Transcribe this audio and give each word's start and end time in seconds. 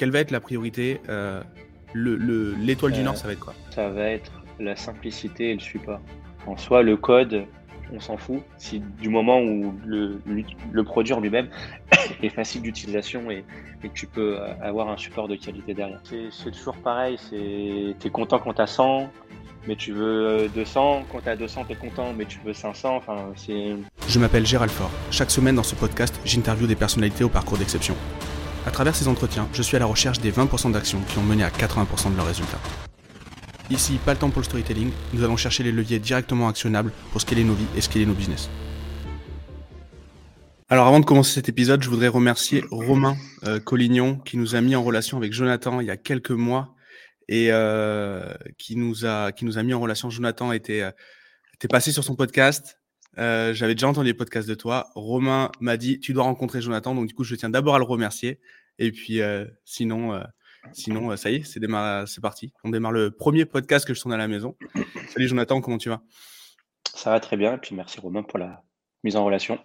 quelle 0.00 0.10
va 0.10 0.20
être 0.20 0.30
la 0.30 0.40
priorité 0.40 0.98
L'étoile 1.94 2.92
du 2.92 3.02
Nord, 3.02 3.18
ça 3.18 3.26
va 3.26 3.34
être 3.34 3.40
quoi? 3.40 3.54
Ça 3.68 3.90
va 3.90 4.04
être 4.04 4.32
la 4.58 4.74
simplicité 4.74 5.50
et 5.50 5.54
le 5.54 5.60
support. 5.60 6.00
En 6.46 6.56
soi, 6.56 6.82
le 6.82 6.96
code, 6.96 7.44
on 7.92 8.00
s'en 8.00 8.16
fout. 8.16 8.40
Si 8.56 8.80
du 8.80 9.10
moment 9.10 9.42
où 9.42 9.74
le, 9.84 10.22
le 10.72 10.84
produit 10.84 11.12
en 11.12 11.20
lui-même 11.20 11.48
est 12.22 12.30
facile 12.30 12.62
d'utilisation 12.62 13.30
et, 13.30 13.44
que 13.82 13.88
tu 13.88 14.06
peux 14.06 14.38
avoir 14.62 14.88
un 14.88 14.96
support 14.96 15.28
de 15.28 15.36
qualité 15.36 15.74
derrière. 15.74 16.00
C'est 16.04 16.50
toujours 16.50 16.76
pareil, 16.76 17.18
tu 17.30 18.06
es 18.06 18.10
content 18.10 18.38
quand 18.38 18.54
tu 18.54 18.62
as 18.62 18.66
100, 18.66 19.10
mais 19.68 19.76
tu 19.76 19.92
veux 19.92 20.48
200, 20.54 21.04
quand 21.12 21.20
tu 21.20 21.28
as 21.28 21.36
200, 21.36 21.64
tu 21.66 21.72
es 21.72 21.76
content, 21.76 22.14
mais 22.16 22.24
tu 22.24 22.38
veux 22.42 22.54
500. 22.54 22.96
Enfin, 22.96 23.16
Je 24.08 24.18
m'appelle 24.18 24.46
Gérald 24.46 24.72
Fort. 24.72 24.90
Chaque 25.10 25.30
semaine 25.30 25.56
dans 25.56 25.62
ce 25.62 25.74
podcast, 25.74 26.18
j'interviewe 26.24 26.66
des 26.66 26.76
personnalités 26.76 27.24
au 27.24 27.28
parcours 27.28 27.58
d'exception. 27.58 27.96
À 28.66 28.70
travers 28.70 28.94
ces 28.94 29.08
entretiens, 29.08 29.48
je 29.54 29.62
suis 29.62 29.76
à 29.76 29.78
la 29.78 29.86
recherche 29.86 30.20
des 30.20 30.30
20% 30.30 30.72
d'actions 30.72 31.00
qui 31.08 31.18
ont 31.18 31.22
mené 31.22 31.42
à 31.42 31.48
80% 31.48 32.12
de 32.12 32.16
leurs 32.16 32.26
résultats. 32.26 32.60
Ici, 33.70 33.98
pas 34.04 34.12
le 34.12 34.18
temps 34.18 34.28
pour 34.30 34.40
le 34.40 34.44
storytelling, 34.44 34.90
nous 35.14 35.24
allons 35.24 35.36
chercher 35.36 35.62
les 35.62 35.72
leviers 35.72 35.98
directement 35.98 36.48
actionnables 36.48 36.92
pour 37.12 37.20
scaler 37.20 37.44
nos 37.44 37.54
vies 37.54 37.66
et 37.76 37.80
scaler 37.80 38.04
nos 38.04 38.12
business. 38.12 38.50
Alors 40.68 40.86
avant 40.86 41.00
de 41.00 41.04
commencer 41.04 41.32
cet 41.32 41.48
épisode, 41.48 41.82
je 41.82 41.88
voudrais 41.88 42.08
remercier 42.08 42.62
Romain 42.70 43.16
euh, 43.44 43.60
Collignon 43.60 44.16
qui 44.18 44.36
nous 44.36 44.54
a 44.54 44.60
mis 44.60 44.76
en 44.76 44.84
relation 44.84 45.16
avec 45.16 45.32
Jonathan 45.32 45.80
il 45.80 45.86
y 45.86 45.90
a 45.90 45.96
quelques 45.96 46.30
mois 46.30 46.74
et 47.28 47.48
euh, 47.50 48.34
qui, 48.58 48.76
nous 48.76 49.06
a, 49.06 49.32
qui 49.32 49.44
nous 49.44 49.56
a 49.56 49.62
mis 49.62 49.72
en 49.72 49.80
relation. 49.80 50.10
Jonathan 50.10 50.52
était, 50.52 50.82
euh, 50.82 50.90
était 51.54 51.68
passé 51.68 51.92
sur 51.92 52.04
son 52.04 52.14
podcast. 52.14 52.79
J'avais 53.16 53.74
déjà 53.74 53.88
entendu 53.88 54.06
les 54.06 54.14
podcasts 54.14 54.48
de 54.48 54.54
toi. 54.54 54.90
Romain 54.94 55.50
m'a 55.60 55.76
dit 55.76 56.00
tu 56.00 56.12
dois 56.12 56.24
rencontrer 56.24 56.60
Jonathan, 56.60 56.94
donc 56.94 57.06
du 57.06 57.14
coup 57.14 57.24
je 57.24 57.34
tiens 57.34 57.50
d'abord 57.50 57.74
à 57.74 57.78
le 57.78 57.84
remercier. 57.84 58.40
Et 58.78 58.92
puis 58.92 59.20
sinon, 59.64 60.22
Sinon, 60.72 61.10
euh, 61.10 61.16
ça 61.16 61.30
y 61.30 61.36
est, 61.36 61.44
c'est, 61.44 61.60
c'est 62.06 62.20
parti. 62.20 62.52
On 62.64 62.70
démarre 62.70 62.92
le 62.92 63.10
premier 63.10 63.44
podcast 63.44 63.86
que 63.86 63.94
je 63.94 64.00
tourne 64.00 64.14
à 64.14 64.18
la 64.18 64.28
maison. 64.28 64.56
Salut 65.08 65.28
Jonathan, 65.28 65.60
comment 65.60 65.78
tu 65.78 65.88
vas? 65.88 66.02
Ça 66.94 67.10
va 67.10 67.20
très 67.20 67.36
bien, 67.36 67.54
et 67.54 67.58
puis 67.58 67.74
merci 67.74 68.00
Romain 68.00 68.22
pour 68.22 68.38
la 68.38 68.62
mise 69.02 69.16
en 69.16 69.24
relation. 69.24 69.58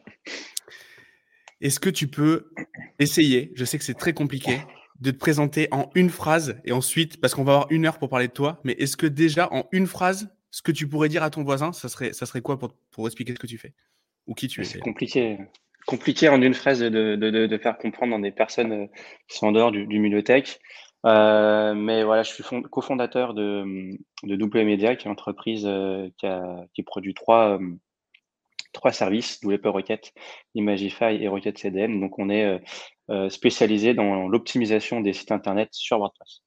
Est-ce 1.62 1.80
que 1.80 1.90
tu 1.90 2.08
peux 2.08 2.52
essayer, 3.00 3.52
je 3.56 3.66
sais 3.66 3.78
que 3.78 3.84
c'est 3.84 3.94
très 3.94 4.14
compliqué, 4.14 4.62
de 5.00 5.12
te 5.12 5.18
présenter 5.18 5.68
en 5.72 5.90
une 5.96 6.10
phrase 6.10 6.60
et 6.64 6.72
ensuite, 6.72 7.20
parce 7.20 7.34
qu'on 7.36 7.44
va 7.44 7.54
avoir 7.54 7.72
une 7.72 7.86
heure 7.86 8.00
pour 8.00 8.10
parler 8.10 8.28
de 8.28 8.34
toi, 8.34 8.62
mais 8.64 8.74
est-ce 8.74 8.96
que 8.98 9.08
déjà 9.08 9.52
en 9.52 9.68
une 9.72 9.88
phrase, 9.88 10.30
ce 10.56 10.62
que 10.62 10.72
tu 10.72 10.88
pourrais 10.88 11.10
dire 11.10 11.22
à 11.22 11.30
ton 11.30 11.44
voisin, 11.44 11.74
ça 11.74 11.90
serait, 11.90 12.14
ça 12.14 12.26
serait 12.26 12.40
quoi 12.40 12.58
pour, 12.58 12.72
pour 12.90 13.06
expliquer 13.08 13.34
ce 13.34 13.40
que 13.40 13.46
tu 13.46 13.58
fais? 13.58 13.74
Ou 14.26 14.34
qui 14.34 14.48
tu 14.48 14.62
es 14.62 14.64
C'est 14.64 14.80
compliqué. 14.80 15.38
Compliqué 15.86 16.30
en 16.30 16.42
une 16.42 16.54
phrase 16.54 16.80
de, 16.80 16.90
de, 16.90 17.46
de, 17.46 17.58
faire 17.58 17.78
comprendre 17.78 18.12
dans 18.12 18.20
des 18.20 18.32
personnes 18.32 18.72
euh, 18.72 18.88
qui 19.28 19.38
sont 19.38 19.48
en 19.48 19.52
dehors 19.52 19.74
du, 19.74 19.86
du 19.86 20.00
milieu 20.00 20.24
tech. 20.24 20.58
Euh, 21.06 21.74
mais 21.74 22.06
voilà, 22.06 22.24
je 22.24 22.32
suis 22.32 22.44
cofondateur 22.72 23.34
de, 23.34 23.92
de 24.24 24.36
WMedia, 24.46 24.96
qui 24.96 25.02
est 25.02 25.06
une 25.08 25.12
entreprise 25.12 25.66
euh, 25.66 26.10
qui, 26.18 26.26
a, 26.26 26.66
qui 26.74 26.84
produit 26.84 27.14
trois, 27.14 27.60
euh, 27.60 27.76
trois 28.72 28.94
services, 28.94 29.42
WP 29.44 29.66
Rocket, 29.66 30.14
Imagify 30.54 31.18
et 31.20 31.28
Rocket 31.28 31.58
CDN. 31.58 32.00
Donc, 32.00 32.18
on 32.18 32.30
est 32.30 32.62
spécialisé 33.30 33.94
dans 33.94 34.30
l'optimisation 34.30 35.02
des 35.02 35.12
sites 35.12 35.34
Internet 35.34 35.68
sur 35.74 35.98
WordPress. 35.98 36.44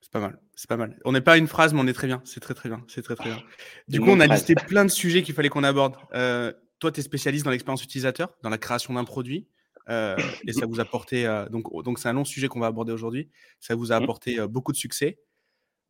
C'est 0.00 0.12
pas 0.12 0.20
mal, 0.20 0.38
c'est 0.58 0.68
pas 0.68 0.76
mal. 0.76 0.98
On 1.04 1.12
n'est 1.12 1.20
pas 1.20 1.38
une 1.38 1.46
phrase, 1.46 1.72
mais 1.72 1.80
on 1.80 1.86
est 1.86 1.92
très 1.92 2.08
bien. 2.08 2.20
C'est 2.24 2.40
très, 2.40 2.52
très 2.52 2.68
bien. 2.68 2.82
C'est 2.88 3.02
très, 3.02 3.14
très 3.14 3.30
bien. 3.30 3.40
Du 3.86 4.00
coup, 4.00 4.10
on 4.10 4.18
a 4.18 4.26
listé 4.26 4.56
plein 4.56 4.84
de 4.84 4.90
sujets 4.90 5.22
qu'il 5.22 5.32
fallait 5.32 5.50
qu'on 5.50 5.62
aborde. 5.62 5.94
toi, 6.80 6.90
tu 6.92 6.98
es 6.98 7.02
spécialiste 7.02 7.44
dans 7.44 7.52
l'expérience 7.52 7.84
utilisateur, 7.84 8.34
dans 8.42 8.50
la 8.50 8.58
création 8.58 8.94
d'un 8.94 9.04
produit. 9.04 9.46
Euh, 9.88 10.16
et 10.46 10.52
ça 10.52 10.66
vous 10.66 10.80
a 10.80 10.82
apporté, 10.82 11.26
euh, 11.26 11.48
donc 11.48 11.64
donc 11.82 11.98
c'est 11.98 12.08
un 12.08 12.12
long 12.12 12.24
sujet 12.24 12.48
qu'on 12.48 12.60
va 12.60 12.66
aborder 12.66 12.92
aujourd'hui. 12.92 13.30
Ça 13.58 13.74
vous 13.74 13.92
a 13.92 13.98
mmh. 13.98 14.02
apporté 14.02 14.40
euh, 14.40 14.46
beaucoup 14.46 14.72
de 14.72 14.76
succès. 14.76 15.18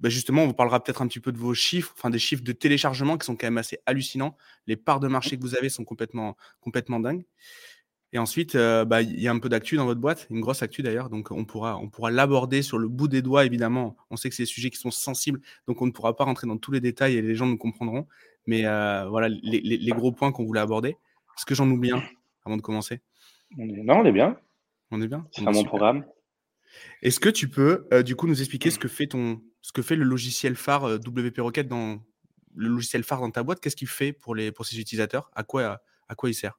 Ben 0.00 0.08
justement, 0.08 0.44
on 0.44 0.46
vous 0.46 0.54
parlera 0.54 0.82
peut-être 0.82 1.02
un 1.02 1.08
petit 1.08 1.18
peu 1.18 1.32
de 1.32 1.38
vos 1.38 1.54
chiffres, 1.54 1.92
enfin 1.96 2.10
des 2.10 2.20
chiffres 2.20 2.44
de 2.44 2.52
téléchargement 2.52 3.18
qui 3.18 3.26
sont 3.26 3.34
quand 3.34 3.48
même 3.48 3.58
assez 3.58 3.78
hallucinants. 3.86 4.36
Les 4.68 4.76
parts 4.76 5.00
de 5.00 5.08
marché 5.08 5.36
que 5.36 5.42
vous 5.42 5.56
avez 5.56 5.68
sont 5.68 5.84
complètement, 5.84 6.36
complètement 6.60 7.00
dingues. 7.00 7.24
Et 8.12 8.18
ensuite, 8.18 8.56
bah, 8.56 9.02
il 9.02 9.20
y 9.20 9.28
a 9.28 9.32
un 9.32 9.38
peu 9.38 9.50
d'actu 9.50 9.76
dans 9.76 9.84
votre 9.84 10.00
boîte, 10.00 10.26
une 10.30 10.40
grosse 10.40 10.62
actu 10.62 10.82
d'ailleurs, 10.82 11.10
donc 11.10 11.30
on 11.30 11.44
pourra, 11.44 11.76
on 11.76 11.90
pourra 11.90 12.10
l'aborder 12.10 12.62
sur 12.62 12.78
le 12.78 12.88
bout 12.88 13.06
des 13.06 13.20
doigts, 13.20 13.44
évidemment. 13.44 13.96
On 14.10 14.16
sait 14.16 14.30
que 14.30 14.34
c'est 14.34 14.44
des 14.44 14.46
sujets 14.46 14.70
qui 14.70 14.78
sont 14.78 14.90
sensibles, 14.90 15.42
donc 15.66 15.82
on 15.82 15.86
ne 15.86 15.90
pourra 15.90 16.16
pas 16.16 16.24
rentrer 16.24 16.46
dans 16.46 16.56
tous 16.56 16.72
les 16.72 16.80
détails 16.80 17.16
et 17.16 17.22
les 17.22 17.34
gens 17.34 17.44
nous 17.46 17.58
comprendront. 17.58 18.06
Mais 18.46 18.62
voilà 18.62 19.28
les, 19.28 19.60
les, 19.60 19.76
les, 19.76 19.92
gros 19.92 20.10
points 20.10 20.32
qu'on 20.32 20.44
voulait 20.44 20.60
aborder. 20.60 20.96
Est-ce 21.36 21.44
que 21.44 21.54
j'en 21.54 21.68
oublie 21.68 21.90
un 21.90 22.02
avant 22.46 22.56
de 22.56 22.62
commencer? 22.62 23.02
Non, 23.56 23.98
on 23.98 24.04
est 24.04 24.12
bien. 24.12 24.38
On 24.90 25.00
est 25.02 25.08
bien? 25.08 25.26
C'est 25.32 25.46
un 25.46 25.52
bon 25.52 25.64
programme. 25.64 26.04
Est-ce 27.02 27.20
que 27.20 27.28
tu 27.28 27.48
peux 27.48 27.86
euh, 27.92 28.02
du 28.02 28.16
coup 28.16 28.26
nous 28.26 28.40
expliquer 28.40 28.70
ce 28.70 28.78
que 28.78 28.88
fait 28.88 29.06
ton, 29.06 29.42
ce 29.60 29.72
que 29.72 29.82
fait 29.82 29.96
le 29.96 30.04
logiciel 30.04 30.56
phare 30.56 30.84
euh, 30.84 30.96
WP 30.96 31.38
Rocket 31.38 31.68
dans 31.68 32.02
le 32.54 32.68
logiciel 32.68 33.04
phare 33.04 33.20
dans 33.20 33.30
ta 33.30 33.42
boîte? 33.42 33.60
Qu'est-ce 33.60 33.76
qu'il 33.76 33.88
fait 33.88 34.12
pour 34.12 34.34
les 34.34 34.52
pour 34.52 34.66
ses 34.66 34.78
utilisateurs? 34.80 35.30
À 35.34 35.44
quoi 35.44 35.80
à 36.08 36.14
quoi 36.14 36.30
il 36.30 36.34
sert? 36.34 36.58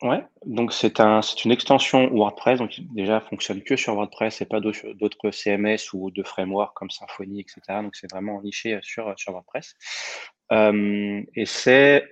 Ouais, 0.00 0.24
donc 0.46 0.72
c'est 0.72 1.00
un, 1.00 1.22
c'est 1.22 1.44
une 1.44 1.50
extension 1.50 2.08
WordPress, 2.14 2.58
donc 2.60 2.78
déjà 2.92 3.20
fonctionne 3.20 3.62
que 3.64 3.74
sur 3.74 3.94
WordPress 3.96 4.40
et 4.40 4.44
pas 4.46 4.60
d'autres 4.60 5.32
CMS 5.32 5.92
ou 5.92 6.12
de 6.12 6.22
frameworks 6.22 6.74
comme 6.74 6.88
Symfony, 6.88 7.40
etc. 7.40 7.82
Donc 7.82 7.96
c'est 7.96 8.08
vraiment 8.08 8.40
niché 8.40 8.78
sur, 8.82 9.12
sur 9.18 9.32
WordPress. 9.32 9.74
Euh, 10.52 11.20
et 11.34 11.46
c'est 11.46 12.04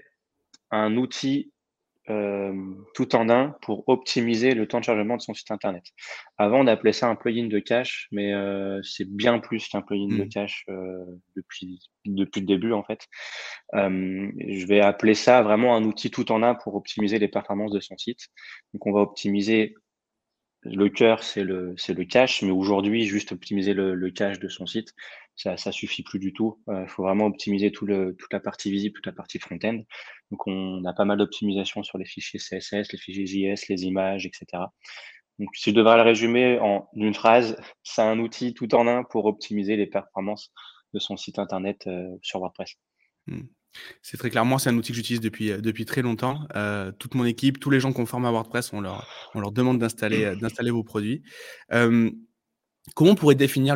un 0.72 0.96
outil 0.96 1.52
euh, 2.08 2.52
tout 2.94 3.16
en 3.16 3.28
un 3.28 3.56
pour 3.62 3.88
optimiser 3.88 4.54
le 4.54 4.68
temps 4.68 4.78
de 4.78 4.84
chargement 4.84 5.16
de 5.16 5.22
son 5.22 5.34
site 5.34 5.50
internet. 5.50 5.84
Avant, 6.38 6.60
on 6.60 6.66
appelait 6.68 6.92
ça 6.92 7.08
un 7.08 7.16
plugin 7.16 7.48
de 7.48 7.58
cache, 7.58 8.06
mais 8.12 8.32
euh, 8.32 8.80
c'est 8.82 9.08
bien 9.08 9.40
plus 9.40 9.66
qu'un 9.68 9.82
plugin 9.82 10.16
de 10.16 10.24
mmh. 10.24 10.28
cache 10.28 10.64
euh, 10.68 11.04
depuis, 11.34 11.80
depuis 12.04 12.40
le 12.40 12.46
début 12.46 12.72
en 12.72 12.84
fait. 12.84 13.06
je 13.72 14.66
vais 14.66 14.80
appeler 14.80 15.14
ça 15.14 15.42
vraiment 15.42 15.74
un 15.74 15.84
outil 15.84 16.10
tout 16.10 16.30
en 16.30 16.42
un 16.42 16.54
pour 16.54 16.76
optimiser 16.76 17.18
les 17.18 17.28
performances 17.28 17.72
de 17.72 17.80
son 17.80 17.96
site. 17.98 18.28
Donc, 18.72 18.86
on 18.86 18.92
va 18.92 19.00
optimiser 19.00 19.74
le 20.62 20.88
cœur, 20.88 21.22
c'est 21.22 21.44
le, 21.44 21.74
c'est 21.76 21.94
le 21.94 22.04
cache, 22.04 22.42
mais 22.42 22.50
aujourd'hui, 22.50 23.04
juste 23.04 23.32
optimiser 23.32 23.74
le, 23.74 23.94
le 23.94 24.10
cache 24.10 24.38
de 24.40 24.48
son 24.48 24.66
site, 24.66 24.94
ça, 25.36 25.56
ça 25.56 25.70
suffit 25.70 26.02
plus 26.02 26.18
du 26.18 26.32
tout. 26.32 26.58
Il 26.68 26.88
faut 26.88 27.02
vraiment 27.02 27.26
optimiser 27.26 27.70
tout 27.70 27.86
le, 27.86 28.16
toute 28.16 28.32
la 28.32 28.40
partie 28.40 28.70
visible, 28.70 28.94
toute 28.94 29.06
la 29.06 29.12
partie 29.12 29.38
front-end. 29.38 29.82
Donc, 30.30 30.46
on 30.46 30.84
a 30.84 30.92
pas 30.92 31.04
mal 31.04 31.18
d'optimisation 31.18 31.82
sur 31.82 31.98
les 31.98 32.04
fichiers 32.04 32.40
CSS, 32.40 32.92
les 32.92 32.98
fichiers 32.98 33.26
JS, 33.26 33.68
les 33.68 33.84
images, 33.84 34.26
etc. 34.26 34.64
Donc, 35.38 35.50
si 35.54 35.70
je 35.70 35.74
devrais 35.74 35.96
le 35.96 36.02
résumer 36.02 36.58
en 36.60 36.88
une 36.94 37.14
phrase, 37.14 37.56
c'est 37.82 38.02
un 38.02 38.18
outil 38.18 38.54
tout 38.54 38.74
en 38.74 38.86
un 38.86 39.04
pour 39.04 39.26
optimiser 39.26 39.76
les 39.76 39.86
performances 39.86 40.52
de 40.94 40.98
son 40.98 41.16
site 41.16 41.38
internet 41.38 41.86
euh, 41.86 42.08
sur 42.22 42.40
WordPress. 42.40 42.74
Mmh. 43.26 43.42
C'est 44.00 44.16
très 44.16 44.30
clairement, 44.30 44.56
c'est 44.56 44.70
un 44.70 44.76
outil 44.76 44.92
que 44.92 44.96
j'utilise 44.96 45.20
depuis, 45.20 45.50
euh, 45.52 45.84
très 45.86 46.00
longtemps. 46.00 46.46
Euh, 46.56 46.92
toute 46.92 47.14
mon 47.14 47.26
équipe, 47.26 47.60
tous 47.60 47.68
les 47.68 47.78
gens 47.78 47.92
qu'on 47.92 48.06
forme 48.06 48.24
à 48.24 48.30
WordPress, 48.30 48.72
on 48.72 48.80
leur, 48.80 49.06
demande 49.52 49.78
d'installer, 49.78 50.34
d'installer 50.36 50.70
vos 50.70 50.82
produits. 50.82 51.22
comment 51.68 53.10
on 53.10 53.14
pourrait 53.14 53.34
définir 53.34 53.74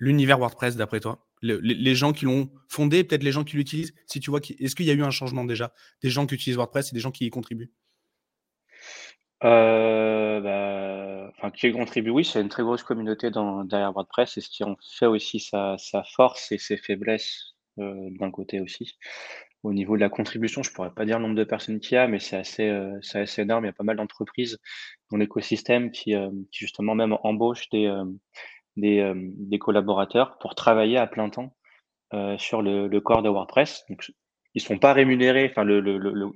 l'univers 0.00 0.40
WordPress 0.40 0.74
d'après 0.74 0.98
toi? 0.98 1.29
Les, 1.42 1.94
gens 1.94 2.12
qui 2.12 2.24
l'ont 2.24 2.50
fondé, 2.68 3.04
peut-être 3.04 3.22
les 3.22 3.32
gens 3.32 3.44
qui 3.44 3.56
l'utilisent, 3.56 3.94
si 4.06 4.20
tu 4.20 4.30
vois, 4.30 4.40
est-ce 4.58 4.74
qu'il 4.74 4.86
y 4.86 4.90
a 4.90 4.94
eu 4.94 5.02
un 5.02 5.10
changement 5.10 5.44
déjà? 5.44 5.72
Des 6.02 6.10
gens 6.10 6.26
qui 6.26 6.34
utilisent 6.34 6.56
WordPress 6.56 6.92
et 6.92 6.94
des 6.94 7.00
gens 7.00 7.10
qui 7.10 7.26
y 7.26 7.30
contribuent? 7.30 7.72
Euh, 9.42 10.40
bah, 10.40 11.50
qui 11.52 11.68
y 11.68 11.72
contribuent, 11.72 12.10
oui, 12.10 12.24
c'est 12.24 12.40
une 12.40 12.50
très 12.50 12.62
grosse 12.62 12.82
communauté 12.82 13.30
derrière 13.30 13.92
WordPress 13.92 14.36
et 14.36 14.40
ce 14.40 14.50
qui 14.50 14.64
en 14.64 14.76
fait 14.98 15.06
aussi 15.06 15.40
sa, 15.40 15.76
force 16.14 16.52
et 16.52 16.58
ses 16.58 16.76
faiblesses 16.76 17.54
euh, 17.78 18.10
d'un 18.18 18.30
côté 18.30 18.60
aussi. 18.60 18.98
Au 19.62 19.72
niveau 19.72 19.96
de 19.96 20.00
la 20.00 20.08
contribution, 20.08 20.62
je 20.62 20.72
pourrais 20.72 20.92
pas 20.92 21.04
dire 21.04 21.18
le 21.18 21.24
nombre 21.24 21.36
de 21.36 21.44
personnes 21.44 21.80
qu'il 21.80 21.94
y 21.94 21.98
a, 21.98 22.06
mais 22.08 22.18
c'est 22.18 22.36
assez, 22.36 22.68
euh, 22.68 22.98
assez 23.12 23.42
énorme. 23.42 23.64
Il 23.64 23.68
y 23.68 23.70
a 23.70 23.74
pas 23.74 23.84
mal 23.84 23.96
d'entreprises 23.96 24.58
dans 25.10 25.18
l'écosystème 25.18 25.90
qui, 25.90 26.14
qui 26.50 26.58
justement 26.58 26.94
même 26.94 27.16
embauchent 27.22 27.68
des, 27.70 27.90
des, 28.76 29.12
des, 29.14 29.58
collaborateurs 29.58 30.38
pour 30.38 30.54
travailler 30.54 30.96
à 30.96 31.06
plein 31.06 31.28
temps 31.30 31.54
euh, 32.12 32.36
sur 32.38 32.60
le, 32.60 32.88
le, 32.88 33.00
corps 33.00 33.22
de 33.22 33.28
WordPress. 33.28 33.84
Donc, 33.88 34.10
ils 34.54 34.60
sont 34.60 34.78
pas 34.78 34.92
rémunérés, 34.92 35.48
enfin 35.48 35.62
le, 35.62 35.78
le, 35.78 35.96
le, 35.96 36.32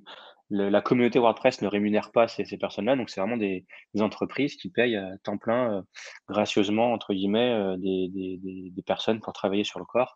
la 0.49 0.81
communauté 0.81 1.19
WordPress 1.19 1.63
ne 1.63 1.67
rémunère 1.67 2.13
pas 2.13 2.29
ces, 2.29 2.45
ces 2.45 2.59
personnes-là, 2.59 2.95
donc 2.95 3.11
c'est 3.11 3.21
vraiment 3.21 3.37
des, 3.37 3.67
des, 3.93 4.01
entreprises 4.01 4.55
qui 4.55 4.71
payent 4.71 4.95
à 4.95 5.19
temps 5.25 5.37
plein, 5.37 5.79
euh, 5.79 5.83
gracieusement 6.29 6.93
entre 6.93 7.13
guillemets, 7.13 7.51
euh, 7.51 7.77
des, 7.77 8.83
personnes 8.87 9.19
pour 9.19 9.33
travailler 9.33 9.65
sur 9.65 9.81
le 9.81 9.85
corps. 9.85 10.15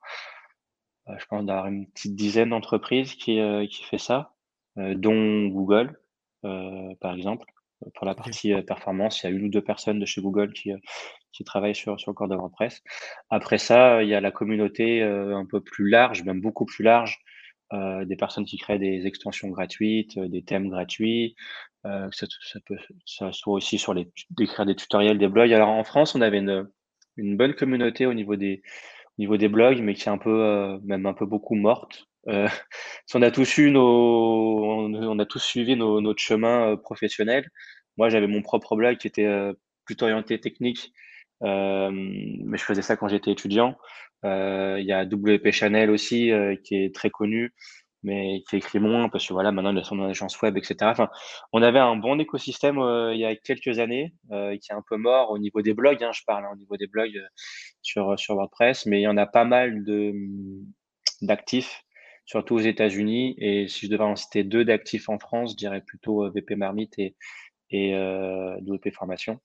je 1.08 1.24
pense 1.26 1.44
d'avoir 1.44 1.66
une 1.66 1.90
petite 1.90 2.14
dizaine 2.14 2.50
d'entreprises 2.50 3.16
qui, 3.16 3.40
qui 3.68 3.82
fait 3.82 3.98
ça, 3.98 4.34
dont 4.76 5.46
Google, 5.46 5.98
par 6.42 7.14
exemple. 7.14 7.46
Pour 7.94 8.06
la 8.06 8.14
partie 8.14 8.54
performance, 8.62 9.22
il 9.22 9.26
y 9.26 9.28
a 9.28 9.32
une 9.32 9.46
ou 9.46 9.48
deux 9.48 9.62
personnes 9.62 9.98
de 9.98 10.04
chez 10.04 10.20
Google 10.20 10.52
qui, 10.52 10.72
qui 11.38 11.44
travaillent 11.44 11.74
sur, 11.74 11.98
sur 12.00 12.10
le 12.10 12.14
corps 12.14 12.28
de 12.28 12.36
WordPress. 12.36 12.82
Après 13.30 13.58
ça, 13.58 14.02
il 14.02 14.08
y 14.08 14.14
a 14.14 14.20
la 14.20 14.30
communauté 14.32 15.02
un 15.02 15.46
peu 15.46 15.60
plus 15.62 15.88
large, 15.88 16.24
même 16.24 16.40
beaucoup 16.40 16.66
plus 16.66 16.82
large, 16.84 17.18
des 17.72 18.16
personnes 18.16 18.44
qui 18.44 18.58
créent 18.58 18.78
des 18.78 19.06
extensions 19.06 19.48
gratuites, 19.48 20.18
des 20.18 20.42
thèmes 20.42 20.68
gratuits, 20.68 21.36
Euh, 21.86 22.08
ça, 22.12 22.26
peut, 22.66 22.76
ça 23.06 23.32
soit 23.32 23.54
aussi 23.54 23.78
sur 23.78 23.94
les 23.94 24.10
d'écrire 24.30 24.66
des 24.66 24.74
tutoriels, 24.76 25.18
des 25.18 25.28
blogs. 25.28 25.52
Alors 25.52 25.68
en 25.68 25.84
France, 25.84 26.14
on 26.14 26.20
avait 26.20 26.38
une, 26.38 27.36
bonne 27.36 27.54
communauté 27.54 28.06
au 28.06 28.14
niveau 28.14 28.36
des 28.36 28.62
au 29.18 29.22
niveau 29.22 29.36
des 29.36 29.48
blogs, 29.48 29.80
mais 29.82 29.94
qui 29.94 30.04
est 30.08 30.12
un 30.12 30.18
peu 30.18 30.30
euh, 30.44 30.78
même 30.84 31.06
un 31.06 31.14
peu 31.14 31.26
beaucoup 31.26 31.54
morte. 31.54 32.06
Euh, 32.28 32.48
on 33.14 33.22
a 33.22 33.30
tous 33.30 33.58
eu 33.58 33.70
nos, 33.70 33.84
on, 33.84 35.18
a 35.18 35.26
tous 35.26 35.40
suivi 35.40 35.76
notre 35.76 36.20
chemin 36.20 36.72
euh, 36.72 36.76
professionnel. 36.76 37.48
Moi, 37.96 38.08
j'avais 38.10 38.28
mon 38.28 38.42
propre 38.42 38.76
blog 38.76 38.98
qui 38.98 39.08
était 39.08 39.28
plutôt 39.84 40.04
orienté 40.06 40.40
technique, 40.40 40.92
mais 41.40 42.58
je 42.58 42.64
faisais 42.64 42.82
ça 42.82 42.96
quand 42.96 43.08
j'étais 43.08 43.30
étudiant. 43.32 43.76
Il 44.24 44.84
y 44.84 44.92
a 44.92 45.04
WP 45.04 45.50
Chanel 45.50 45.90
aussi 45.90 46.30
qui 46.64 46.76
est 46.76 46.94
très 46.94 47.10
connu 47.10 47.52
mais 48.02 48.42
qui 48.48 48.56
écrit 48.56 48.78
moins 48.78 49.08
parce 49.08 49.26
que 49.26 49.32
voilà, 49.32 49.52
maintenant 49.52 49.72
il 49.72 49.78
a 49.78 49.84
son 49.84 50.00
agence 50.02 50.40
web, 50.40 50.56
etc. 50.56 50.76
Enfin, 50.82 51.08
on 51.52 51.62
avait 51.62 51.78
un 51.78 51.96
bon 51.96 52.18
écosystème 52.20 52.78
euh, 52.78 53.14
il 53.14 53.20
y 53.20 53.24
a 53.24 53.34
quelques 53.36 53.78
années 53.78 54.14
euh, 54.30 54.56
qui 54.56 54.70
est 54.72 54.74
un 54.74 54.84
peu 54.88 54.96
mort 54.96 55.30
au 55.30 55.38
niveau 55.38 55.62
des 55.62 55.74
blogs, 55.74 56.02
hein, 56.02 56.12
je 56.12 56.22
parle 56.26 56.44
hein, 56.44 56.50
au 56.52 56.56
niveau 56.56 56.76
des 56.76 56.86
blogs 56.86 57.16
euh, 57.16 57.26
sur, 57.82 58.18
sur 58.18 58.34
WordPress, 58.36 58.86
mais 58.86 59.00
il 59.00 59.02
y 59.02 59.08
en 59.08 59.16
a 59.16 59.26
pas 59.26 59.44
mal 59.44 59.84
de 59.84 60.14
d'actifs, 61.22 61.82
surtout 62.26 62.54
aux 62.56 62.60
États-Unis. 62.60 63.34
Et 63.38 63.66
si 63.68 63.86
je 63.86 63.90
devais 63.90 64.04
en 64.04 64.16
citer 64.16 64.44
deux 64.44 64.64
d'actifs 64.64 65.08
en 65.08 65.18
France, 65.18 65.52
je 65.52 65.56
dirais 65.56 65.80
plutôt 65.80 66.30
VP 66.30 66.54
Marmite 66.54 66.96
et, 66.98 67.16
et 67.70 67.94
WP 67.96 68.92
Formation. 68.92 69.40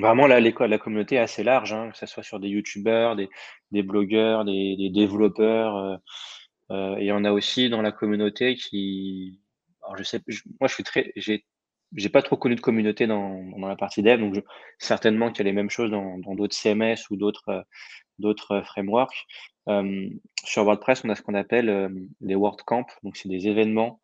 Vraiment, 0.00 0.26
là, 0.26 0.40
la 0.40 0.78
communauté 0.78 1.16
est 1.16 1.18
assez 1.18 1.42
large, 1.42 1.72
hein, 1.72 1.90
que 1.90 1.98
ce 1.98 2.06
soit 2.06 2.22
sur 2.22 2.40
des 2.40 2.48
youtubeurs, 2.48 3.16
des, 3.16 3.82
blogueurs, 3.82 4.44
des, 4.44 4.90
développeurs. 4.92 6.00
Euh, 6.70 6.96
et 6.96 7.12
on 7.12 7.24
a 7.24 7.32
aussi 7.32 7.70
dans 7.70 7.82
la 7.82 7.92
communauté 7.92 8.54
qui, 8.54 9.40
alors 9.82 9.96
je 9.96 10.02
sais, 10.02 10.20
moi 10.60 10.68
je 10.68 10.74
suis 10.74 10.84
très, 10.84 11.12
j'ai, 11.16 11.44
pas 12.12 12.20
trop 12.20 12.36
connu 12.36 12.56
de 12.56 12.60
communauté 12.60 13.06
dans, 13.06 13.42
dans 13.58 13.68
la 13.68 13.76
partie 13.76 14.02
dev, 14.02 14.20
donc 14.20 14.36
certainement 14.78 15.30
qu'il 15.30 15.38
y 15.38 15.48
a 15.48 15.50
les 15.50 15.56
mêmes 15.56 15.70
choses 15.70 15.90
dans, 15.90 16.18
d'autres 16.34 16.54
CMS 16.54 16.96
ou 17.10 17.16
d'autres 17.16 17.48
euh, 17.48 17.62
d'autres 18.18 18.62
frameworks. 18.62 19.26
Euh, 19.68 20.08
sur 20.44 20.64
WordPress, 20.64 21.02
on 21.04 21.10
a 21.10 21.14
ce 21.14 21.22
qu'on 21.22 21.34
appelle 21.34 21.68
euh, 21.68 21.88
les 22.20 22.34
WordCamp, 22.34 22.86
donc 23.02 23.16
c'est 23.16 23.28
des 23.28 23.48
événements 23.48 24.00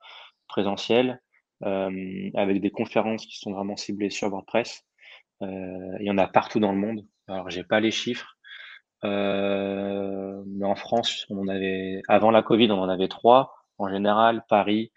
présentiels 0.49 1.23
euh, 1.65 2.31
avec 2.35 2.61
des 2.61 2.71
conférences 2.71 3.27
qui 3.27 3.39
sont 3.39 3.53
vraiment 3.53 3.77
ciblées 3.77 4.11
sur 4.11 4.29
WordPress. 4.29 4.85
Il 5.41 6.05
y 6.07 6.11
en 6.11 6.19
a 6.19 6.27
partout 6.27 6.61
dans 6.61 6.73
le 6.73 6.79
monde. 6.79 7.05
Alors 7.29 7.51
j'ai 7.51 7.65
pas 7.65 7.81
les 7.81 7.91
chiffres, 7.91 8.37
euh, 9.05 10.43
mais 10.47 10.67
en 10.67 10.77
France, 10.77 11.27
on 11.31 11.49
avait, 11.49 12.03
avant 12.09 12.31
la 12.31 12.43
Covid, 12.43 12.71
on 12.71 12.81
en 12.81 12.89
avait 12.89 13.09
trois 13.09 13.55
en 13.79 13.89
général, 13.89 14.45
Paris, 14.49 14.93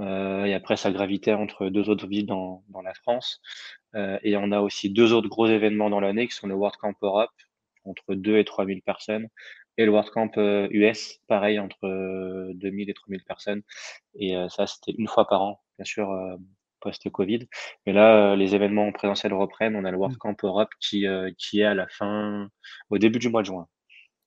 euh, 0.00 0.44
et 0.44 0.54
après 0.54 0.76
ça 0.76 0.90
gravitait 0.90 1.34
entre 1.34 1.68
deux 1.68 1.90
autres 1.90 2.06
villes 2.06 2.26
dans, 2.26 2.64
dans 2.68 2.82
la 2.82 2.94
France. 2.94 3.40
Euh, 3.94 4.18
et 4.22 4.36
on 4.36 4.52
a 4.52 4.60
aussi 4.60 4.90
deux 4.90 5.12
autres 5.12 5.28
gros 5.28 5.46
événements 5.46 5.90
dans 5.90 6.00
l'année 6.00 6.26
qui 6.28 6.34
sont 6.34 6.46
le 6.48 6.54
World 6.54 6.76
Camp 6.78 6.94
Europe, 7.02 7.30
entre 7.84 8.14
2 8.14 8.38
et 8.38 8.44
3 8.44 8.66
000 8.66 8.80
personnes, 8.84 9.28
et 9.76 9.84
le 9.84 9.92
World 9.92 10.10
Camp 10.10 10.30
US, 10.70 11.20
pareil, 11.28 11.58
entre 11.58 11.78
2 12.54 12.70
000 12.70 12.84
et 12.88 12.94
3 12.94 13.06
000 13.10 13.22
personnes. 13.26 13.62
Et 14.14 14.34
ça, 14.50 14.66
c'était 14.66 14.92
une 14.98 15.08
fois 15.08 15.26
par 15.26 15.42
an, 15.42 15.62
bien 15.78 15.84
sûr, 15.84 16.08
post-Covid. 16.80 17.48
Mais 17.86 17.92
là, 17.92 18.32
euh, 18.32 18.36
les 18.36 18.54
événements 18.54 18.90
présentiels 18.92 19.34
reprennent. 19.34 19.76
On 19.76 19.84
a 19.84 19.90
le 19.90 19.96
World 19.96 20.16
mmh. 20.16 20.18
Camp 20.18 20.44
Europe 20.44 20.70
qui, 20.80 21.06
euh, 21.06 21.30
qui 21.38 21.60
est 21.60 21.64
à 21.64 21.74
la 21.74 21.86
fin, 21.88 22.48
au 22.90 22.98
début 22.98 23.18
du 23.18 23.28
mois 23.28 23.42
de 23.42 23.46
juin. 23.46 23.66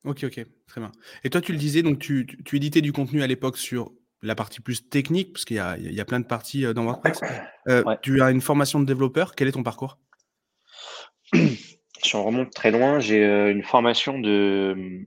Ok, 0.06 0.24
ok, 0.24 0.42
très 0.68 0.82
bien. 0.82 0.92
Et 1.24 1.30
toi, 1.30 1.40
tu 1.40 1.54
le 1.54 1.58
disais, 1.58 1.82
donc 1.82 2.00
tu, 2.00 2.28
tu 2.46 2.58
éditais 2.58 2.82
du 2.82 2.92
contenu 2.92 3.24
à 3.24 3.28
l'époque 3.28 3.58
sur 3.58 3.92
la 4.22 4.36
partie 4.36 4.62
plus 4.62 4.90
technique, 4.90 5.34
parce 5.34 5.46
qu'il 5.46 5.58
y 5.58 5.60
a, 5.60 5.78
il 5.78 5.94
y 5.94 6.02
a 6.02 6.06
plein 6.06 6.20
de 6.20 6.26
parties 6.26 6.66
euh, 6.66 6.74
dans 6.74 6.84
WordPress. 6.84 7.22
Tu 8.02 8.22
as 8.22 8.32
une 8.32 8.42
formation 8.42 8.82
de 8.82 8.86
développeur. 8.86 9.36
Quel 9.36 9.48
est 9.48 9.54
ton 9.54 9.64
parcours? 9.64 9.98
Si 11.34 12.16
on 12.18 12.26
remonte 12.26 12.52
très 12.52 12.72
loin, 12.72 13.00
j'ai 13.00 13.24
une 13.24 13.64
formation 13.64 14.20
de. 14.20 15.06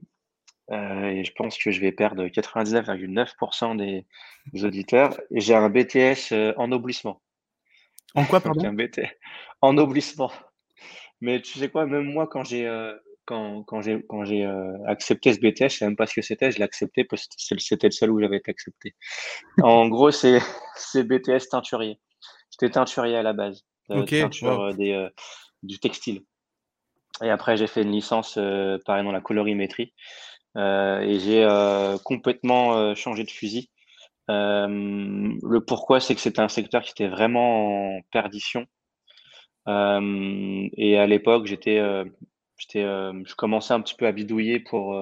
et 0.71 1.23
je 1.23 1.31
pense 1.35 1.55
que 1.59 1.69
je 1.69 1.79
vais 1.79 1.91
perdre 1.91 2.25
99,9% 2.25 3.77
des, 3.77 4.07
des, 4.51 4.65
auditeurs. 4.65 5.15
J'ai 5.29 5.53
un 5.53 5.69
BTS 5.69 6.33
en 6.57 6.63
ennoblissement. 6.63 7.21
En 8.17 8.25
quoi, 8.25 8.41
pardon? 8.41 8.75
En 9.61 9.77
oblissement. 9.77 10.31
Mais 11.21 11.39
tu 11.39 11.59
sais 11.59 11.69
quoi, 11.69 11.85
même 11.85 12.11
moi, 12.11 12.27
quand 12.27 12.43
j'ai 12.43 12.67
euh, 12.67 12.95
quand, 13.25 13.61
quand 13.63 13.81
j'ai 13.81 14.03
quand 14.09 14.25
j'ai 14.25 14.43
euh, 14.43 14.73
accepté 14.87 15.33
ce 15.33 15.39
BTS, 15.39 15.69
je 15.69 15.77
sais 15.77 15.85
même 15.85 15.95
pas 15.95 16.07
ce 16.07 16.15
que 16.15 16.23
c'était, 16.23 16.51
je 16.51 16.57
l'ai 16.57 16.63
accepté 16.63 17.03
parce 17.03 17.27
que 17.27 17.59
c'était 17.59 17.87
le 17.87 17.91
seul 17.91 18.09
où 18.09 18.19
j'avais 18.19 18.37
été 18.37 18.49
accepté. 18.49 18.95
en 19.61 19.87
gros, 19.89 20.09
c'est 20.09 20.39
c'est 20.75 21.03
BTS 21.03 21.49
teinturier. 21.51 21.99
J'étais 22.51 22.71
teinturier 22.71 23.17
à 23.17 23.23
la 23.23 23.33
base, 23.33 23.65
euh, 23.91 24.03
teinture 24.03 24.73
des, 24.73 25.07
du 25.61 25.77
textile. 25.77 26.23
Et 27.21 27.29
après, 27.29 27.55
j'ai 27.55 27.67
fait 27.67 27.83
une 27.83 27.91
licence 27.91 28.39
pareil 28.85 29.03
dans 29.03 29.11
la 29.11 29.21
colorimétrie. 29.21 29.93
et 30.55 31.19
j'ai 31.19 31.47
complètement 32.03 32.95
changé 32.95 33.23
de 33.23 33.29
fusil. 33.29 33.69
Euh, 34.29 34.67
le 34.67 35.59
pourquoi, 35.61 35.99
c'est 35.99 36.15
que 36.15 36.21
c'était 36.21 36.41
un 36.41 36.49
secteur 36.49 36.83
qui 36.83 36.91
était 36.91 37.07
vraiment 37.07 37.97
en 37.97 38.01
perdition. 38.11 38.65
Euh, 39.67 40.67
et 40.73 40.97
à 40.97 41.07
l'époque, 41.07 41.45
j'étais, 41.45 41.79
euh, 41.79 42.05
j'étais, 42.57 42.83
je 42.83 43.35
commençais 43.35 43.73
un 43.73 43.81
petit 43.81 43.95
peu 43.95 44.07
à 44.07 44.11
bidouiller 44.11 44.59
pour 44.59 44.95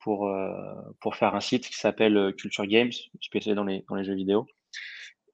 pour 0.00 0.30
pour 1.00 1.16
faire 1.16 1.34
un 1.34 1.40
site 1.40 1.68
qui 1.68 1.76
s'appelle 1.76 2.34
Culture 2.36 2.66
Games, 2.66 2.92
spécialisé 3.20 3.54
dans 3.54 3.64
les 3.64 3.84
dans 3.88 3.96
les 3.96 4.04
jeux 4.04 4.14
vidéo. 4.14 4.46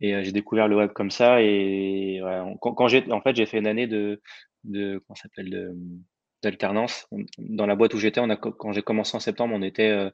Et 0.00 0.23
j'ai 0.25 0.32
découvert 0.32 0.69
le 0.69 0.76
web 0.76 0.93
comme 0.93 1.11
ça. 1.11 1.43
Et 1.43 2.20
quand, 2.61 2.88
j'ai, 2.88 3.11
en 3.12 3.20
fait, 3.23 3.34
j'ai 3.37 3.46
fait 3.46 3.58
une 3.58 3.67
année 3.67 3.87
de 3.87 4.20
de 4.64 4.99
comment 5.06 5.17
s'appelle 5.17 5.75
d'alternance 6.43 7.08
dans 7.38 7.67
la 7.67 7.76
boîte 7.76 7.94
où 7.94 7.99
j'étais. 7.99 8.20
On 8.20 8.31
a 8.31 8.37
quand 8.37 8.73
j'ai 8.73 8.82
commencé 8.82 9.17
en 9.17 9.20
septembre, 9.20 9.55
on 9.55 9.62
était 9.62 10.11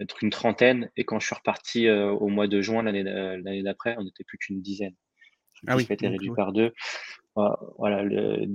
être 0.00 0.22
une 0.22 0.30
trentaine. 0.30 0.90
Et 0.96 1.04
quand 1.04 1.18
je 1.18 1.26
suis 1.26 1.34
reparti 1.34 1.88
euh, 1.88 2.10
au 2.10 2.28
mois 2.28 2.46
de 2.46 2.60
juin 2.60 2.82
l'année 2.82 3.04
euh, 3.06 3.40
l'année 3.42 3.62
d'après, 3.62 3.96
on 3.98 4.04
n'était 4.04 4.24
plus 4.24 4.38
qu'une 4.38 4.60
dizaine. 4.60 4.94
Ah 5.66 5.76
oui. 5.76 5.86
été 5.88 6.06
réduit 6.06 6.30
par 6.36 6.52
deux. 6.52 6.72
Voilà, 7.78 8.02
le, 8.02 8.46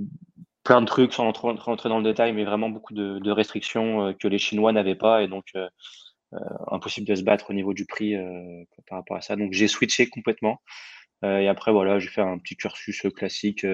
plein 0.64 0.80
de 0.80 0.86
trucs 0.86 1.12
sans 1.12 1.30
rentrer 1.30 1.88
dans 1.88 1.98
le 1.98 2.04
détail, 2.04 2.32
mais 2.32 2.44
vraiment 2.44 2.70
beaucoup 2.70 2.94
de, 2.94 3.18
de 3.18 3.30
restrictions 3.30 4.08
euh, 4.08 4.12
que 4.12 4.28
les 4.28 4.38
Chinois 4.38 4.72
n'avaient 4.72 4.94
pas 4.94 5.22
et 5.22 5.28
donc 5.28 5.44
euh, 5.56 5.68
impossible 6.70 7.06
de 7.06 7.14
se 7.14 7.22
battre 7.22 7.50
au 7.50 7.52
niveau 7.52 7.74
du 7.74 7.86
prix 7.86 8.14
par 8.88 8.98
rapport 8.98 9.16
à 9.16 9.20
ça. 9.20 9.36
Donc 9.36 9.52
j'ai 9.52 9.68
switché 9.68 10.08
complètement. 10.08 10.60
et 11.22 11.46
après 11.46 11.70
voilà, 11.70 12.00
j'ai 12.00 12.08
fait 12.08 12.22
un 12.22 12.38
petit 12.38 12.56
cursus 12.56 13.06
classique. 13.14 13.64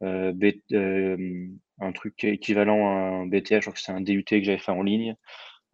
B, 0.00 0.44
un 1.78 1.92
truc 1.92 2.24
équivalent 2.24 2.88
à 2.88 2.92
un 2.92 3.26
BTS, 3.26 3.56
je 3.56 3.60
crois 3.60 3.72
que 3.74 3.80
c'est 3.80 3.92
un 3.92 4.00
DUT 4.00 4.24
que 4.24 4.42
j'avais 4.42 4.56
fait 4.56 4.72
en 4.72 4.82
ligne. 4.82 5.16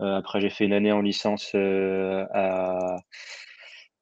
Euh, 0.00 0.16
après, 0.16 0.40
j'ai 0.40 0.50
fait 0.50 0.64
une 0.64 0.72
année 0.72 0.92
en 0.92 1.00
licence 1.00 1.52
euh, 1.54 2.24
à, 2.32 2.96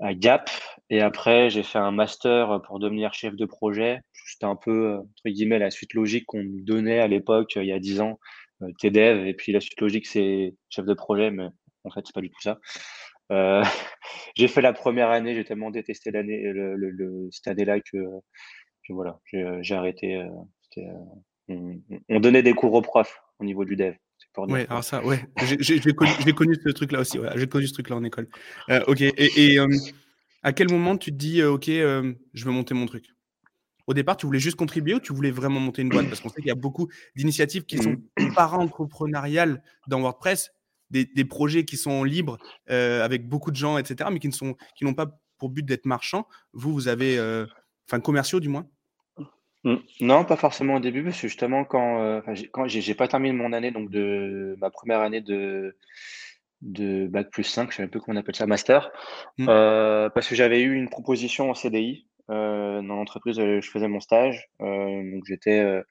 à 0.00 0.14
Gap. 0.14 0.50
Et 0.88 1.00
après, 1.00 1.50
j'ai 1.50 1.62
fait 1.62 1.78
un 1.78 1.90
master 1.90 2.61
pour 2.66 2.78
devenir 2.78 3.14
chef 3.14 3.35
de 3.37 3.44
projet. 3.44 4.00
C'était 4.26 4.47
un 4.47 4.56
peu, 4.56 4.97
entre 4.97 5.28
guillemets, 5.28 5.59
la 5.59 5.70
suite 5.70 5.94
logique 5.94 6.26
qu'on 6.26 6.42
me 6.42 6.62
donnait 6.64 7.00
à 7.00 7.09
l'époque, 7.09 7.52
il 7.56 7.64
y 7.64 7.73
a 7.73 7.78
10 7.78 8.00
ans, 8.00 8.18
euh, 8.62 8.68
TDEV. 8.78 9.26
Et 9.26 9.35
puis 9.35 9.52
la 9.52 9.61
suite 9.61 9.80
logique, 9.80 10.06
c'est 10.06 10.54
chef 10.70 10.87
de 10.87 10.94
projet, 10.94 11.30
mais 11.30 11.47
en 11.85 11.90
fait, 11.90 12.02
c'est 12.06 12.14
pas 12.14 12.20
du 12.20 12.30
tout 12.30 12.40
ça. 12.40 12.59
Euh, 13.32 13.62
j'ai 14.37 14.49
fait 14.49 14.62
la 14.62 14.73
première 14.73 15.11
année, 15.11 15.35
j'ai 15.35 15.44
tellement 15.44 15.70
détesté 15.70 16.11
l'année, 16.11 16.42
le, 16.42 16.76
le, 16.76 16.90
le, 16.90 17.28
cette 17.30 17.49
année-là 17.49 17.80
que, 17.80 17.99
que, 18.87 18.92
voilà, 18.92 19.20
j'ai 19.62 19.75
arrêté. 19.75 20.25
on, 21.49 21.80
on, 22.09 22.20
donnait 22.20 22.42
des 22.42 22.54
cours 22.54 22.75
aux 22.75 22.82
profs 22.82 23.20
au 23.38 23.44
niveau 23.44 23.64
du 23.64 23.76
dev. 23.76 23.94
Ouais, 24.36 24.66
alors 24.68 24.84
ça, 24.84 25.04
ouais. 25.04 25.24
J'ai 25.60 25.80
connu, 25.92 26.34
connu, 26.34 26.54
ce 26.64 26.70
truc-là 26.70 27.00
aussi. 27.00 27.18
J'ai 27.36 27.46
connu 27.46 27.66
ce 27.66 27.72
truc-là 27.72 27.96
en 27.96 28.04
école. 28.04 28.28
Euh, 28.70 28.80
ok. 28.86 29.00
Et, 29.00 29.14
et 29.44 29.58
euh, 29.58 29.68
à 30.42 30.52
quel 30.52 30.70
moment 30.70 30.96
tu 30.96 31.10
te 31.10 31.16
dis, 31.16 31.40
euh, 31.40 31.52
ok, 31.52 31.68
euh, 31.68 32.14
je 32.32 32.44
veux 32.44 32.52
monter 32.52 32.74
mon 32.74 32.86
truc? 32.86 33.06
Au 33.86 33.94
départ, 33.94 34.16
tu 34.16 34.26
voulais 34.26 34.38
juste 34.38 34.56
contribuer 34.56 34.94
ou 34.94 35.00
tu 35.00 35.12
voulais 35.12 35.30
vraiment 35.32 35.58
monter 35.58 35.82
une 35.82 35.88
boîte? 35.88 36.08
Parce 36.08 36.20
qu'on 36.20 36.28
sait 36.28 36.40
qu'il 36.40 36.48
y 36.48 36.52
a 36.52 36.56
beaucoup 36.56 36.88
d'initiatives 37.16 37.64
qui 37.64 37.78
sont 37.78 37.96
para-entrepreneuriales 38.34 39.62
dans 39.88 40.00
WordPress, 40.00 40.52
des, 40.90 41.04
des, 41.06 41.24
projets 41.24 41.64
qui 41.64 41.76
sont 41.76 42.04
libres 42.04 42.38
avec 42.68 43.28
beaucoup 43.28 43.50
de 43.50 43.56
gens, 43.56 43.78
etc., 43.78 44.10
mais 44.12 44.20
qui 44.20 44.28
ne 44.28 44.32
sont, 44.32 44.54
qui 44.76 44.84
n'ont 44.84 44.94
pas 44.94 45.20
pour 45.38 45.50
but 45.50 45.64
d'être 45.64 45.86
marchands. 45.86 46.28
Vous, 46.52 46.72
vous 46.72 46.86
avez, 46.86 47.18
enfin, 47.88 47.98
commerciaux 47.98 48.38
du 48.38 48.48
moins? 48.48 48.66
Mmh. 49.64 49.76
Non, 50.00 50.25
pas 50.25 50.37
forcément 50.37 50.76
au 50.76 50.81
début, 50.81 51.05
parce 51.05 51.21
que 51.21 51.29
justement, 51.29 51.64
quand, 51.64 52.02
euh, 52.02 52.21
j'ai 52.33 52.49
quand 52.49 52.67
j'ai 52.67 52.95
pas 52.95 53.09
terminé 53.09 53.35
mon 53.35 53.52
année, 53.52 53.71
donc 53.71 53.90
de 53.90 54.57
ma 54.59 54.71
première 54.71 55.00
année 55.00 55.21
de, 55.21 55.76
de 56.62 57.07
bac 57.07 57.31
plus 57.31 57.45
5, 57.45 57.71
je 57.71 57.76
sais 57.76 57.83
un 57.83 57.88
peu 57.88 58.00
comment 58.00 58.17
on 58.19 58.21
appelle 58.21 58.37
ça, 58.37 58.47
master, 58.47 58.90
mmh. 59.38 59.49
euh, 59.49 60.09
parce 60.11 60.29
que 60.29 60.35
j'avais 60.35 60.62
eu 60.62 60.75
une 60.75 60.88
proposition 60.88 61.50
en 61.50 61.55
CDI 61.55 62.07
euh, 62.31 62.81
dans 62.81 62.97
l'entreprise 62.97 63.38
où 63.38 63.61
je 63.61 63.71
faisais 63.71 63.88
mon 63.88 64.00
stage. 64.00 64.49
donc 64.61 65.25
j'étais, 65.26 65.83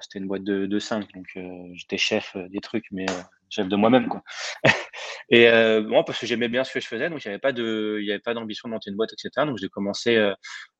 c'était 0.00 0.18
une 0.20 0.28
boîte 0.28 0.44
de, 0.44 0.64
de 0.66 0.78
5, 0.78 1.12
donc 1.12 1.26
j'étais 1.74 1.98
chef 1.98 2.36
des 2.48 2.60
trucs, 2.60 2.86
mais 2.90 3.06
chef 3.50 3.68
de 3.68 3.76
moi-même. 3.76 4.08
Quoi. 4.08 4.22
et 5.30 5.48
euh, 5.48 5.82
bon, 5.82 6.04
parce 6.04 6.18
que 6.18 6.26
j'aimais 6.26 6.48
bien 6.48 6.64
ce 6.64 6.72
que 6.72 6.80
je 6.80 6.86
faisais, 6.86 7.10
donc 7.10 7.24
il 7.24 7.28
n'y 7.28 7.32
avait 7.32 7.40
pas 7.40 7.52
de, 7.52 8.00
avait 8.08 8.18
pas 8.18 8.34
d'ambition 8.34 8.68
de 8.68 8.74
monter 8.74 8.90
une 8.90 8.96
boîte, 8.96 9.12
etc. 9.12 9.46
Donc 9.46 9.58
j'ai 9.58 9.68
commencé 9.68 10.16
euh, 10.16 10.34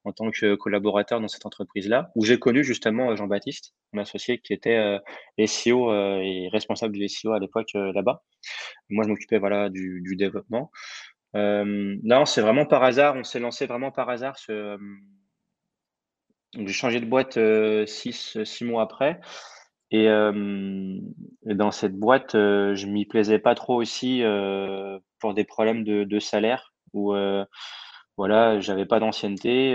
en 0.04 0.12
tant 0.12 0.30
que 0.30 0.54
collaborateur 0.54 1.20
dans 1.20 1.28
cette 1.28 1.46
entreprise-là, 1.46 2.10
où 2.14 2.25
j'ai 2.25 2.38
connu 2.38 2.64
justement 2.64 3.14
Jean-Baptiste, 3.16 3.75
mon 3.92 4.02
associé 4.02 4.38
qui 4.38 4.52
était 4.52 4.98
SEO 5.46 5.92
et 6.20 6.48
responsable 6.52 6.94
du 6.94 7.08
SEO 7.08 7.32
à 7.32 7.38
l'époque 7.38 7.70
là-bas. 7.75 8.22
Moi, 8.88 9.04
je 9.04 9.10
m'occupais 9.10 9.38
voilà 9.38 9.68
du, 9.68 10.00
du 10.02 10.16
développement. 10.16 10.70
non, 11.34 12.25
c'est 12.25 12.40
vraiment 12.40 12.64
par 12.64 12.82
hasard. 12.84 13.16
On 13.16 13.25
s'est 13.25 13.40
lancé 13.40 13.66
vraiment 13.66 13.90
par 13.90 14.08
hasard. 14.08 14.38
Ce, 14.38 14.78
j'ai 16.54 16.72
changé 16.72 17.00
de 17.00 17.06
boîte 17.06 17.38
six, 17.87 18.42
six 18.44 18.64
mois 18.64 18.82
après. 18.82 19.20
Et, 19.90 20.07
dans 21.45 21.71
cette 21.71 21.97
boîte, 21.97 22.33
je 22.33 22.87
m'y 22.87 23.07
plaisais 23.07 23.38
pas 23.38 23.54
trop 23.54 23.76
aussi 23.76 24.23
pour 25.21 25.35
des 25.35 25.45
problèmes 25.45 25.85
de, 25.85 26.18
salaire 26.18 26.73
où 26.92 27.14
voilà, 28.16 28.59
j'avais 28.59 28.87
pas 28.87 28.99
d'ancienneté, 29.00 29.75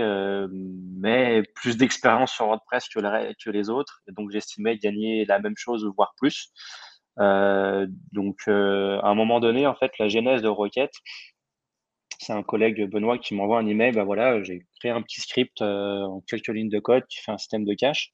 mais 0.52 1.42
plus 1.54 1.76
d'expérience 1.76 2.32
sur 2.32 2.46
WordPress 2.46 2.88
que, 2.88 3.50
les 3.50 3.70
autres. 3.70 4.02
Donc 4.08 4.30
j'estimais 4.30 4.76
gagner 4.78 5.24
la 5.24 5.38
même 5.38 5.56
chose, 5.56 5.90
voire 5.96 6.14
plus. 6.18 6.52
donc 7.18 8.36
à 8.46 9.08
un 9.08 9.14
moment 9.14 9.40
donné, 9.40 9.66
en 9.66 9.74
fait, 9.74 9.98
la 9.98 10.08
genèse 10.08 10.42
de 10.42 10.48
Rocket, 10.48 10.92
c'est 12.20 12.32
un 12.32 12.42
collègue 12.42 12.88
Benoît 12.88 13.18
qui 13.18 13.34
m'envoie 13.34 13.58
un 13.58 13.66
email. 13.66 13.92
Bah 13.92 14.04
voilà, 14.04 14.42
j'ai 14.42 14.66
créé 14.78 14.90
un 14.90 15.02
petit 15.02 15.20
script 15.20 15.60
en 15.62 16.22
quelques 16.28 16.48
lignes 16.48 16.70
de 16.70 16.78
code 16.78 17.04
qui 17.08 17.20
fait 17.20 17.32
un 17.32 17.38
système 17.38 17.64
de 17.64 17.74
cache. 17.74 18.12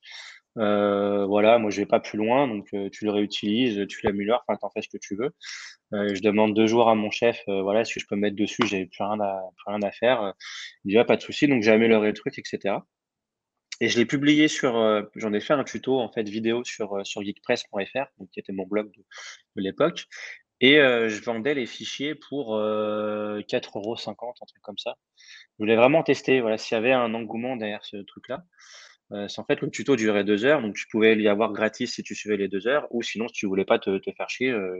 Euh, 0.59 1.27
voilà, 1.27 1.59
moi 1.59 1.71
je 1.71 1.81
vais 1.81 1.87
pas 1.87 2.01
plus 2.01 2.19
loin, 2.19 2.49
donc 2.49 2.69
euh, 2.75 2.91
tu 2.91 3.05
le 3.05 3.13
réutilises, 3.13 3.87
tu 3.87 4.05
l'améliores, 4.05 4.45
enfin 4.47 4.59
t'en 4.61 4.71
fais 4.71 4.83
ce 4.83 4.89
que 4.89 4.99
tu 4.99 5.17
veux. 5.17 5.31
Euh, 5.93 6.15
je 6.15 6.21
demande 6.23 6.55
deux 6.55 6.67
jours 6.67 6.89
à 6.89 6.95
mon 6.95 7.11
chef, 7.11 7.43
voilà, 7.47 7.85
si 7.85 8.01
je 8.01 8.07
peux 8.07 8.17
me 8.17 8.23
mettre 8.23 8.37
dessus, 8.37 8.67
j'ai 8.67 8.87
plus 8.87 9.05
rien 9.05 9.21
à, 9.21 9.41
plus 9.57 9.73
rien 9.73 9.83
à 9.83 9.93
faire. 9.93 10.35
Il 10.85 10.91
dit 10.93 10.99
ah, 10.99 11.05
pas 11.05 11.17
de 11.17 11.23
souci, 11.23 11.47
donc 11.49 11.63
j'ai 11.63 11.73
amélioré 11.73 12.09
le 12.09 12.15
truc, 12.15 12.39
etc. 12.39 12.77
Et 13.81 13.89
je 13.89 13.99
l'ai 13.99 14.07
publié 14.07 14.49
sur, 14.49 14.75
j'en 15.17 15.33
ai 15.33 15.41
fait 15.41 15.55
un 15.55 15.65
tuto 15.65 15.99
en 16.01 16.13
fait 16.13 16.29
vidéo 16.29 16.65
sur 16.65 17.07
sur 17.07 17.23
geekpress.fr, 17.23 18.07
qui 18.33 18.41
était 18.41 18.53
mon 18.53 18.67
blog 18.67 18.91
de, 18.93 19.03
l'époque. 19.57 20.07
Et 20.61 20.77
je 20.77 21.23
vendais 21.23 21.55
les 21.55 21.67
fichiers 21.67 22.15
pour 22.15 22.57
4,50 22.57 23.71
euros, 23.77 23.97
un 23.97 24.47
truc 24.47 24.63
comme 24.63 24.79
ça. 24.79 24.97
Je 25.17 25.65
voulais 25.65 25.77
vraiment 25.77 26.03
tester, 26.03 26.41
voilà, 26.41 26.59
s'il 26.59 26.75
y 26.75 26.79
avait 26.79 26.93
un 26.93 27.15
engouement 27.15 27.57
derrière 27.57 27.85
ce 27.85 27.97
truc-là. 27.99 28.45
Euh, 29.13 29.27
en 29.37 29.45
fait, 29.45 29.61
le 29.61 29.71
tuto 29.71 29.97
durait 29.97 30.25
deux 30.25 30.45
heures, 30.45 30.63
donc 30.63 30.75
tu 30.77 30.87
pouvais 30.89 31.17
y 31.17 31.29
avoir 31.29 31.53
gratis 31.53 31.95
si 31.95 32.03
tu 32.03 32.15
suivais 32.15 32.37
les 32.37 32.49
deux 32.49 32.69
heures, 32.69 32.87
ou 32.91 33.03
sinon, 33.03 33.27
si 33.29 33.35
tu 33.35 33.47
voulais 33.47 33.65
pas 33.65 33.79
te, 33.79 34.01
faire 34.17 34.31
chier, 34.31 34.51
euh, 34.51 34.79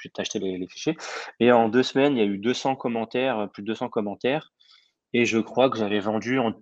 tu 0.00 0.10
t'achetais 0.10 0.38
les, 0.38 0.58
les, 0.58 0.68
fichiers. 0.68 0.96
Et 1.40 1.50
en 1.52 1.68
deux 1.68 1.82
semaines, 1.82 2.16
il 2.16 2.18
y 2.18 2.22
a 2.22 2.26
eu 2.26 2.38
200 2.38 2.76
commentaires, 2.76 3.48
plus 3.52 3.62
de 3.62 3.68
200 3.68 3.88
commentaires, 3.88 4.52
et 5.12 5.24
je 5.24 5.38
crois 5.38 5.70
que 5.70 5.78
j'avais 5.78 6.00
vendu 6.00 6.38
en 6.38 6.54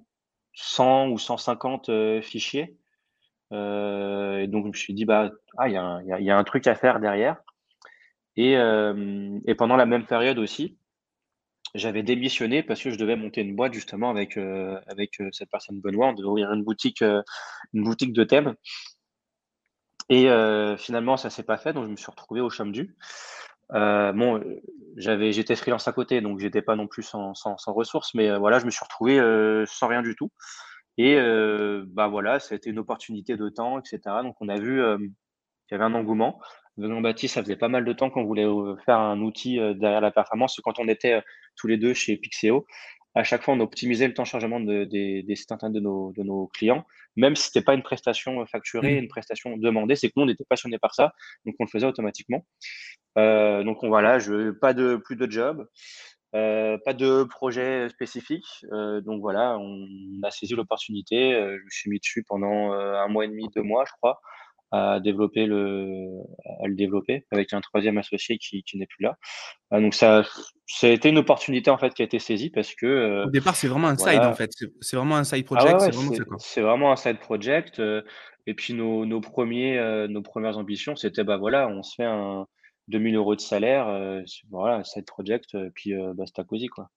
100 0.54 1.08
ou 1.10 1.18
150 1.18 1.88
euh, 1.88 2.20
fichiers. 2.20 2.76
Euh, 3.52 4.38
et 4.38 4.46
donc, 4.46 4.64
je 4.64 4.68
me 4.68 4.76
suis 4.76 4.94
dit, 4.94 5.04
bah, 5.04 5.30
ah, 5.56 5.68
il 5.68 5.74
y, 5.74 6.30
a, 6.30 6.38
un 6.38 6.44
truc 6.44 6.66
à 6.66 6.74
faire 6.74 7.00
derrière. 7.00 7.36
Euh, 8.38 9.38
et 9.46 9.54
pendant 9.54 9.76
la 9.76 9.86
même 9.86 10.06
période 10.06 10.38
aussi, 10.38 10.78
j'avais 11.74 12.02
démissionné 12.02 12.62
parce 12.62 12.82
que 12.82 12.90
je 12.90 12.96
devais 12.96 13.16
monter 13.16 13.42
une 13.42 13.54
boîte 13.54 13.74
justement 13.74 14.10
avec, 14.10 14.36
euh, 14.36 14.78
avec 14.86 15.20
euh, 15.20 15.28
cette 15.32 15.50
personne 15.50 15.80
Benoît. 15.80 16.08
On 16.08 16.12
devait 16.12 16.28
ouvrir 16.28 16.52
une 16.52 16.64
boutique, 16.64 17.02
euh, 17.02 17.22
une 17.74 17.84
boutique 17.84 18.12
de 18.12 18.24
thèmes. 18.24 18.54
Et 20.10 20.26
finalement, 20.78 21.18
ça 21.18 21.28
s'est 21.28 21.42
pas 21.42 21.58
fait, 21.58 21.74
donc 21.74 21.84
je 21.84 21.90
me 21.90 21.96
suis 21.96 22.10
retrouvé 22.10 22.40
au 22.40 22.48
chômage 22.48 22.72
du. 22.72 22.96
bon, 23.70 24.42
j'avais, 24.96 25.32
j'étais 25.32 25.54
freelance 25.54 25.86
à 25.86 25.92
côté, 25.92 26.22
donc 26.22 26.38
j'étais 26.38 26.62
pas 26.62 26.76
non 26.76 26.86
plus 26.86 27.02
sans, 27.02 27.34
sans, 27.34 27.58
sans, 27.58 27.74
ressources, 27.74 28.14
mais 28.14 28.34
voilà, 28.38 28.58
je 28.58 28.64
me 28.64 28.70
suis 28.70 28.82
retrouvé 28.82 29.18
sans 29.66 29.86
rien 29.86 30.00
du 30.00 30.16
tout. 30.16 30.32
Et 30.96 31.20
bah 31.88 32.08
voilà, 32.08 32.38
été 32.38 32.70
une 32.70 32.78
opportunité 32.78 33.36
de 33.36 33.50
temps, 33.50 33.78
etc. 33.78 34.00
Donc 34.22 34.36
on 34.40 34.48
a 34.48 34.58
vu 34.58 34.80
qu'il 34.96 35.72
y 35.72 35.74
avait 35.74 35.84
un 35.84 35.94
engouement. 35.94 36.40
Venant 36.78 37.00
Baptiste, 37.00 37.34
ça 37.34 37.42
faisait 37.42 37.56
pas 37.56 37.68
mal 37.68 37.84
de 37.84 37.92
temps 37.92 38.08
qu'on 38.08 38.24
voulait 38.24 38.46
euh, 38.46 38.76
faire 38.86 38.98
un 38.98 39.20
outil 39.20 39.58
euh, 39.58 39.74
derrière 39.74 40.00
la 40.00 40.12
performance. 40.12 40.60
Quand 40.62 40.78
on 40.78 40.86
était 40.86 41.14
euh, 41.14 41.20
tous 41.56 41.66
les 41.66 41.76
deux 41.76 41.92
chez 41.92 42.16
Pixeo, 42.16 42.66
à 43.14 43.24
chaque 43.24 43.42
fois, 43.42 43.54
on 43.54 43.60
optimisait 43.60 44.06
le 44.06 44.14
temps 44.14 44.22
de 44.22 44.28
chargement 44.28 44.60
des, 44.60 45.24
sites 45.34 45.50
internet 45.50 45.82
de 45.82 46.22
nos, 46.22 46.46
clients, 46.54 46.86
même 47.16 47.34
si 47.34 47.44
ce 47.44 47.48
n'était 47.48 47.64
pas 47.64 47.74
une 47.74 47.82
prestation 47.82 48.46
facturée, 48.46 48.94
mmh. 48.94 48.98
une 48.98 49.08
prestation 49.08 49.56
demandée, 49.56 49.96
c'est 49.96 50.06
que 50.06 50.12
nous, 50.16 50.22
on 50.22 50.28
était 50.28 50.44
passionnés 50.48 50.78
par 50.78 50.94
ça, 50.94 51.12
donc 51.44 51.56
on 51.58 51.64
le 51.64 51.68
faisait 51.68 51.86
automatiquement. 51.86 52.46
donc 53.16 53.82
on, 53.82 53.88
voilà, 53.88 54.20
je, 54.20 54.52
pas 54.52 54.72
de, 54.72 54.94
plus 54.96 55.16
de 55.16 55.28
job, 55.28 55.66
pas 56.30 56.94
de 56.94 57.24
projet 57.24 57.88
spécifique. 57.88 58.46
donc 58.70 59.20
voilà, 59.20 59.58
on 59.58 59.88
a 60.22 60.30
saisi 60.30 60.54
l'opportunité. 60.54 61.32
je 61.32 61.64
me 61.64 61.70
suis 61.70 61.90
mis 61.90 61.98
dessus 61.98 62.24
pendant 62.28 62.70
un 62.72 63.08
mois 63.08 63.24
et 63.24 63.28
demi, 63.28 63.48
deux 63.56 63.62
mois, 63.62 63.84
je 63.84 63.92
crois 63.96 64.20
à 64.70 65.00
développer 65.00 65.46
le, 65.46 66.06
à 66.62 66.66
le 66.66 66.74
développer 66.74 67.24
avec 67.30 67.52
un 67.52 67.60
troisième 67.60 67.98
associé 67.98 68.38
qui, 68.38 68.62
qui 68.62 68.76
n'est 68.76 68.86
plus 68.86 69.02
là. 69.02 69.16
Ah, 69.70 69.80
donc 69.80 69.94
ça, 69.94 70.24
ça 70.66 70.86
a 70.86 70.90
été 70.90 71.08
une 71.08 71.18
opportunité 71.18 71.70
en 71.70 71.78
fait 71.78 71.94
qui 71.94 72.02
a 72.02 72.04
été 72.04 72.18
saisie 72.18 72.50
parce 72.50 72.74
que 72.74 72.86
euh, 72.86 73.26
au 73.26 73.30
départ 73.30 73.56
c'est 73.56 73.68
vraiment 73.68 73.88
un 73.88 73.96
side 73.96 74.20
en 74.20 74.34
fait, 74.34 74.50
c'est 74.80 74.96
vraiment 74.96 75.16
un 75.16 75.24
side 75.24 75.44
project, 75.44 75.76
ah 75.80 75.90
c'est 76.38 76.60
vraiment, 76.60 76.92
un 76.92 76.96
side 76.96 77.18
project. 77.18 77.80
Euh, 77.80 78.02
et 78.46 78.54
puis 78.54 78.72
nos, 78.72 79.04
nos 79.04 79.20
premiers, 79.20 79.78
euh, 79.78 80.08
nos 80.08 80.22
premières 80.22 80.56
ambitions, 80.56 80.96
c'était 80.96 81.24
bah 81.24 81.36
voilà, 81.36 81.68
on 81.68 81.82
se 81.82 81.94
fait 81.94 82.04
un 82.04 82.46
2000 82.88 83.16
euros 83.16 83.36
de 83.36 83.40
salaire, 83.40 83.86
voilà, 84.50 84.84
side 84.84 85.04
project, 85.04 85.56
puis 85.74 85.92
basta 86.14 86.44
cosy 86.44 86.68
quoi. 86.68 86.90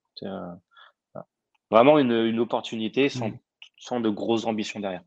Vraiment 1.69 1.99
une, 1.99 2.11
une 2.11 2.39
opportunité 2.39 3.07
sans, 3.07 3.29
mmh. 3.29 3.39
sans 3.77 3.99
de 4.01 4.09
grosses 4.09 4.45
ambitions 4.45 4.81
derrière. 4.81 5.03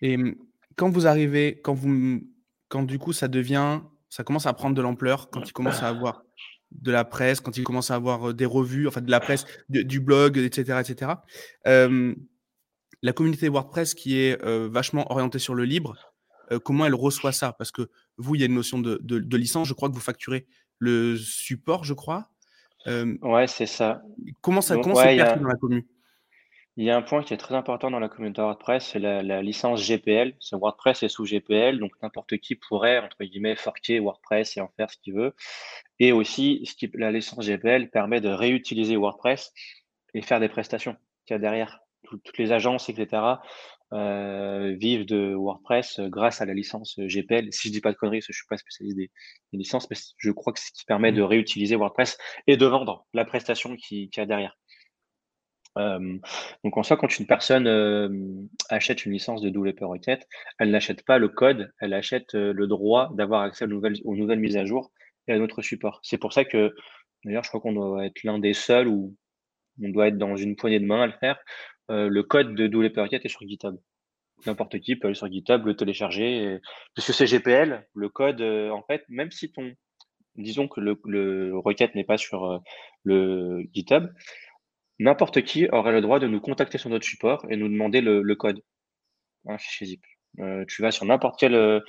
Et 0.00 0.16
mmh, 0.16 0.36
quand 0.76 0.90
vous 0.90 1.06
arrivez, 1.06 1.60
quand 1.62 1.74
vous, 1.74 2.22
quand 2.68 2.82
du 2.82 2.98
coup 2.98 3.12
ça 3.12 3.28
devient, 3.28 3.80
ça 4.08 4.24
commence 4.24 4.46
à 4.46 4.52
prendre 4.52 4.74
de 4.74 4.82
l'ampleur, 4.82 5.30
quand 5.30 5.48
il 5.48 5.52
commence 5.52 5.82
à 5.82 5.88
avoir 5.88 6.24
de 6.70 6.90
la 6.90 7.04
presse, 7.04 7.40
quand 7.40 7.56
il 7.56 7.64
commence 7.64 7.90
à 7.90 7.94
avoir 7.94 8.30
euh, 8.30 8.34
des 8.34 8.46
revues, 8.46 8.88
enfin 8.88 9.00
de 9.00 9.10
la 9.10 9.20
presse, 9.20 9.46
du 9.68 10.00
blog, 10.00 10.38
etc., 10.38 10.80
etc. 10.80 11.12
la 13.02 13.12
communauté 13.12 13.48
WordPress 13.48 13.94
qui 13.94 14.18
est 14.18 14.42
euh, 14.44 14.68
vachement 14.70 15.10
orientée 15.12 15.38
sur 15.38 15.54
le 15.54 15.64
libre, 15.64 15.96
euh, 16.52 16.58
comment 16.58 16.86
elle 16.86 16.94
reçoit 16.94 17.32
ça? 17.32 17.52
Parce 17.52 17.70
que 17.70 17.90
vous, 18.16 18.34
il 18.34 18.40
y 18.40 18.44
a 18.44 18.46
une 18.46 18.54
notion 18.54 18.78
de, 18.78 18.98
de, 19.02 19.36
licence. 19.36 19.68
Je 19.68 19.74
crois 19.74 19.88
que 19.88 19.94
vous 19.94 20.00
facturez 20.00 20.46
le 20.78 21.16
support, 21.16 21.84
je 21.84 21.94
crois. 21.94 22.30
ouais, 22.86 23.46
c'est 23.46 23.66
ça. 23.66 24.02
Comment 24.40 24.60
ça, 24.60 24.76
comment 24.76 24.94
dans 24.94 25.48
la 25.48 25.56
commune 25.56 25.84
il 26.76 26.84
y 26.84 26.90
a 26.90 26.96
un 26.96 27.02
point 27.02 27.22
qui 27.22 27.32
est 27.32 27.36
très 27.36 27.54
important 27.54 27.90
dans 27.90 28.00
la 28.00 28.08
communauté 28.08 28.42
WordPress, 28.42 28.90
c'est 28.92 28.98
la, 28.98 29.42
licence 29.42 29.80
GPL. 29.86 30.34
Ce 30.40 30.56
WordPress 30.56 31.04
est 31.04 31.08
sous 31.08 31.24
GPL, 31.24 31.78
donc 31.78 31.92
n'importe 32.02 32.36
qui 32.38 32.56
pourrait, 32.56 32.98
entre 32.98 33.22
guillemets, 33.22 33.54
forquer 33.54 34.00
WordPress 34.00 34.56
et 34.56 34.60
en 34.60 34.68
faire 34.76 34.90
ce 34.90 34.98
qu'il 34.98 35.14
veut. 35.14 35.34
Et 36.00 36.10
aussi, 36.10 36.62
ce 36.66 36.74
qui, 36.74 36.90
la 36.94 37.12
licence 37.12 37.46
GPL 37.46 37.90
permet 37.90 38.20
de 38.20 38.28
réutiliser 38.28 38.96
WordPress 38.96 39.52
et 40.14 40.22
faire 40.22 40.40
des 40.40 40.48
prestations 40.48 40.96
qu'il 41.26 41.34
y 41.34 41.36
a 41.36 41.38
derrière. 41.38 41.80
toutes 42.02 42.38
les 42.38 42.52
agences, 42.52 42.88
etc., 42.88 43.22
euh, 43.92 44.74
vivent 44.76 45.06
de 45.06 45.34
WordPress 45.34 46.00
grâce 46.00 46.40
à 46.40 46.46
la 46.46 46.54
licence 46.54 46.98
GPL. 46.98 47.52
Si 47.52 47.68
je 47.68 47.72
dis 47.72 47.80
pas 47.80 47.92
de 47.92 47.96
conneries, 47.96 48.18
parce 48.18 48.26
que 48.26 48.32
je 48.32 48.38
suis 48.38 48.48
pas 48.48 48.56
spécialiste 48.56 48.96
des, 48.96 49.10
licences, 49.52 49.88
mais 49.90 49.96
je 50.18 50.30
crois 50.32 50.52
que 50.52 50.58
c'est 50.58 50.68
ce 50.68 50.72
qui 50.72 50.84
permet 50.84 51.12
de 51.12 51.22
mmh. 51.22 51.26
réutiliser 51.26 51.76
WordPress 51.76 52.18
et 52.48 52.56
de 52.56 52.66
vendre 52.66 53.06
la 53.14 53.24
prestation 53.24 53.76
qui, 53.76 54.10
qui 54.10 54.18
y 54.18 54.22
a 54.22 54.26
derrière. 54.26 54.56
Euh, 55.78 56.18
donc 56.62 56.76
en 56.76 56.82
soi, 56.82 56.96
quand 56.96 57.18
une 57.18 57.26
personne 57.26 57.66
euh, 57.66 58.08
achète 58.68 59.04
une 59.04 59.12
licence 59.12 59.42
de 59.42 59.50
Developer 59.50 59.84
Requête, 59.84 60.28
elle 60.58 60.70
n'achète 60.70 61.04
pas 61.04 61.18
le 61.18 61.28
code, 61.28 61.72
elle 61.80 61.94
achète 61.94 62.34
euh, 62.34 62.52
le 62.52 62.66
droit 62.66 63.10
d'avoir 63.14 63.42
accès 63.42 63.64
aux 63.64 63.68
nouvelles, 64.14 64.40
mises 64.40 64.56
à 64.56 64.64
jour 64.64 64.92
et 65.26 65.32
à 65.32 65.38
notre 65.38 65.62
support. 65.62 66.00
C'est 66.02 66.18
pour 66.18 66.32
ça 66.32 66.44
que, 66.44 66.74
d'ailleurs, 67.24 67.44
je 67.44 67.48
crois 67.48 67.60
qu'on 67.60 67.72
doit 67.72 68.06
être 68.06 68.22
l'un 68.22 68.38
des 68.38 68.54
seuls 68.54 68.88
où 68.88 69.16
on 69.82 69.88
doit 69.88 70.08
être 70.08 70.18
dans 70.18 70.36
une 70.36 70.56
poignée 70.56 70.80
de 70.80 70.86
main 70.86 71.02
à 71.02 71.06
le 71.06 71.14
faire. 71.18 71.38
le 71.88 72.22
code 72.22 72.54
de 72.54 72.66
Developer 72.68 73.00
Requête 73.00 73.24
est 73.24 73.28
sur 73.28 73.46
GitHub. 73.46 73.76
N'importe 74.46 74.78
qui 74.78 74.96
peut 74.96 75.08
aller 75.08 75.14
sur 75.14 75.30
GitHub, 75.30 75.64
le 75.64 75.74
télécharger. 75.74 76.58
Parce 76.94 77.06
que 77.06 77.12
c'est 77.12 77.26
GPL, 77.26 77.84
le 77.94 78.08
code, 78.08 78.40
en 78.42 78.82
fait, 78.82 79.04
même 79.08 79.32
si 79.32 79.50
ton, 79.50 79.72
disons 80.36 80.68
que 80.68 80.80
le, 80.80 81.00
le 81.06 81.58
requête 81.58 81.94
n'est 81.96 82.04
pas 82.04 82.18
sur 82.18 82.62
le 83.02 83.64
GitHub, 83.72 84.06
N'importe 84.98 85.42
qui 85.42 85.68
aurait 85.70 85.92
le 85.92 86.00
droit 86.00 86.20
de 86.20 86.28
nous 86.28 86.40
contacter 86.40 86.78
sur 86.78 86.90
notre 86.90 87.04
support 87.04 87.44
et 87.50 87.56
nous 87.56 87.68
demander 87.68 88.00
le, 88.00 88.34
code, 88.34 88.62
un 89.46 89.58
fichier 89.58 89.86
zip. 89.86 90.04
Euh, 90.40 90.64
tu 90.68 90.82
vas 90.82 90.90
sur 90.90 91.04
n'importe 91.04 91.38
quel 91.38 91.54
euh, 91.54 91.80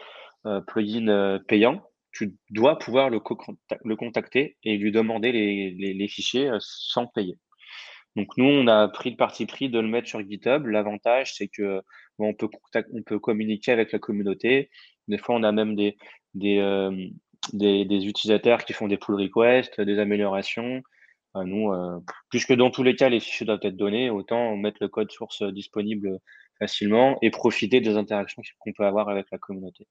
euh, 0.45 0.61
plugin 0.61 1.39
payant, 1.47 1.83
tu 2.11 2.35
dois 2.49 2.79
pouvoir 2.79 3.09
le, 3.09 3.19
contacter 3.95 4.57
et 4.63 4.77
lui 4.77 4.91
demander 4.91 5.31
les, 5.31 6.07
fichiers 6.07 6.49
sans 6.59 7.07
payer. 7.07 7.37
Donc 8.15 8.29
nous, 8.37 8.45
on 8.45 8.67
a 8.67 8.87
pris 8.87 9.11
le 9.11 9.17
parti 9.17 9.45
pris 9.45 9.69
de 9.69 9.79
le 9.79 9.87
mettre 9.87 10.07
sur 10.07 10.21
GitHub. 10.21 10.65
L'avantage, 10.67 11.33
c'est 11.33 11.49
que 11.49 11.81
on, 12.17 12.33
peut 12.33 13.19
communiquer 13.19 13.73
avec 13.73 13.91
la 13.91 13.99
communauté. 13.99 14.69
Des 15.09 15.17
fois, 15.17 15.35
on 15.35 15.43
a 15.43 15.51
même 15.51 15.75
des, 15.75 15.97
utilisateurs 17.53 18.63
qui 18.63 18.73
font 18.73 18.87
des 18.87 18.97
pull 18.97 19.15
requests, 19.15 19.81
des 19.81 19.99
améliorations. 19.99 20.81
Nous, 21.43 21.71
plus 22.29 22.45
que 22.45 22.53
dans 22.53 22.69
tous 22.69 22.83
les 22.83 22.95
cas, 22.95 23.09
les 23.09 23.19
fichiers 23.19 23.45
doivent 23.45 23.59
être 23.63 23.75
donnés, 23.75 24.09
autant 24.09 24.55
mettre 24.55 24.77
le 24.81 24.87
code 24.87 25.11
source 25.11 25.43
disponible 25.43 26.19
facilement 26.59 27.17
et 27.21 27.31
profiter 27.31 27.81
des 27.81 27.97
interactions 27.97 28.41
qu'on 28.59 28.71
peut 28.71 28.85
avoir 28.85 29.09
avec 29.09 29.25
la 29.31 29.37
communauté. 29.37 29.87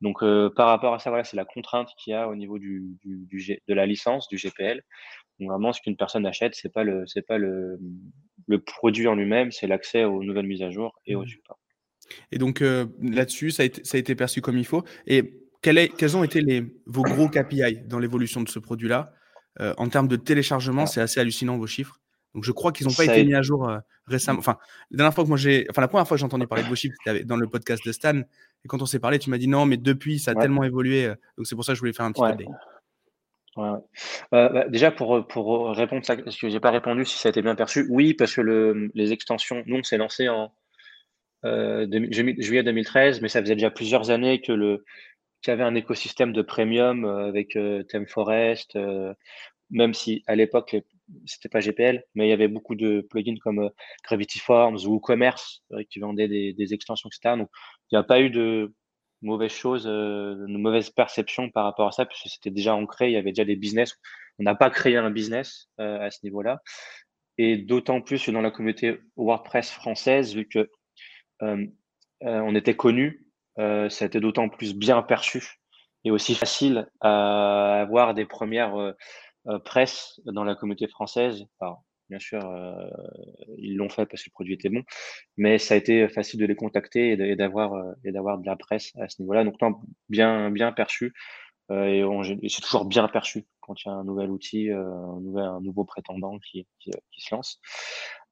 Donc, 0.00 0.20
par 0.54 0.68
rapport 0.68 0.94
à 0.94 0.98
ça, 0.98 1.10
voilà, 1.10 1.24
c'est 1.24 1.36
la 1.36 1.44
contrainte 1.44 1.90
qu'il 1.98 2.12
y 2.12 2.14
a 2.14 2.28
au 2.28 2.36
niveau 2.36 2.58
du, 2.58 2.96
de 3.04 3.74
la 3.74 3.86
licence, 3.86 4.28
du 4.28 4.36
GPL. 4.36 4.82
Donc, 5.40 5.50
vraiment, 5.50 5.72
ce 5.72 5.80
qu'une 5.80 5.96
personne 5.96 6.26
achète, 6.26 6.54
c'est 6.54 6.72
pas 6.72 6.84
le, 6.84 7.04
c'est 7.06 7.26
pas 7.26 7.38
le, 7.38 7.78
le 8.46 8.60
produit 8.60 9.08
en 9.08 9.14
lui-même, 9.14 9.50
c'est 9.50 9.66
l'accès 9.66 10.04
aux 10.04 10.22
nouvelles 10.22 10.46
mises 10.46 10.62
à 10.62 10.70
jour 10.70 11.00
et 11.06 11.14
aux 11.14 11.24
mmh. 11.24 11.28
supports. 11.28 11.58
Et 12.32 12.38
donc, 12.38 12.60
là-dessus, 12.60 13.50
ça 13.50 13.62
a, 13.62 13.66
été, 13.66 13.84
ça 13.84 13.96
a 13.96 14.00
été 14.00 14.14
perçu 14.14 14.40
comme 14.40 14.58
il 14.58 14.64
faut. 14.64 14.84
Et 15.06 15.42
quels 15.62 16.16
ont 16.16 16.24
été 16.24 16.40
les, 16.40 16.64
vos 16.86 17.02
gros 17.02 17.28
KPI 17.28 17.80
dans 17.86 17.98
l'évolution 17.98 18.42
de 18.42 18.48
ce 18.48 18.58
produit-là? 18.58 19.12
En 19.58 19.88
termes 19.88 20.08
de 20.08 20.16
téléchargement, 20.16 20.86
c'est 20.86 21.00
assez 21.00 21.20
hallucinant 21.20 21.58
vos 21.58 21.66
chiffres. 21.66 22.00
Donc 22.34 22.44
je 22.44 22.52
crois 22.52 22.72
qu'ils 22.72 22.86
n'ont 22.86 22.92
pas 22.92 23.04
été 23.04 23.24
mis 23.24 23.34
à 23.34 23.42
jour 23.42 23.70
récemment. 24.06 24.38
Enfin, 24.38 24.58
la 24.90 24.98
dernière 24.98 25.14
fois 25.14 25.24
que 25.24 25.28
moi 25.28 25.38
j'ai, 25.38 25.66
enfin 25.70 25.80
la 25.80 25.88
première 25.88 26.06
fois 26.06 26.16
que 26.16 26.20
j'ai 26.20 26.26
entendu 26.26 26.46
parler 26.46 26.64
de 26.64 26.68
vos 26.68 26.74
chiffres, 26.74 26.94
c'était 27.04 27.24
dans 27.24 27.36
le 27.36 27.48
podcast 27.48 27.84
de 27.84 27.92
Stan. 27.92 28.18
Et 28.18 28.68
quand 28.68 28.82
on 28.82 28.86
s'est 28.86 29.00
parlé, 29.00 29.18
tu 29.18 29.30
m'as 29.30 29.38
dit 29.38 29.48
non, 29.48 29.66
mais 29.66 29.76
depuis 29.76 30.18
ça 30.18 30.32
a 30.32 30.34
tellement 30.34 30.64
évolué. 30.64 31.08
donc 31.36 31.46
c'est 31.46 31.54
pour 31.54 31.64
ça 31.64 31.72
que 31.72 31.76
je 31.76 31.80
voulais 31.80 31.92
faire 31.92 32.06
un 32.06 32.12
petit 32.12 32.22
ouais. 32.22 32.46
Ouais, 33.56 33.78
bah, 34.30 34.68
déjà 34.68 34.92
pour, 34.92 35.26
pour 35.26 35.70
répondre 35.74 36.04
ça, 36.04 36.16
parce 36.16 36.36
que 36.36 36.48
j'ai 36.48 36.60
pas 36.60 36.70
répondu 36.70 37.04
si 37.04 37.18
ça 37.18 37.28
a 37.28 37.30
été 37.30 37.42
bien 37.42 37.56
perçu. 37.56 37.86
Oui, 37.90 38.14
parce 38.14 38.32
que 38.34 38.40
le, 38.40 38.90
les 38.94 39.12
extensions, 39.12 39.64
nous 39.66 39.78
on 39.78 39.82
s'est 39.82 39.96
lancé 39.96 40.28
en 40.28 40.52
juillet 41.42 42.62
2013, 42.62 43.20
mais 43.20 43.28
ça 43.28 43.40
faisait 43.40 43.54
déjà 43.54 43.70
plusieurs 43.70 44.10
années 44.10 44.40
que 44.40 44.52
le 44.52 44.84
qu'il 45.42 45.50
y 45.50 45.54
avait 45.54 45.64
un 45.64 45.74
écosystème 45.74 46.32
de 46.32 46.42
premium 46.42 47.04
avec 47.04 47.58
Theme 47.88 48.06
Forest, 48.06 48.78
même 49.70 49.94
si 49.94 50.22
à 50.26 50.34
l'époque 50.34 50.76
c'était 51.26 51.48
pas 51.48 51.60
GPL, 51.60 52.04
mais 52.14 52.26
il 52.26 52.30
y 52.30 52.32
avait 52.32 52.48
beaucoup 52.48 52.74
de 52.74 53.00
plugins 53.08 53.36
comme 53.40 53.60
euh, 53.60 53.68
Gravity 54.04 54.38
Forms 54.38 54.78
ou 54.86 55.00
Commerce 55.00 55.62
euh, 55.72 55.82
qui 55.90 56.00
vendaient 56.00 56.28
des, 56.28 56.74
extensions, 56.74 57.08
etc. 57.08 57.36
Donc, 57.36 57.50
il 57.90 57.94
n'y 57.94 57.98
a 57.98 58.02
pas 58.02 58.20
eu 58.20 58.30
de 58.30 58.74
mauvaises 59.22 59.52
choses, 59.52 59.86
euh, 59.86 60.34
de 60.34 60.56
mauvaises 60.56 60.90
perceptions 60.90 61.50
par 61.50 61.64
rapport 61.64 61.88
à 61.88 61.92
ça, 61.92 62.06
puisque 62.06 62.28
c'était 62.28 62.50
déjà 62.50 62.74
ancré, 62.74 63.08
il 63.08 63.12
y 63.12 63.16
avait 63.16 63.32
déjà 63.32 63.44
des 63.44 63.56
business. 63.56 63.96
On 64.38 64.44
n'a 64.44 64.54
pas 64.54 64.70
créé 64.70 64.96
un 64.96 65.10
business 65.10 65.68
à 65.78 66.10
ce 66.12 66.18
niveau-là. 66.22 66.60
Et 67.38 67.56
d'autant 67.56 68.00
plus 68.00 68.28
dans 68.28 68.40
la 68.40 68.52
communauté 68.52 69.00
WordPress 69.16 69.72
française, 69.72 70.32
vu 70.32 70.46
que 70.46 70.70
on 72.20 72.54
était 72.54 72.76
connu, 72.76 73.26
ça 73.58 74.04
a 74.04 74.06
été 74.06 74.20
d'autant 74.20 74.48
plus 74.48 74.74
bien 74.74 75.02
perçu 75.02 75.58
et 76.04 76.10
aussi 76.10 76.34
facile 76.34 76.88
à 77.00 77.80
avoir 77.80 78.14
des 78.14 78.24
premières 78.24 78.94
euh, 79.48 79.58
presse 79.60 80.20
dans 80.26 80.44
la 80.44 80.54
communauté 80.54 80.88
française. 80.88 81.46
Alors, 81.60 81.82
bien 82.10 82.18
sûr, 82.18 82.44
euh, 82.44 82.74
ils 83.56 83.76
l'ont 83.76 83.88
fait 83.88 84.04
parce 84.04 84.22
que 84.22 84.28
le 84.28 84.32
produit 84.32 84.54
était 84.54 84.68
bon, 84.68 84.82
mais 85.36 85.58
ça 85.58 85.74
a 85.74 85.76
été 85.76 86.08
facile 86.08 86.40
de 86.40 86.46
les 86.46 86.56
contacter 86.56 87.12
et 87.12 87.36
d'avoir 87.36 87.72
euh, 87.74 87.92
et 88.04 88.12
d'avoir 88.12 88.38
de 88.38 88.46
la 88.46 88.56
presse 88.56 88.92
à 88.98 89.08
ce 89.08 89.22
niveau-là. 89.22 89.44
Donc, 89.44 89.56
bien 90.08 90.50
bien 90.50 90.72
perçu 90.72 91.14
et, 91.70 92.02
c'est 92.48 92.62
toujours 92.62 92.86
bien 92.86 93.06
perçu 93.08 93.46
quand 93.60 93.74
il 93.84 93.88
y 93.88 93.90
a 93.90 93.94
un 93.94 94.04
nouvel 94.04 94.30
outil, 94.30 94.70
un, 94.70 95.20
nouvel, 95.20 95.44
un 95.44 95.60
nouveau 95.60 95.84
prétendant 95.84 96.38
qui, 96.38 96.66
qui, 96.80 96.90
se 97.18 97.34
lance. 97.34 97.60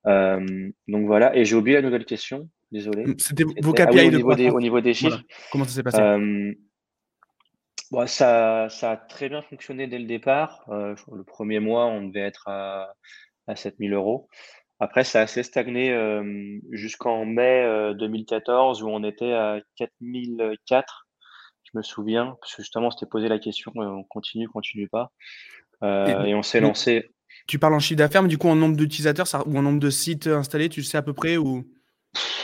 donc 0.06 1.06
voilà. 1.06 1.36
Et 1.36 1.44
j'ai 1.44 1.54
oublié 1.54 1.76
la 1.76 1.82
nouvelle 1.82 2.06
question. 2.06 2.48
Désolé. 2.72 3.04
C'était 3.18 3.44
vos 3.44 3.72
KPI 3.72 3.84
ah 3.86 4.06
au, 4.06 4.10
niveau 4.10 4.34
des, 4.34 4.50
au 4.50 4.60
niveau 4.60 4.80
des 4.80 4.94
chiffres. 4.94 5.22
Comment 5.52 5.64
ça 5.64 5.70
s'est 5.70 5.82
passé 5.82 6.56
ça, 8.06 8.68
ça 8.68 8.90
a 8.92 8.96
très 8.96 9.28
bien 9.28 9.42
fonctionné 9.42 9.86
dès 9.86 9.98
le 9.98 10.06
départ. 10.06 10.64
Euh, 10.68 10.94
le 11.12 11.24
premier 11.24 11.60
mois, 11.60 11.86
on 11.86 12.08
devait 12.08 12.20
être 12.20 12.48
à, 12.48 12.92
à 13.46 13.56
7000 13.56 13.92
euros. 13.94 14.28
Après, 14.78 15.04
ça 15.04 15.20
a 15.20 15.22
assez 15.22 15.42
stagné 15.42 15.92
euh, 15.92 16.58
jusqu'en 16.70 17.24
mai 17.24 17.64
2014 17.98 18.82
euh, 18.82 18.84
où 18.84 18.88
on 18.90 19.04
était 19.04 19.32
à 19.32 19.60
4004. 19.76 21.06
Je 21.62 21.78
me 21.78 21.82
souviens, 21.82 22.36
parce 22.40 22.54
que 22.54 22.62
justement, 22.62 22.88
on 22.88 22.90
s'était 22.90 23.06
posé 23.06 23.28
la 23.28 23.38
question, 23.38 23.72
on 23.74 24.04
continue, 24.04 24.48
continue 24.48 24.88
pas. 24.88 25.10
et, 25.82 26.34
on 26.34 26.42
s'est 26.42 26.60
lancé. 26.60 27.10
Tu 27.46 27.58
parles 27.58 27.74
en 27.74 27.80
chiffre 27.80 27.98
d'affaires, 27.98 28.22
mais 28.22 28.28
du 28.28 28.38
coup, 28.38 28.48
en 28.48 28.56
nombre 28.56 28.76
d'utilisateurs 28.76 29.26
ou 29.46 29.58
en 29.58 29.62
nombre 29.62 29.80
de 29.80 29.90
sites 29.90 30.26
installés, 30.26 30.68
tu 30.68 30.82
sais 30.82 30.98
à 30.98 31.02
peu 31.02 31.12
près 31.12 31.36
ou 31.36 31.64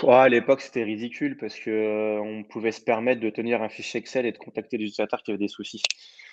à 0.08 0.28
l'époque, 0.28 0.60
c'était 0.60 0.82
ridicule 0.82 1.36
parce 1.36 1.58
que 1.58 1.70
euh, 1.70 2.20
on 2.20 2.44
pouvait 2.44 2.72
se 2.72 2.80
permettre 2.80 3.20
de 3.20 3.30
tenir 3.30 3.62
un 3.62 3.68
fichier 3.68 4.00
Excel 4.00 4.26
et 4.26 4.32
de 4.32 4.38
contacter 4.38 4.78
des 4.78 4.84
utilisateurs 4.84 5.22
qui 5.22 5.30
avaient 5.30 5.38
des 5.38 5.48
soucis. 5.48 5.82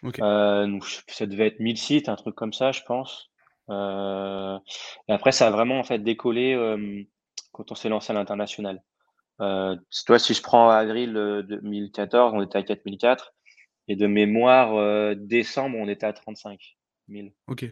Euh, 0.04 0.80
ça 1.08 1.26
devait 1.26 1.48
être 1.48 1.60
1000 1.60 1.78
sites, 1.78 2.10
un 2.10 2.16
truc 2.16 2.36
comme 2.36 2.54
ça, 2.54 2.72
je 2.72 2.82
pense. 2.84 3.32
Euh, 3.70 4.58
et 5.08 5.14
après, 5.14 5.32
ça 5.32 5.48
a 5.48 5.52
vraiment 5.52 5.80
en 5.80 5.84
fait 5.84 6.00
décollé 6.00 6.56
quand 7.52 7.72
on 7.72 7.76
s'est 7.76 7.90
lancé 7.90 8.12
à 8.12 8.14
l'international. 8.14 8.82
toi, 9.38 10.20
si 10.20 10.34
je 10.34 10.42
prends 10.42 10.70
avril 10.70 11.14
2014, 11.48 12.34
on 12.36 12.42
était 12.42 12.58
à 12.58 12.64
4004 12.64 13.34
et 13.88 13.96
de 13.96 14.08
mémoire, 14.08 15.16
décembre, 15.16 15.78
on 15.80 15.88
était 15.88 16.06
à 16.06 16.14
35 16.14 16.60
000. 17.10 17.28
Ok. 17.48 17.66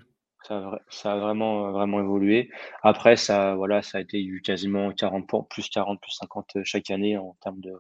Ça 0.44 1.12
a, 1.12 1.18
vraiment, 1.18 1.72
vraiment 1.72 2.00
évolué. 2.00 2.50
Après, 2.82 3.16
ça, 3.18 3.56
voilà, 3.56 3.82
ça 3.82 3.98
a 3.98 4.02
été 4.02 4.24
eu 4.24 4.42
quasiment 4.42 4.92
40 4.94 5.50
plus 5.50 5.70
40, 5.70 6.00
plus 6.00 6.12
50 6.12 6.56
euh, 6.56 6.62
chaque 6.64 6.90
année 6.90 7.18
en 7.18 7.36
termes 7.42 7.60
de, 7.60 7.74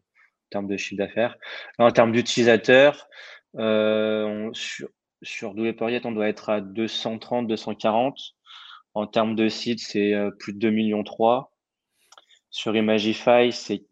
termes 0.50 0.67
de 0.67 0.78
chiffre 0.78 0.98
d'affaires. 0.98 1.38
En 1.78 1.91
termes 1.91 2.12
d'utilisateurs, 2.12 3.08
euh, 3.58 4.50
sur, 4.54 4.89
sur 5.22 5.52
on 5.52 6.12
doit 6.12 6.28
être 6.28 6.50
à 6.50 6.62
230, 6.62 7.48
240. 7.48 8.36
En 8.93 9.08
termes 9.08 9.36
de 9.36 9.48
sites, 9.48 9.80
c'est 9.80 10.13
euh, 10.13 10.32
plus 10.32 10.54
de 10.54 10.60
2 10.60 10.70
millions 10.72 11.04
3. 11.04 11.54
Sur 12.50 12.76
Imagify, 12.76 13.52
c'est, 13.52 13.86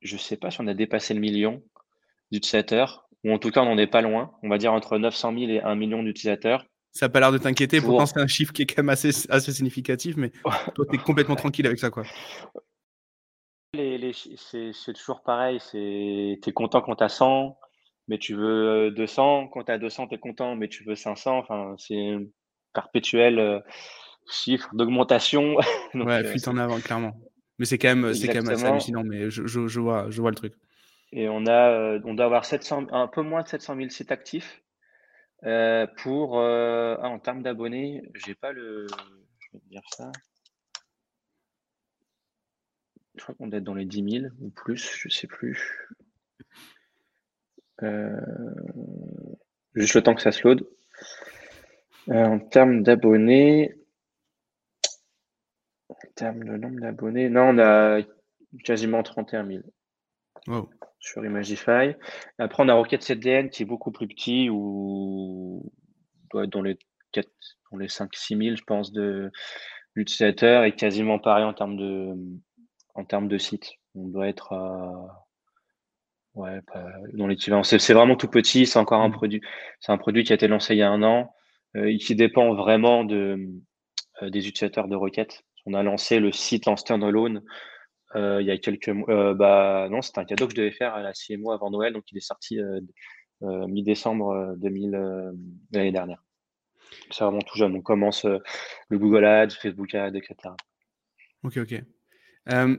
je 0.00 0.16
sais 0.16 0.36
pas 0.36 0.50
si 0.50 0.60
on 0.60 0.66
a 0.66 0.74
dépassé 0.74 1.14
le 1.14 1.20
million 1.20 1.62
d'utilisateurs, 2.32 3.08
ou 3.24 3.32
en 3.32 3.38
tout 3.38 3.50
cas, 3.50 3.62
on 3.62 3.66
n'en 3.66 3.78
est 3.78 3.86
pas 3.86 4.00
loin. 4.02 4.32
On 4.42 4.48
va 4.48 4.58
dire 4.58 4.72
entre 4.72 4.98
900 4.98 5.38
000 5.38 5.50
et 5.52 5.60
1 5.60 5.74
million 5.76 6.02
d'utilisateurs. 6.02 6.66
Ça 6.92 7.06
n'a 7.06 7.10
pas 7.10 7.20
l'air 7.20 7.32
de 7.32 7.38
t'inquiéter. 7.38 7.80
Pourtant, 7.80 8.06
c'est 8.06 8.20
un 8.20 8.26
chiffre 8.26 8.52
qui 8.52 8.62
est 8.62 8.66
quand 8.66 8.82
même 8.82 8.90
assez, 8.90 9.10
assez 9.30 9.52
significatif, 9.52 10.16
mais 10.16 10.30
toi, 10.74 10.84
tu 10.88 10.96
es 10.96 10.98
complètement 10.98 11.36
tranquille 11.36 11.66
avec 11.66 11.78
ça. 11.78 11.90
quoi. 11.90 12.04
Les, 13.74 14.12
c'est 14.12 14.92
toujours 14.92 15.22
pareil. 15.22 15.58
Tu 15.70 16.38
es 16.46 16.52
content 16.52 16.82
quand 16.82 16.96
tu 16.96 17.04
as 17.04 17.08
100, 17.08 17.56
mais 18.08 18.18
tu 18.18 18.34
veux 18.34 18.90
200. 18.90 19.48
Quand 19.48 19.64
tu 19.64 19.72
as 19.72 19.78
200, 19.78 20.08
tu 20.08 20.14
es 20.16 20.18
content, 20.18 20.54
mais 20.54 20.68
tu 20.68 20.84
veux 20.84 20.94
500. 20.94 21.38
Enfin, 21.38 21.74
c'est 21.78 21.96
un 21.96 22.24
perpétuel 22.74 23.38
euh, 23.38 23.60
chiffre 24.30 24.68
d'augmentation. 24.74 25.56
ouais, 25.94 26.12
euh, 26.12 26.24
fuite 26.24 26.46
en 26.48 26.58
avant, 26.58 26.78
clairement. 26.80 27.14
Mais 27.58 27.64
c'est 27.64 27.78
quand, 27.78 27.88
même, 27.88 28.12
quand 28.12 28.34
même 28.34 28.48
assez 28.50 28.64
hallucinant, 28.64 29.04
mais 29.04 29.30
je, 29.30 29.46
je, 29.46 29.66
je, 29.66 29.80
vois, 29.80 30.10
je 30.10 30.20
vois 30.20 30.30
le 30.30 30.36
truc. 30.36 30.52
Et 31.12 31.28
on, 31.30 31.46
a, 31.46 31.70
euh, 31.70 32.00
on 32.04 32.12
doit 32.14 32.26
avoir 32.26 32.44
700, 32.44 32.88
un 32.90 33.06
peu 33.06 33.22
moins 33.22 33.42
de 33.42 33.48
700 33.48 33.76
000 33.76 33.88
sites 33.88 34.12
actifs. 34.12 34.62
Euh, 35.44 35.86
pour 35.98 36.38
euh, 36.38 36.96
ah, 37.00 37.08
en 37.08 37.18
termes 37.18 37.42
d'abonnés, 37.42 38.02
j'ai 38.14 38.34
pas 38.34 38.52
le. 38.52 38.86
Je 39.38 39.48
vais 39.52 39.58
te 39.58 39.68
dire 39.68 39.82
ça. 39.96 40.12
Je 43.16 43.22
crois 43.22 43.34
qu'on 43.34 43.48
doit 43.48 43.58
être 43.58 43.64
dans 43.64 43.74
les 43.74 43.84
10 43.84 44.20
000 44.20 44.26
ou 44.40 44.50
plus, 44.50 44.96
je 44.96 45.08
sais 45.08 45.26
plus. 45.26 45.88
Euh, 47.82 48.20
juste 49.74 49.94
le 49.94 50.02
temps 50.02 50.14
que 50.14 50.22
ça 50.22 50.32
se 50.32 50.46
load. 50.46 50.66
en 52.08 52.38
termes 52.38 52.82
d'abonnés, 52.82 53.74
en 55.88 55.96
termes 56.14 56.44
de 56.44 56.56
nombre 56.56 56.80
d'abonnés, 56.80 57.28
non, 57.28 57.50
on 57.50 57.58
a 57.58 58.00
quasiment 58.64 59.02
31 59.02 59.46
000. 59.46 59.62
Wow 60.46 60.70
sur 61.02 61.24
Imagify. 61.24 61.94
Après, 62.38 62.62
on 62.62 62.68
a 62.68 62.74
Rocket 62.74 63.02
CDN 63.02 63.50
qui 63.50 63.64
est 63.64 63.66
beaucoup 63.66 63.90
plus 63.90 64.06
petit, 64.06 64.48
ou 64.48 65.70
doit 66.30 66.44
être 66.44 66.50
dans 66.50 66.62
les, 66.62 66.78
4, 67.10 67.28
dans 67.72 67.78
les 67.78 67.88
5-6 67.88 68.42
000, 68.42 68.56
je 68.56 68.62
pense, 68.62 68.92
de 68.92 69.30
l'utilisateur, 69.94 70.64
et 70.64 70.72
quasiment 70.74 71.18
pareil 71.18 71.44
en 71.44 71.52
termes 71.52 71.76
de, 71.76 72.14
en 72.94 73.04
termes 73.04 73.28
de 73.28 73.36
site. 73.36 73.72
On 73.94 74.08
doit 74.08 74.28
être 74.28 74.52
à. 74.54 75.26
Ouais, 76.34 76.60
dans 77.12 77.26
l'équivalent. 77.26 77.62
C'est 77.62 77.92
vraiment 77.92 78.16
tout 78.16 78.28
petit, 78.28 78.64
c'est 78.64 78.78
encore 78.78 79.02
un 79.02 79.08
mmh. 79.08 79.12
produit. 79.12 79.40
C'est 79.80 79.92
un 79.92 79.98
produit 79.98 80.24
qui 80.24 80.32
a 80.32 80.36
été 80.36 80.48
lancé 80.48 80.74
il 80.74 80.78
y 80.78 80.82
a 80.82 80.88
un 80.88 81.02
an, 81.02 81.34
euh, 81.76 81.90
et 81.90 81.98
qui 81.98 82.14
dépend 82.14 82.54
vraiment 82.54 83.04
de, 83.04 83.36
euh, 84.22 84.30
des 84.30 84.48
utilisateurs 84.48 84.88
de 84.88 84.96
Rocket. 84.96 85.42
On 85.66 85.74
a 85.74 85.82
lancé 85.82 86.20
le 86.20 86.32
site 86.32 86.68
en 86.68 86.76
standalone 86.76 87.42
il 88.14 88.46
y 88.46 88.50
a 88.50 88.58
quelques 88.58 88.88
mois. 88.88 89.08
Euh, 89.10 89.34
bah, 89.34 89.88
non, 89.90 90.02
c'était 90.02 90.20
un 90.20 90.24
cadeau 90.24 90.46
que 90.46 90.52
je 90.52 90.56
devais 90.56 90.70
faire 90.70 90.94
à 90.94 91.02
la 91.02 91.12
CMO 91.12 91.52
avant 91.52 91.70
Noël, 91.70 91.92
donc 91.92 92.04
il 92.12 92.18
est 92.18 92.20
sorti 92.20 92.58
euh, 92.60 92.80
mi-décembre 93.42 94.54
2000 94.58 95.32
l'année 95.72 95.92
dernière. 95.92 96.22
C'est 97.10 97.24
vraiment 97.24 97.40
tout 97.40 97.56
jeune. 97.56 97.74
On 97.74 97.80
commence 97.80 98.24
le 98.24 98.98
Google 98.98 99.24
Ads, 99.24 99.50
Facebook 99.50 99.94
Ads, 99.94 100.14
etc. 100.14 100.34
Ok, 101.42 101.56
ok. 101.56 101.82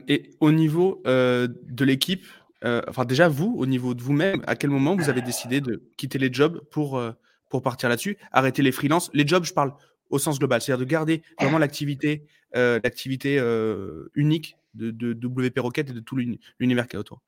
et 0.08 0.30
au 0.40 0.52
niveau 0.52 1.02
de 1.04 1.84
l'équipe, 1.84 2.24
enfin 2.62 3.04
déjà 3.04 3.28
vous, 3.28 3.54
au 3.58 3.66
niveau 3.66 3.94
de 3.94 4.02
vous-même, 4.02 4.42
à 4.46 4.56
quel 4.56 4.70
moment 4.70 4.96
vous 4.96 5.10
avez 5.10 5.20
décidé 5.20 5.60
de 5.60 5.82
quitter 5.98 6.18
les 6.18 6.32
jobs 6.32 6.60
pour, 6.70 7.02
pour 7.50 7.62
partir 7.62 7.88
là-dessus, 7.88 8.16
arrêter 8.32 8.62
les 8.62 8.72
freelances? 8.72 9.10
Les 9.12 9.26
jobs, 9.26 9.44
je 9.44 9.52
parle 9.52 9.74
au 10.08 10.18
sens 10.18 10.38
global, 10.38 10.62
c'est-à-dire 10.62 10.86
de 10.86 10.90
garder 10.90 11.22
vraiment 11.40 11.58
l'activité 11.58 12.26
l'activité 12.54 13.38
unique 14.14 14.56
de, 14.74 14.90
de, 14.90 15.26
WP 15.26 15.58
Rocket 15.58 15.90
et 15.90 15.92
de 15.92 16.00
tout 16.00 16.16
l'univers 16.58 16.88
qui 16.88 16.96
est 16.96 16.98
autour. 16.98 17.20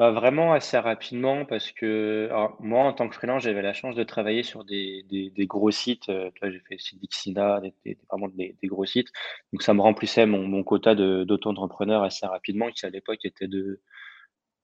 Bah, 0.00 0.12
vraiment 0.12 0.54
assez 0.54 0.78
rapidement 0.78 1.44
parce 1.44 1.72
que 1.72 2.30
moi, 2.58 2.84
en 2.84 2.94
tant 2.94 3.06
que 3.06 3.14
freelance, 3.14 3.42
j'avais 3.42 3.60
la 3.60 3.74
chance 3.74 3.94
de 3.94 4.02
travailler 4.02 4.42
sur 4.42 4.64
des, 4.64 5.04
des, 5.10 5.46
gros 5.46 5.70
sites. 5.70 6.08
Euh, 6.08 6.30
j'ai 6.42 6.60
fait 6.60 6.78
Dixina, 6.94 7.60
des, 7.60 7.98
vraiment 8.08 8.28
des, 8.28 8.56
gros 8.64 8.86
sites. 8.86 9.08
Donc, 9.52 9.62
ça 9.62 9.74
me 9.74 9.82
remplissait 9.82 10.24
mon, 10.24 10.48
mon 10.48 10.62
quota 10.62 10.94
d'auto-entrepreneur 10.94 12.02
assez 12.02 12.24
rapidement, 12.24 12.70
qui 12.70 12.86
à 12.86 12.88
l'époque 12.88 13.22
était 13.24 13.46
de 13.46 13.82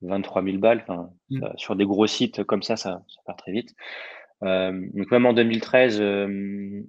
23 0.01 0.43
000 0.43 0.57
balles. 0.57 0.83
Enfin, 0.89 1.11
mmh. 1.29 1.49
sur 1.57 1.77
des 1.77 1.85
gros 1.85 2.07
sites 2.07 2.43
comme 2.45 2.63
ça, 2.63 2.77
ça, 2.77 3.03
ça 3.07 3.21
part 3.27 3.37
très 3.37 3.53
vite. 3.53 3.75
Euh, 4.43 4.73
donc, 4.95 5.11
même 5.11 5.27
en 5.27 5.35
2013, 5.35 6.01
euh, 6.01 6.83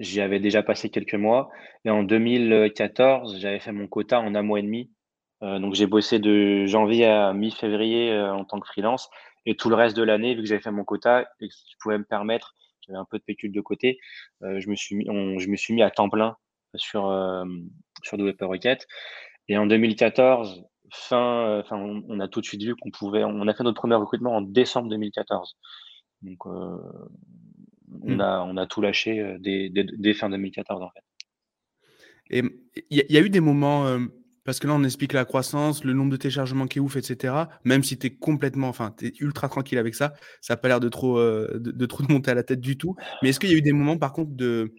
j'y 0.00 0.20
avais 0.20 0.40
déjà 0.40 0.62
passé 0.62 0.90
quelques 0.90 1.14
mois. 1.14 1.50
Et 1.84 1.90
en 1.90 2.02
2014, 2.02 3.38
j'avais 3.38 3.60
fait 3.60 3.72
mon 3.72 3.86
quota 3.86 4.20
en 4.20 4.34
un 4.34 4.42
mois 4.42 4.58
et 4.58 4.62
demi. 4.62 4.90
Euh, 5.42 5.58
donc 5.58 5.74
j'ai 5.74 5.86
bossé 5.86 6.18
de 6.18 6.66
janvier 6.66 7.06
à 7.06 7.32
mi-février 7.34 8.10
euh, 8.10 8.32
en 8.32 8.44
tant 8.44 8.58
que 8.58 8.66
freelance 8.66 9.10
et 9.44 9.54
tout 9.54 9.68
le 9.68 9.74
reste 9.74 9.96
de 9.96 10.02
l'année, 10.02 10.34
vu 10.34 10.40
que 10.40 10.48
j'avais 10.48 10.62
fait 10.62 10.70
mon 10.70 10.84
quota 10.84 11.22
et 11.40 11.48
que 11.48 11.54
je 11.54 11.76
pouvais 11.80 11.98
me 11.98 12.04
permettre, 12.04 12.54
j'avais 12.86 12.98
un 12.98 13.04
peu 13.04 13.18
de 13.18 13.22
pécule 13.22 13.52
de 13.52 13.60
côté, 13.60 13.98
euh, 14.42 14.60
je 14.60 14.68
me 14.70 14.74
suis 14.74 14.96
mis, 14.96 15.04
je 15.04 15.48
me 15.48 15.56
suis 15.56 15.74
mis 15.74 15.82
à 15.82 15.90
temps 15.90 16.08
plein 16.08 16.36
sur 16.74 17.12
sur 18.02 18.18
WP 18.18 18.42
Rocket. 18.42 18.86
Et 19.48 19.56
en 19.56 19.66
2014, 19.66 20.64
fin, 20.92 21.62
on, 21.70 22.20
a 22.20 22.28
tout 22.28 22.40
de 22.40 22.46
suite 22.46 22.62
vu 22.62 22.74
qu'on 22.76 22.90
pouvait, 22.90 23.24
on 23.24 23.46
a 23.46 23.54
fait 23.54 23.62
notre 23.62 23.80
premier 23.80 23.94
recrutement 23.94 24.34
en 24.36 24.42
décembre 24.42 24.88
2014. 24.88 25.56
Donc 26.22 26.40
on 28.02 28.16
mmh. 28.16 28.20
a 28.20 28.44
on 28.44 28.56
a 28.56 28.66
tout 28.66 28.80
lâché 28.80 29.36
dès, 29.40 29.70
dès, 29.70 30.14
fin 30.14 30.28
2014 30.30 30.82
en 30.82 30.90
fait. 30.90 31.02
Et 32.28 32.42
il 32.90 33.04
y, 33.08 33.16
a 33.16 33.20
eu 33.20 33.30
des 33.30 33.40
moments 33.40 33.86
parce 34.46 34.60
que 34.60 34.68
là, 34.68 34.74
on 34.74 34.84
explique 34.84 35.12
la 35.12 35.24
croissance, 35.24 35.82
le 35.82 35.92
nombre 35.92 36.12
de 36.12 36.16
téléchargements 36.16 36.68
qui 36.68 36.78
est 36.78 36.80
ouf, 36.80 36.96
etc. 36.96 37.34
Même 37.64 37.82
si 37.82 37.98
tu 37.98 38.06
es 38.06 38.10
complètement, 38.10 38.68
enfin, 38.68 38.94
tu 38.96 39.08
es 39.08 39.12
ultra 39.18 39.48
tranquille 39.48 39.76
avec 39.76 39.96
ça, 39.96 40.14
ça 40.40 40.54
n'a 40.54 40.56
pas 40.56 40.68
l'air 40.68 40.78
de 40.78 40.88
trop, 40.88 41.18
euh, 41.18 41.58
de, 41.58 41.86
trop 41.86 42.04
monter 42.08 42.30
à 42.30 42.34
la 42.34 42.44
tête 42.44 42.60
du 42.60 42.78
tout. 42.78 42.94
Mais 43.20 43.30
est-ce 43.30 43.40
qu'il 43.40 43.50
y 43.50 43.54
a 43.54 43.56
eu 43.56 43.62
des 43.62 43.72
moments, 43.72 43.98
par 43.98 44.12
contre, 44.12 44.30
de, 44.36 44.72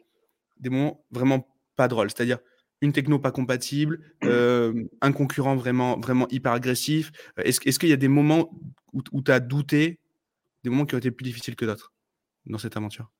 des 0.59 0.69
moments 0.69 1.03
vraiment 1.11 1.45
pas 1.75 1.89
drôles? 1.89 2.09
C'est-à-dire 2.09 2.39
une 2.79 2.93
techno 2.93 3.19
pas 3.19 3.31
compatible, 3.31 3.99
euh, 4.23 4.85
un 5.01 5.11
concurrent 5.11 5.57
vraiment, 5.57 5.99
vraiment 5.99 6.27
hyper 6.29 6.53
agressif 6.53 7.11
Est-ce 7.37 7.59
est 7.67 7.77
qu'il 7.77 7.89
y 7.89 7.93
a 7.93 7.97
des 7.97 8.07
moments 8.07 8.49
où, 8.93 9.01
où 9.11 9.21
tu 9.21 9.31
as 9.31 9.41
douté, 9.41 9.99
des 10.63 10.69
moments 10.69 10.85
qui 10.85 10.95
ont 10.95 10.99
été 10.99 11.11
plus 11.11 11.25
difficiles 11.25 11.57
que 11.57 11.65
d'autres? 11.65 11.91
Dans 12.47 12.57
cette 12.57 12.77
aventure 12.77 13.11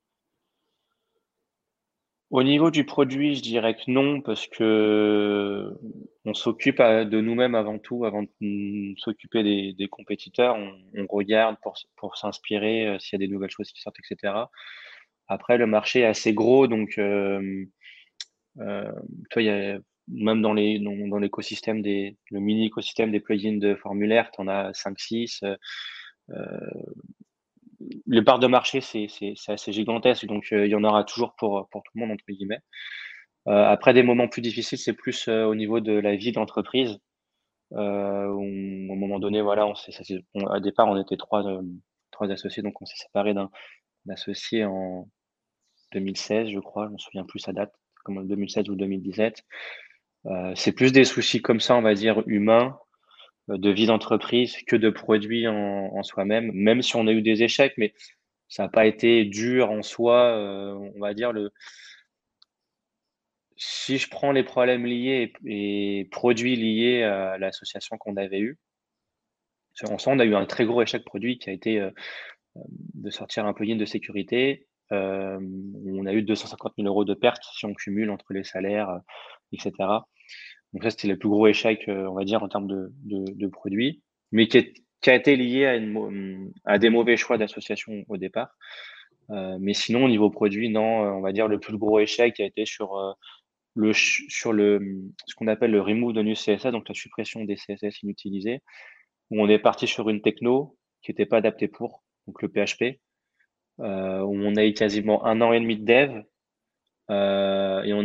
au 2.30 2.44
niveau 2.44 2.72
du 2.72 2.86
produit, 2.86 3.36
je 3.36 3.42
dirais 3.42 3.76
que 3.76 3.90
non, 3.90 4.22
parce 4.22 4.48
que 4.48 5.74
on 6.26 6.34
s'occupe 6.34 6.82
de 6.82 7.22
nous-mêmes 7.22 7.56
avant 7.56 7.80
tout, 7.80 8.04
avant 8.06 8.24
de 8.24 8.94
s'occuper 8.98 9.74
des, 9.74 9.88
compétiteurs. 9.88 10.58
On, 10.58 11.06
regarde 11.10 11.56
pour, 11.96 12.18
s'inspirer 12.18 12.88
euh, 12.88 13.00
s'il 13.00 13.20
y 13.20 13.24
a 13.24 13.26
des 13.26 13.32
nouvelles 13.32 13.50
choses 13.50 13.72
qui 13.72 13.82
sortent, 13.82 13.98
etc. 14.00 14.34
Après, 15.30 15.58
le 15.58 15.68
marché 15.68 16.02
est 16.02 16.06
assez 16.06 16.34
gros, 16.34 16.68
donc 16.68 16.98
euh, 16.98 17.66
euh, 18.60 18.92
toi, 19.30 19.42
même 20.10 20.42
dans, 20.42 20.54
l'écosystème 20.54 21.82
des 21.82 22.18
le 22.32 22.40
mini 22.42 22.66
écosystème 22.66 23.12
des 23.12 23.22
plugins 23.22 23.58
de 23.58 23.76
formulaire, 23.76 24.32
tu 24.32 24.42
en 24.42 24.48
as 24.50 24.74
5 24.74 25.00
6 25.00 25.44
les 28.06 28.22
parts 28.24 28.40
de 28.40 28.48
marché, 28.48 28.82
c'est 28.82 29.08
assez 29.48 29.72
gigantesque, 29.72 30.26
donc 30.26 30.48
euh, 30.52 30.66
il 30.66 30.72
y 30.72 30.76
en 30.76 30.84
aura 30.84 31.04
toujours 31.04 31.36
pour, 31.38 31.68
tout 31.72 31.82
le 31.96 32.02
monde, 32.02 32.12
entre 32.12 32.26
guillemets. 32.30 32.60
Euh, 33.48 33.66
après, 33.66 33.94
des 33.94 34.04
moments 34.04 34.28
plus 34.28 34.42
difficiles, 34.42 34.78
c'est 34.78 34.94
plus 34.94 35.28
euh, 35.28 35.46
au 35.46 35.56
niveau 35.56 35.80
de 35.80 35.94
la 35.94 36.16
vie 36.16 36.32
d'entreprise. 36.32 36.98
un 37.72 38.28
moment 38.30 39.20
donné, 39.20 39.42
voilà, 39.42 39.68
on, 39.68 40.48
à 40.48 40.60
départ, 40.60 40.88
on 40.88 41.00
était 41.00 41.18
trois, 41.18 41.44
trois 42.12 42.32
associés, 42.32 42.64
donc 42.64 42.82
on 42.82 42.86
s'est 42.86 42.98
séparé 42.98 43.34
d'un 43.34 43.50
associé 44.10 44.66
en 44.66 45.08
2016, 45.94 46.50
je 46.50 46.60
crois, 46.60 46.88
je 46.88 46.94
me 46.94 46.98
souviens 46.98 47.26
plus 47.26 47.40
sa 47.40 47.54
date, 47.54 47.74
comme 48.04 48.18
en 48.18 48.24
2016 48.24 48.70
ou 48.70 48.76
2017. 48.76 49.44
c'est 50.56 50.72
plus 50.74 50.92
des 50.92 51.06
soucis 51.06 51.42
comme 51.42 51.60
ça, 51.60 51.76
on 51.76 51.82
va 51.82 51.94
dire, 51.94 52.24
humains, 52.26 52.78
de 53.48 53.70
vie 53.70 53.86
d'entreprise 53.86 54.58
que 54.68 54.76
de 54.76 54.90
produits 54.90 55.48
en, 55.48 56.04
soi-même, 56.04 56.52
même 56.54 56.82
si 56.82 56.96
on 56.96 57.08
a 57.08 57.12
eu 57.12 57.22
des 57.22 57.44
échecs, 57.44 57.74
mais 57.78 57.94
ça 58.50 58.64
n'a 58.64 58.70
pas 58.70 58.86
été 58.86 59.26
dur 59.26 59.72
en 59.72 59.82
soi, 59.84 60.24
euh, 60.24 60.74
on 60.96 61.00
va 61.00 61.14
dire 61.14 61.32
le. 61.32 61.52
Si 63.56 63.98
je 63.98 64.10
prends 64.10 64.32
les 64.32 64.44
problèmes 64.44 64.86
liés 64.86 65.34
et, 65.46 66.08
produits 66.12 66.56
liés 66.56 67.04
à 67.04 67.38
l'association 67.40 67.98
qu'on 67.98 68.16
avait 68.16 68.40
eue, 68.40 68.60
en 69.90 69.98
soi, 69.98 70.14
on 70.14 70.20
a 70.20 70.26
eu 70.26 70.36
un 70.36 70.46
très 70.46 70.66
gros 70.66 70.82
échec 70.82 71.04
produit 71.06 71.40
qui 71.40 71.50
a 71.50 71.54
été 71.54 71.80
euh, 71.80 71.92
de 72.56 73.10
sortir 73.10 73.46
un 73.46 73.54
plugin 73.54 73.76
de 73.76 73.86
sécurité. 73.86 74.68
Euh, 74.92 75.40
on 75.86 76.06
a 76.06 76.14
eu 76.14 76.22
250 76.22 76.74
000 76.78 76.88
euros 76.88 77.06
de 77.06 77.14
pertes 77.14 77.44
si 77.56 77.66
on 77.66 77.74
cumule 77.74 78.12
entre 78.12 78.34
les 78.34 78.44
salaires, 78.44 79.00
etc. 79.52 79.74
Donc 80.74 80.84
ça, 80.84 80.90
c'était 80.90 81.08
le 81.08 81.18
plus 81.18 81.30
gros 81.30 81.48
échec, 81.48 81.88
euh, 81.88 82.08
on 82.08 82.14
va 82.14 82.24
dire, 82.24 82.44
en 82.44 82.50
termes 82.50 82.68
de, 82.68 82.92
de, 83.04 83.48
produits, 83.48 84.02
mais 84.32 84.48
qui, 84.48 84.58
a 85.06 85.16
été 85.16 85.36
lié 85.36 85.66
à, 85.66 85.76
une, 85.76 86.52
à 86.66 86.78
des 86.78 86.90
mauvais 86.90 87.18
choix 87.18 87.38
d'association 87.38 88.04
au 88.10 88.18
départ. 88.18 88.50
Euh, 89.30 89.58
mais 89.60 89.74
sinon, 89.74 90.06
au 90.06 90.10
niveau 90.10 90.30
produit, 90.30 90.70
non, 90.70 91.06
euh, 91.06 91.10
on 91.12 91.22
va 91.22 91.32
dire 91.32 91.48
le 91.48 91.60
plus 91.60 91.78
gros 91.78 92.00
échec 92.00 92.40
a 92.40 92.46
été 92.46 92.66
sur 92.66 93.16
le 93.76 93.94
sur 93.94 94.54
le 94.54 94.80
ce 95.26 95.36
qu'on 95.36 95.48
appelle 95.48 95.72
le 95.72 95.82
remove 95.82 96.14
de 96.14 96.22
new 96.22 96.34
CSS, 96.34 96.72
donc 96.72 96.88
la 96.90 96.96
suppression 96.96 97.44
des 97.46 97.56
CSS 97.56 98.04
inutilisés, 98.04 98.62
où 99.30 99.42
on 99.42 99.50
est 99.50 99.60
parti 99.60 99.88
sur 99.88 100.10
une 100.10 100.22
techno 100.22 100.78
qui 101.02 101.12
n'était 101.12 101.26
pas 101.26 101.38
adaptée 101.38 101.68
pour, 101.68 102.04
donc 102.28 102.42
le 102.42 102.50
PHP, 102.50 103.00
où 103.80 103.84
on 103.84 104.56
a 104.56 104.66
eu 104.66 104.74
quasiment 104.74 105.26
un 105.26 105.42
an 105.42 105.54
et 105.54 105.60
demi 105.60 105.78
de 105.78 105.86
dev, 105.86 106.24
et 107.10 107.94
on 107.94 108.04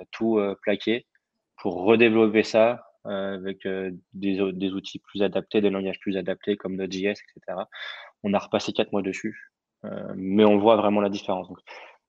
a 0.00 0.04
tout 0.10 0.38
euh, 0.38 0.56
plaqué 0.62 1.06
pour 1.56 1.84
redévelopper 1.84 2.42
ça 2.42 2.84
euh, 3.06 3.36
avec 3.36 3.66
euh, 3.66 3.90
des, 4.12 4.52
des, 4.52 4.72
outils 4.72 4.98
plus 4.98 5.22
adaptés, 5.22 5.60
des 5.60 5.70
langages 5.70 6.00
plus 6.00 6.16
adaptés 6.16 6.56
comme 6.56 6.76
Node.js, 6.76 7.12
etc. 7.12 7.62
On 8.22 8.34
a 8.34 8.38
repassé 8.38 8.72
quatre 8.72 8.92
mois 8.92 9.02
dessus, 9.02 9.52
mais 10.14 10.44
on 10.44 10.58
voit 10.58 10.76
vraiment 10.76 11.00
la 11.00 11.08
différence. 11.08 11.48
Donc, 11.48 11.58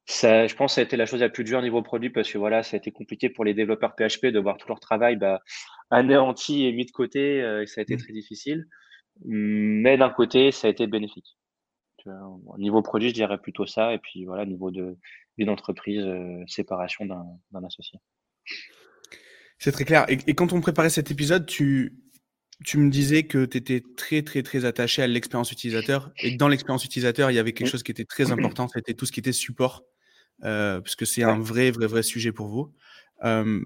ça, 0.06 0.48
je 0.48 0.56
pense 0.56 0.72
que 0.72 0.76
ça 0.76 0.82
a 0.82 0.84
été 0.84 0.98
la 0.98 1.06
chose 1.06 1.22
la 1.22 1.30
plus 1.30 1.46
dure 1.46 1.62
niveau 1.62 1.82
produit 1.82 2.10
parce 2.10 2.30
que 2.30 2.38
voilà, 2.38 2.64
ça 2.64 2.76
a 2.76 2.80
été 2.80 2.92
compliqué 2.92 3.30
pour 3.30 3.46
les 3.46 3.54
développeurs 3.54 3.96
PHP 3.96 4.26
de 4.28 4.40
voir 4.40 4.58
tout 4.58 4.68
leur 4.68 4.82
travail 4.82 5.16
bah, 5.16 5.40
anéanti 5.90 6.66
et 6.66 6.74
mis 6.74 6.86
de 6.86 6.92
côté 6.92 7.38
et 7.38 7.66
ça 7.68 7.80
a 7.80 7.84
été 7.84 7.96
mmh. 7.96 8.00
très 8.00 8.14
difficile. 8.14 8.68
Mais 9.24 9.98
d'un 9.98 10.10
côté, 10.10 10.52
ça 10.52 10.68
a 10.68 10.70
été 10.70 10.88
bénéfique. 10.88 11.38
Au 12.06 12.58
niveau 12.58 12.82
produit, 12.82 13.10
je 13.10 13.14
dirais 13.14 13.38
plutôt 13.38 13.66
ça. 13.66 13.94
Et 13.94 14.00
puis 14.00 14.26
voilà, 14.26 14.46
niveau 14.46 14.72
de 14.72 14.98
vie 15.42 15.46
d'entreprise, 15.46 16.04
euh, 16.06 16.44
séparation 16.48 17.06
d'un 17.06 17.64
associé. 17.66 18.00
C'est 19.58 19.72
très 19.72 19.86
clair. 19.86 20.06
Et, 20.08 20.34
quand 20.34 20.54
on 20.54 20.62
préparait 20.62 20.90
cet 20.90 21.12
épisode, 21.12 21.46
tu, 21.46 21.94
tu 22.64 22.78
me 22.78 22.90
disais 22.90 23.24
que 23.24 23.46
tu 23.46 23.58
étais 23.58 23.84
très, 23.98 24.22
très, 24.22 24.44
très 24.44 24.66
attaché 24.66 25.02
à 25.02 25.08
l'expérience 25.08 25.52
utilisateur 25.52 26.12
et 26.22 26.36
dans 26.36 26.48
l'expérience 26.48 26.86
utilisateur, 26.86 27.32
il 27.32 27.36
y 27.36 27.40
avait 27.40 27.54
quelque 27.54 27.70
chose 27.70 27.84
qui 27.84 27.92
était 27.92 28.06
très 28.06 28.32
important, 28.32 28.68
c'était 28.68 28.94
tout 28.94 29.06
ce 29.06 29.12
qui 29.12 29.20
était 29.20 29.32
support, 29.32 29.84
euh, 30.44 30.80
puisque 30.82 31.06
c'est 31.06 31.24
un 31.24 31.40
vrai, 31.40 31.72
vrai, 31.72 31.88
vrai 31.88 32.04
sujet 32.04 32.32
pour 32.32 32.48
vous. 32.48 32.74
Euh, 33.24 33.64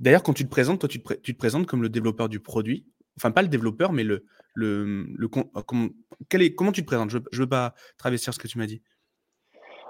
d'ailleurs, 0.00 0.22
quand 0.22 0.34
tu 0.34 0.44
te 0.44 0.50
présentes, 0.50 0.80
toi, 0.80 0.88
tu 0.88 1.02
te, 1.02 1.14
tu 1.14 1.34
te, 1.34 1.38
présentes 1.38 1.66
comme 1.66 1.82
le 1.82 1.88
développeur 1.88 2.28
du 2.28 2.40
produit. 2.40 2.86
Enfin, 3.18 3.30
pas 3.30 3.42
le 3.42 3.48
développeur, 3.48 3.92
mais 3.92 4.04
le, 4.04 4.26
le, 4.54 5.06
le, 5.14 5.28
comment, 5.28 5.88
est, 6.32 6.54
comment 6.54 6.72
tu 6.72 6.82
te 6.82 6.86
présentes? 6.86 7.10
Je 7.10 7.18
ne 7.18 7.22
veux 7.32 7.48
pas 7.48 7.74
travestir 7.96 8.34
ce 8.34 8.38
que 8.38 8.48
tu 8.48 8.58
m'as 8.58 8.66
dit. 8.66 8.82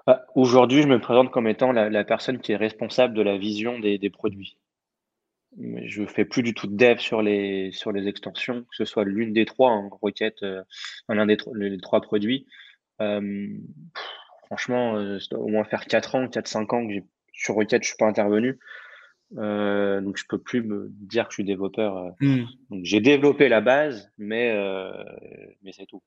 Bah, 0.07 0.25
aujourd'hui, 0.37 0.83
je 0.83 0.87
me 0.87 1.01
présente 1.01 1.33
comme 1.33 1.49
étant 1.49 1.73
la, 1.73 2.05
personne 2.05 2.38
qui 2.38 2.53
est 2.53 2.57
responsable 2.57 3.12
de 3.14 3.23
la 3.23 3.37
vision 3.37 3.81
des, 3.81 4.11
produits. 4.11 4.57
Je 5.59 6.03
ne 6.03 6.07
fais 6.07 6.25
plus 6.25 6.42
du 6.42 6.55
tout 6.55 6.69
de 6.69 6.77
dev 6.77 6.99
sur 6.99 7.23
les, 7.23 7.73
sur 7.73 7.90
les 7.90 8.07
extensions, 8.07 8.62
que 8.62 8.77
ce 8.77 8.85
soit 8.85 9.05
l'une 9.05 9.33
des 9.33 9.47
trois 9.47 9.71
en 9.71 9.88
requête, 9.88 10.42
euh, 10.45 10.62
l'un 11.09 11.27
des 11.27 11.37
les 11.55 11.79
trois 11.79 12.01
produits. 12.01 12.47
Euh, 13.01 13.49
franchement, 14.45 14.97
euh, 14.97 15.19
ça 15.19 15.35
doit 15.35 15.45
au 15.45 15.49
moins 15.49 15.64
faire 15.64 15.87
4 15.87 16.14
ans, 16.14 16.27
4-5 16.27 16.75
ans 16.75 16.87
que 16.87 17.05
sur 17.33 17.57
requête, 17.57 17.83
je 17.83 17.88
ne 17.88 17.90
suis 17.90 17.99
pas 17.99 18.07
intervenu. 18.07 18.61
donc 19.33 20.16
je 20.19 20.25
peux 20.29 20.38
plus 20.38 20.62
me 20.62 20.88
dire 20.90 21.25
que 21.25 21.33
je 21.33 21.37
suis 21.37 21.45
développeur. 21.45 22.14
Mmh. 22.21 22.45
Donc 22.71 22.85
j'ai 22.85 23.01
développé 23.01 23.49
la 23.49 23.61
base, 23.61 24.12
mais, 24.19 24.55
mais 25.62 25.73
c'est 25.73 25.87
tout. 25.87 26.03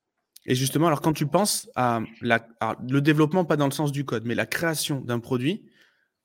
Et 0.45 0.55
justement, 0.55 0.87
alors 0.87 1.01
quand 1.01 1.13
tu 1.13 1.27
penses 1.27 1.69
à, 1.75 2.01
la, 2.21 2.47
le 2.87 3.01
développement, 3.01 3.45
pas 3.45 3.57
dans 3.57 3.65
le 3.65 3.71
sens 3.71 3.91
du 3.91 4.05
code, 4.05 4.25
mais 4.25 4.35
la 4.35 4.45
création 4.45 5.01
d'un 5.01 5.19
produit, 5.19 5.69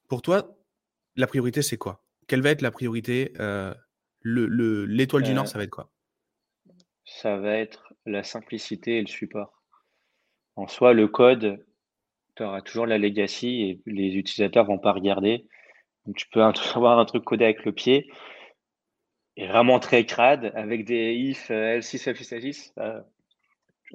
pour 0.08 0.22
toi, 0.22 0.56
la 1.16 1.26
priorité, 1.26 1.62
c'est 1.62 1.76
quoi 1.76 2.02
Quelle 2.26 2.42
va 2.42 2.50
être 2.50 2.62
la 2.62 2.70
priorité 2.70 3.32
euh, 3.40 3.74
l'étoile 4.22 5.22
le, 5.22 5.28
du 5.28 5.34
Nord, 5.34 5.48
ça 5.48 5.58
va 5.58 5.64
être 5.64 5.70
quoi 5.70 5.90
Ça 7.04 7.36
va 7.36 7.56
être 7.56 7.92
la 8.06 8.22
simplicité 8.22 8.98
et 8.98 9.00
le 9.00 9.06
support. 9.06 9.62
En 10.56 10.68
soi, 10.68 10.92
le 10.92 11.08
code, 11.08 11.64
tu 12.36 12.42
auras 12.42 12.60
toujours 12.60 12.86
la 12.86 12.98
legacy 12.98 13.62
et 13.62 13.82
les 13.86 14.14
utilisateurs 14.14 14.64
vont 14.64 14.78
pas 14.78 14.92
regarder. 14.92 15.46
Donc, 16.06 16.16
tu 16.16 16.28
peux 16.28 16.42
avoir 16.42 16.98
un 16.98 17.04
truc 17.04 17.24
codé 17.24 17.44
avec 17.44 17.64
le 17.64 17.72
pied 17.72 18.10
et 19.36 19.48
vraiment 19.48 19.80
très 19.80 20.06
crade 20.06 20.52
avec 20.54 20.84
des 20.84 21.14
if 21.14 21.50
L6, 21.50 22.12
F6, 22.12 22.38
L6. 22.38 23.04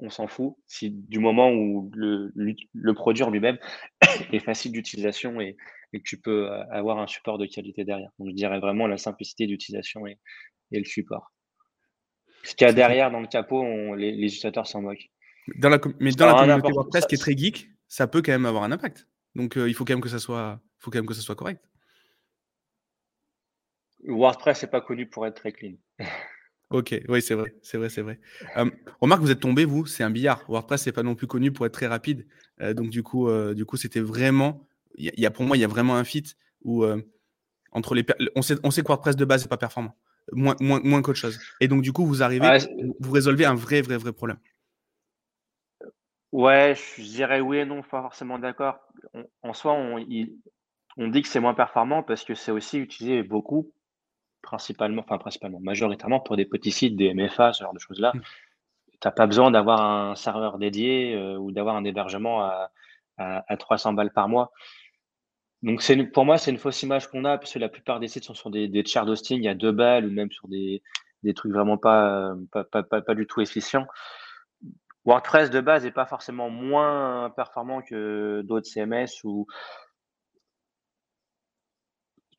On 0.00 0.10
s'en 0.10 0.26
fout. 0.26 0.56
Si 0.66 0.90
du 0.90 1.18
moment 1.18 1.50
où 1.50 1.90
le, 1.94 2.32
le 2.34 2.94
produit 2.94 3.22
en 3.22 3.30
lui-même 3.30 3.58
est 4.32 4.40
facile 4.40 4.72
d'utilisation 4.72 5.40
et, 5.40 5.56
que 5.92 5.98
tu 6.04 6.20
peux 6.20 6.48
avoir 6.70 6.98
un 6.98 7.08
support 7.08 7.36
de 7.36 7.46
qualité 7.46 7.84
derrière. 7.84 8.10
Donc, 8.20 8.28
je 8.28 8.34
dirais 8.34 8.60
vraiment 8.60 8.86
la 8.86 8.96
simplicité 8.96 9.48
d'utilisation 9.48 10.06
et, 10.06 10.18
le 10.70 10.84
support. 10.84 11.32
Ce 12.44 12.54
qu'il 12.54 12.64
y 12.64 12.70
a 12.70 12.72
derrière 12.72 13.10
dans 13.10 13.18
le 13.18 13.26
capot, 13.26 13.64
les, 13.96 14.10
utilisateurs 14.10 14.68
s'en 14.68 14.82
moquent. 14.82 15.10
Dans 15.56 15.68
la, 15.68 15.80
mais 15.98 16.12
dans 16.12 16.26
la 16.26 16.34
communauté 16.34 16.72
WordPress 16.72 17.06
qui 17.06 17.16
est 17.16 17.18
très 17.18 17.36
geek, 17.36 17.70
ça 17.88 18.06
peut 18.06 18.22
quand 18.22 18.30
même 18.30 18.46
avoir 18.46 18.62
un 18.62 18.70
impact. 18.70 19.08
Donc, 19.34 19.56
il 19.56 19.74
faut 19.74 19.84
quand 19.84 19.94
même 19.94 20.00
que 20.00 20.08
ça 20.08 20.20
soit, 20.20 20.60
faut 20.78 20.92
quand 20.92 20.98
même 20.98 21.06
que 21.06 21.14
ça 21.14 21.22
soit 21.22 21.34
correct. 21.34 21.60
WordPress 24.04 24.62
n'est 24.62 24.70
pas 24.70 24.80
connu 24.80 25.06
pour 25.06 25.26
être 25.26 25.34
très 25.34 25.50
clean. 25.50 25.74
Ok, 26.70 26.94
oui, 27.08 27.20
c'est 27.20 27.34
vrai, 27.34 27.52
c'est 27.62 27.78
vrai, 27.78 27.88
c'est 27.88 28.00
vrai. 28.00 28.20
remarque, 29.00 29.22
vous 29.22 29.32
êtes 29.32 29.40
tombé, 29.40 29.64
vous, 29.64 29.86
c'est 29.86 30.04
un 30.04 30.10
billard. 30.10 30.44
WordPress 30.48 30.86
n'est 30.86 30.92
pas 30.92 31.02
non 31.02 31.16
plus 31.16 31.26
connu 31.26 31.50
pour 31.50 31.66
être 31.66 31.72
très 31.72 31.88
rapide. 31.88 32.26
Euh, 32.60 32.74
donc, 32.74 32.90
du 32.90 33.02
coup, 33.02 33.28
euh, 33.28 33.54
du 33.54 33.64
coup, 33.64 33.76
c'était 33.76 34.00
vraiment. 34.00 34.68
Y 34.96 35.10
y 35.20 35.26
a, 35.26 35.32
pour 35.32 35.44
moi, 35.44 35.56
il 35.56 35.60
y 35.60 35.64
a 35.64 35.68
vraiment 35.68 35.96
un 35.96 36.04
fit 36.04 36.24
où 36.62 36.84
entre 37.72 37.94
les. 37.94 38.06
On 38.36 38.42
sait, 38.42 38.54
on 38.62 38.70
sait 38.70 38.82
que 38.82 38.88
WordPress 38.88 39.16
de 39.16 39.24
base 39.24 39.42
n'est 39.42 39.48
pas 39.48 39.56
performant, 39.56 39.96
moins, 40.32 40.54
moins, 40.60 40.80
moins 40.84 41.02
qu'autre 41.02 41.18
chose. 41.18 41.40
Et 41.60 41.66
donc, 41.66 41.82
du 41.82 41.92
coup, 41.92 42.06
vous 42.06 42.22
arrivez, 42.22 42.58
vous 43.00 43.10
résolvez 43.10 43.46
un 43.46 43.54
vrai, 43.54 43.82
vrai, 43.82 43.96
vrai 43.96 44.12
problème. 44.12 44.38
Ouais, 46.30 46.76
je 46.96 47.02
dirais 47.02 47.40
oui 47.40 47.58
et 47.58 47.64
non, 47.64 47.82
pas 47.82 48.02
forcément 48.02 48.38
d'accord. 48.38 48.78
En 49.42 49.52
soi, 49.52 49.72
on, 49.72 50.04
on 50.96 51.08
dit 51.08 51.22
que 51.22 51.28
c'est 51.28 51.40
moins 51.40 51.54
performant 51.54 52.04
parce 52.04 52.24
que 52.24 52.34
c'est 52.34 52.52
aussi 52.52 52.78
utilisé 52.78 53.24
beaucoup 53.24 53.72
principalement, 54.42 55.02
enfin 55.02 55.18
principalement, 55.18 55.60
majoritairement 55.60 56.20
pour 56.20 56.36
des 56.36 56.44
petits 56.44 56.72
sites, 56.72 56.96
des 56.96 57.14
MFA, 57.14 57.52
ce 57.52 57.62
genre 57.62 57.74
de 57.74 57.78
choses-là. 57.78 58.12
Mmh. 58.14 58.20
Tu 58.92 58.98
n'as 59.06 59.12
pas 59.12 59.26
besoin 59.26 59.50
d'avoir 59.50 59.82
un 59.82 60.14
serveur 60.14 60.58
dédié 60.58 61.14
euh, 61.14 61.38
ou 61.38 61.52
d'avoir 61.52 61.76
un 61.76 61.84
hébergement 61.84 62.42
à, 62.42 62.70
à, 63.16 63.56
300 63.56 63.92
balles 63.92 64.12
par 64.12 64.28
mois. 64.28 64.52
Donc 65.62 65.82
c'est 65.82 65.96
pour 66.04 66.24
moi, 66.24 66.38
c'est 66.38 66.50
une 66.50 66.58
fausse 66.58 66.82
image 66.82 67.08
qu'on 67.08 67.24
a, 67.24 67.38
puisque 67.38 67.56
la 67.56 67.68
plupart 67.68 68.00
des 68.00 68.08
sites 68.08 68.24
sont 68.24 68.34
sur 68.34 68.50
des, 68.50 68.68
des 68.68 68.84
chairs 68.84 69.06
d'hosting 69.06 69.46
à 69.46 69.54
deux 69.54 69.72
balles 69.72 70.06
ou 70.06 70.10
même 70.10 70.30
sur 70.30 70.48
des, 70.48 70.82
des 71.22 71.34
trucs 71.34 71.52
vraiment 71.52 71.76
pas, 71.76 72.34
pas, 72.50 72.64
pas, 72.64 72.82
pas, 72.82 73.14
du 73.14 73.26
tout 73.26 73.40
efficients. 73.40 73.86
WordPress 75.04 75.50
de 75.50 75.60
base 75.60 75.84
n'est 75.84 75.90
pas 75.90 76.06
forcément 76.06 76.50
moins 76.50 77.30
performant 77.30 77.82
que 77.82 78.42
d'autres 78.42 78.66
CMS 78.66 79.24
ou, 79.24 79.46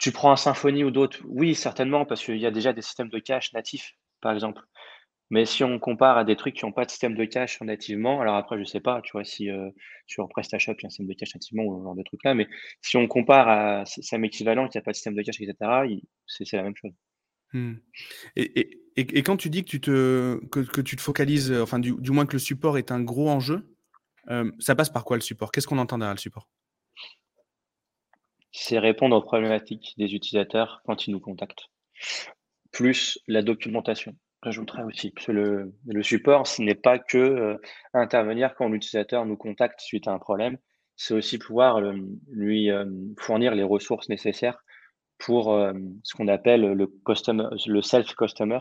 tu 0.02 0.12
prends 0.12 0.32
un 0.32 0.36
Symfony 0.36 0.84
ou 0.84 0.90
d'autres, 0.90 1.20
oui, 1.26 1.54
certainement, 1.54 2.06
parce 2.06 2.26
qu'il 2.26 2.38
y 2.38 2.48
a 2.48 2.52
déjà 2.52 2.74
des 2.74 2.82
systèmes 2.82 3.10
de 3.10 3.20
cache 3.20 3.54
natifs, 3.54 3.94
par 4.20 4.34
exemple. 4.34 4.60
Mais 5.30 5.46
si 5.46 5.64
on 5.64 5.78
compare 5.78 6.18
à 6.18 6.24
des 6.24 6.36
trucs 6.36 6.56
qui 6.56 6.66
n'ont 6.66 6.72
pas 6.72 6.86
de 6.86 6.90
système 6.90 7.16
de 7.16 7.24
cache 7.24 7.62
nativement, 7.62 8.20
alors 8.20 8.36
après, 8.36 8.56
je 8.56 8.62
ne 8.62 8.66
sais 8.66 8.80
pas, 8.80 9.02
tu 9.04 9.12
vois, 9.12 9.24
si 9.24 9.50
euh, 9.52 9.70
sur 10.08 10.28
PrestaShop, 10.28 10.74
il 10.74 10.82
y 10.82 10.86
a 10.86 10.88
un 10.88 10.90
système 10.90 11.08
de 11.08 11.14
cache 11.14 11.36
nativement 11.36 11.64
ou 11.66 11.78
ce 11.80 11.84
genre 11.84 11.96
de 11.96 12.02
trucs-là, 12.02 12.34
mais 12.34 12.48
si 12.82 12.98
on 12.98 13.08
compare 13.08 13.48
à 13.48 13.86
SAM 13.86 14.26
équivalent 14.26 14.68
qui 14.68 14.78
n'a 14.80 14.82
pas 14.82 14.92
de 14.92 14.96
système 14.96 15.14
de 15.14 15.22
cache, 15.22 15.40
etc., 15.40 15.56
c'est 16.26 16.58
la 16.58 16.64
même 16.64 16.76
chose. 16.76 16.92
Hmm. 17.54 17.76
Et, 18.36 19.24
quand 19.24 19.38
tu 19.38 19.52
dis 19.52 19.64
que 19.64 19.70
tu 19.70 19.82
te, 19.82 20.44
que, 20.48 20.82
tu 20.82 20.96
te 20.96 21.02
focalises, 21.02 21.54
enfin, 21.54 21.78
du, 21.78 21.94
moins 22.12 22.26
que 22.26 22.34
le 22.34 22.40
support 22.40 22.80
est 22.80 22.92
un 22.92 23.02
gros 23.02 23.30
enjeu, 23.30 23.72
euh, 24.32 24.52
ça 24.58 24.74
passe 24.74 24.90
par 24.90 25.06
quoi 25.06 25.16
le 25.16 25.22
support? 25.22 25.52
Qu'est-ce 25.52 25.68
qu'on 25.68 25.78
entend 25.78 26.00
derrière 26.00 26.16
le 26.16 26.20
support? 26.20 26.50
C'est 28.52 28.80
répondre 28.80 29.16
aux 29.16 29.22
problématiques 29.22 29.94
des 29.98 30.14
utilisateurs 30.14 30.82
quand 30.86 31.08
ils 31.08 31.12
nous 31.12 31.20
contactent. 31.20 31.70
Plus 32.72 33.20
la 33.28 33.42
documentation, 33.42 34.16
j'ajouterais 34.44 34.84
aussi. 34.84 35.14
Que 35.14 35.32
le, 35.32 36.04
support, 36.04 36.48
ce 36.48 36.62
n'est 36.62 36.76
pas 36.76 37.00
que 37.00 37.18
euh, 37.18 37.58
intervenir 37.94 38.54
quand 38.56 38.70
l'utilisateur 38.70 39.26
nous 39.26 39.38
contacte 39.38 39.80
suite 39.82 40.08
à 40.08 40.12
un 40.12 40.20
problème, 40.20 40.58
c'est 40.96 41.14
aussi 41.14 41.38
pouvoir 41.38 41.78
euh, 41.78 41.94
lui 42.30 42.70
euh, 42.70 42.86
fournir 43.20 43.56
les 43.56 43.64
ressources 43.64 44.10
nécessaires 44.10 44.64
pour 45.18 45.56
ce 46.04 46.16
qu'on 46.16 46.28
appelle 46.28 46.62
le 46.64 47.82
self-customer, 47.84 48.58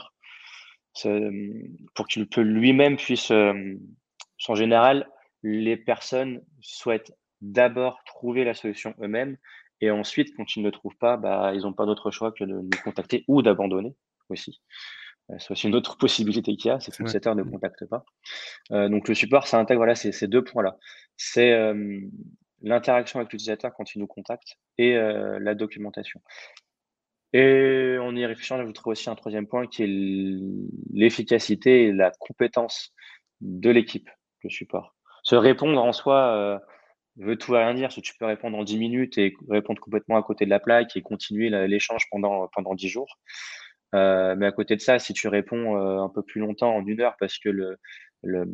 pour 1.95 2.07
qu'il 2.07 2.29
peut 2.29 2.43
lui-même 2.43 2.99
puisse, 2.99 3.31
en 3.31 4.55
général, 4.55 5.09
les 5.43 5.79
personnes 5.79 6.43
souhaitent 6.61 7.15
d'abord 7.41 8.05
trouver 8.05 8.45
la 8.45 8.53
solution 8.53 8.95
eux-mêmes 9.01 9.39
et 9.81 9.91
ensuite, 9.91 10.35
quand 10.37 10.57
ils 10.57 10.61
ne 10.61 10.67
le 10.67 10.73
trouvent 10.73 10.97
pas, 10.97 11.17
bah, 11.17 11.53
ils 11.55 11.63
n'ont 11.63 11.73
pas 11.73 11.87
d'autre 11.87 12.11
choix 12.11 12.33
que 12.33 12.45
de 12.45 12.53
nous 12.53 12.71
contacter 12.85 13.25
ou 13.29 13.43
d'abandonner 13.43 13.95
aussi. 14.29 14.61
Euh, 15.31 15.37
c'est 15.39 15.51
aussi 15.53 15.69
une 15.69 15.75
autre 15.75 15.97
possibilité 15.99 16.57
qu'il 16.57 16.69
y 16.69 16.71
a, 16.71 16.81
c'est 16.81 16.91
que 16.91 16.99
l'utilisateur 16.99 17.35
ne 17.35 17.43
contacte 17.43 17.87
pas. 17.87 18.05
Euh, 18.73 18.89
donc 18.89 19.09
le 19.09 19.15
support, 19.15 19.47
ça 19.47 19.59
intègre 19.59 19.79
voilà, 19.79 19.95
ces, 19.95 20.13
ces 20.13 20.29
deux 20.29 20.45
points-là. 20.45 20.77
C'est 21.17 21.53
euh, 21.53 22.01
l'interaction 22.63 23.21
avec 23.21 23.33
l'utilisateur 23.33 23.73
quand 23.75 23.95
il 23.95 24.01
nous 24.01 24.07
contacte 24.07 24.57
et 24.77 24.95
la 24.95 25.55
documentation. 25.55 26.21
Et 27.33 27.97
en 28.01 28.15
y 28.17 28.25
réfléchissant, 28.27 28.59
j'ajouterai 28.59 28.91
aussi 28.91 29.09
un 29.09 29.15
troisième 29.15 29.47
point 29.47 29.67
qui 29.67 29.83
est 29.83 29.89
l'efficacité 30.93 31.85
et 31.85 31.93
la 31.93 32.11
compétence 32.19 32.93
de 33.41 33.71
l'équipe, 33.71 34.11
le 34.43 34.51
support. 34.51 34.95
Se 35.23 35.37
répondre 35.37 35.83
en 35.83 35.93
soi 35.93 36.61
veut 37.17 37.37
tout 37.37 37.53
rien 37.53 37.75
dire, 37.75 37.93
si 37.93 38.03
tu 38.03 38.15
peux 38.19 38.27
répondre 38.27 38.57
en 38.57 38.65
10 38.65 38.79
minutes 38.79 39.19
et 39.19 39.35
répondre 39.49 39.81
complètement 39.81 40.17
à 40.17 40.23
côté 40.23 40.45
de 40.45 40.51
la 40.51 40.61
plaque 40.61 40.97
et 40.97 41.03
continuer 41.03 41.51
l'échange 41.67 42.07
pendant, 42.11 42.49
pendant 42.55 42.75
10 42.75 42.89
jours. 42.89 43.19
Euh, 43.95 44.37
mais 44.37 44.47
à 44.47 44.53
côté 44.53 44.77
de 44.77 44.81
ça, 44.81 44.99
si 44.99 45.13
tu 45.13 45.29
réponds 45.29 45.77
euh, 45.77 46.01
un 46.01 46.09
peu 46.09 46.23
plus 46.23 46.41
longtemps, 46.41 46.75
en 46.75 46.87
une 46.87 47.01
heure, 47.01 47.17
parce 47.19 47.39
que 47.39 47.49
le, 47.49 47.79
le, 48.23 48.47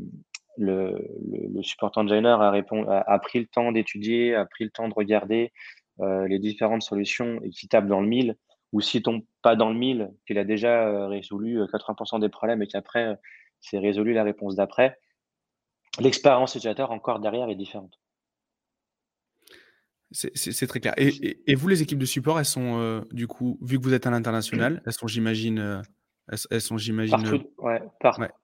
le, 0.57 1.62
support 1.62 1.92
engineer 1.97 2.40
a, 2.40 2.51
a, 2.51 3.19
pris 3.19 3.40
le 3.40 3.47
temps 3.47 3.73
d'étudier, 3.73 4.35
a 4.35 4.47
pris 4.47 4.64
le 4.64 4.71
temps 4.71 4.88
de 4.88 4.95
regarder 4.95 5.53
euh, 6.01 6.27
les 6.29 6.38
différentes 6.38 6.83
solutions 6.83 7.40
et 7.42 7.51
qui 7.51 7.69
tape 7.69 7.87
dans 7.87 8.01
le 8.01 8.09
mille, 8.09 8.37
ou 8.73 8.81
s'il 8.81 9.03
tombe 9.03 9.23
pas 9.42 9.57
dans 9.57 9.69
le 9.69 9.77
mille, 9.77 10.11
qu'il 10.27 10.38
a 10.38 10.45
déjà 10.45 11.07
résolu 11.09 11.61
80% 11.61 12.21
des 12.21 12.29
problèmes 12.29 12.62
et 12.62 12.66
qu'après, 12.66 13.16
c'est 13.61 13.79
résolu 13.79 14.12
la 14.12 14.25
réponse 14.25 14.57
d'après, 14.57 14.99
l'expérience 16.01 16.55
utilisateur 16.55 16.90
encore 16.90 17.21
derrière 17.21 17.49
est 17.49 17.55
différente. 17.55 17.99
C'est 20.12 20.66
très 20.66 20.81
clair. 20.81 20.95
Et, 20.97 21.55
vous, 21.55 21.69
les 21.69 21.83
équipes 21.83 21.99
de 21.99 22.07
support, 22.07 22.38
elles 22.38 22.45
sont, 22.45 22.79
euh, 22.79 23.01
du 23.12 23.27
coup, 23.27 23.59
vu 23.62 23.79
que 23.79 23.85
vous 23.85 23.95
êtes 23.95 24.07
à 24.07 24.11
l'international, 24.11 24.83
elles 24.87 24.92
sont, 24.92 25.07
j'imagine, 25.07 25.59
euh, 25.59 25.83
elles, 26.51 26.61
sont, 26.61 26.79
j'imagine. 26.79 27.16
Partout, 27.16 27.51
ouais, 27.59 27.83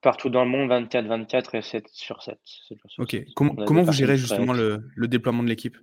partout 0.02 0.28
dans 0.28 0.44
le 0.44 0.50
monde, 0.50 0.70
24-24 0.70 1.56
et 1.56 1.62
7 1.62 1.88
sur 1.92 2.22
7. 2.22 2.38
ok. 2.98 3.16
Comment, 3.36 3.54
comment 3.54 3.82
vous 3.82 3.92
gérez 3.92 4.16
justement 4.16 4.52
le, 4.52 4.88
le, 4.94 5.08
déploiement 5.08 5.42
de 5.42 5.48
l'équipe? 5.48 5.76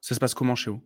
Ça 0.00 0.14
se 0.14 0.20
passe 0.20 0.34
comment 0.34 0.56
chez 0.56 0.70
vous? 0.70 0.82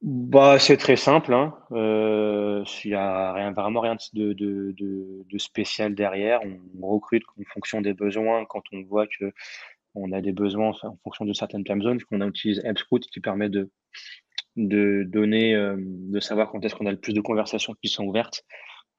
Bah, 0.00 0.60
c'est 0.60 0.76
très 0.76 0.96
simple. 0.96 1.34
Hein. 1.34 1.54
Euh, 1.72 2.64
il 2.84 2.90
n'y 2.90 2.94
a 2.94 3.32
rien, 3.32 3.50
vraiment 3.50 3.80
rien 3.80 3.96
de, 4.12 4.32
de, 4.32 4.72
de, 4.78 5.24
de, 5.28 5.38
spécial 5.38 5.96
derrière. 5.96 6.40
On 6.80 6.86
recrute 6.86 7.24
en 7.38 7.42
fonction 7.52 7.80
des 7.80 7.94
besoins 7.94 8.44
quand 8.44 8.62
on 8.72 8.82
voit 8.82 9.08
que 9.08 9.32
on 9.98 10.12
a 10.12 10.20
des 10.20 10.32
besoins 10.32 10.72
en 10.82 10.96
fonction 11.02 11.24
de 11.24 11.32
certaines 11.32 11.64
time 11.64 11.82
zones, 11.82 12.02
qu'on 12.04 12.26
utilise 12.26 12.64
AppScout 12.64 13.00
qui 13.00 13.20
permet 13.20 13.48
de, 13.48 13.70
donner, 14.56 15.54
euh, 15.54 15.76
de 15.78 16.20
savoir 16.20 16.50
quand 16.50 16.64
est-ce 16.64 16.74
qu'on 16.74 16.86
a 16.86 16.92
le 16.92 17.00
plus 17.00 17.12
de 17.12 17.20
conversations 17.20 17.74
qui 17.82 17.88
sont 17.88 18.04
ouvertes, 18.04 18.44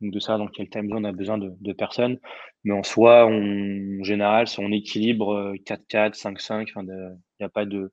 donc 0.01 0.13
de 0.13 0.19
savoir 0.19 0.39
dans 0.39 0.47
quelle 0.47 0.69
time 0.69 0.89
zone 0.89 1.05
on 1.05 1.09
a 1.09 1.11
besoin 1.11 1.37
de, 1.37 1.73
personnes. 1.73 2.19
Mais 2.63 2.73
en 2.73 2.83
soi, 2.83 3.25
en 3.25 4.03
général, 4.03 4.47
on 4.57 4.71
équilibre 4.71 5.53
4-4, 5.65 6.13
5-5, 6.15 6.67
il 6.75 7.17
y 7.39 7.43
a 7.43 7.49
pas 7.49 7.65
de, 7.65 7.91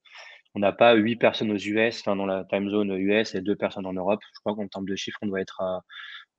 on 0.57 0.61
n'a 0.61 0.73
pas 0.73 0.95
8 0.95 1.16
personnes 1.16 1.53
aux 1.53 1.57
US, 1.57 2.01
enfin, 2.01 2.16
dans 2.16 2.25
la 2.25 2.45
time 2.45 2.71
zone 2.71 2.90
US 2.92 3.35
et 3.35 3.42
2 3.42 3.57
personnes 3.57 3.87
en 3.87 3.92
Europe. 3.92 4.21
Je 4.35 4.40
crois 4.40 4.55
qu'en 4.55 4.66
termes 4.69 4.87
de 4.87 4.97
chiffres, 4.97 5.19
on 5.23 5.27
doit 5.27 5.40
être 5.42 5.61
à 5.61 5.83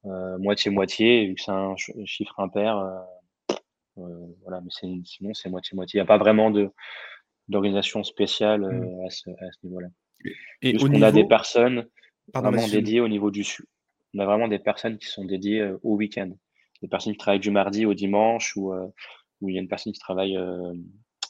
euh, 0.06 0.38
moitié-moitié, 0.40 1.28
vu 1.28 1.36
que 1.36 1.42
c'est 1.42 1.52
un 1.52 1.76
chiffre 2.06 2.40
impair. 2.40 2.78
Euh, 2.78 2.88
euh, 2.88 3.00
voilà, 4.44 4.62
mais 4.62 4.70
sinon, 4.72 5.34
c'est 5.34 5.50
moitié-moitié. 5.50 5.98
Il 5.98 6.02
n'y 6.02 6.06
a 6.06 6.08
pas 6.08 6.18
vraiment 6.18 6.52
d'organisation 7.48 8.04
spéciale 8.04 8.64
euh, 8.64 8.72
mmh. 8.72 9.06
à 9.06 9.10
ce, 9.10 9.30
niveau-là. 9.64 9.88
Et 10.62 10.78
on 10.82 11.02
a 11.02 11.12
des 11.12 11.26
personnes 11.26 11.88
vraiment 12.34 12.68
dédiées 12.68 13.02
au 13.02 13.08
niveau 13.08 13.32
du 13.32 13.44
sud. 13.44 13.66
On 14.14 14.20
a 14.20 14.26
vraiment 14.26 14.48
des 14.48 14.60
personnes 14.60 14.98
qui 14.98 15.08
sont 15.08 15.26
dédiées 15.26 15.62
euh, 15.62 15.80
au 15.84 15.96
week-end. 15.96 16.32
Des 16.82 16.88
personnes 16.88 17.14
qui 17.14 17.20
travaillent 17.20 17.40
du 17.40 17.52
mardi 17.52 17.86
au 17.86 17.94
dimanche 17.94 18.56
ou, 18.56 18.74
il 19.42 19.54
y 19.54 19.58
a 19.58 19.62
une 19.62 19.68
personne 19.68 19.94
qui 19.94 20.00
travaille 20.00 20.38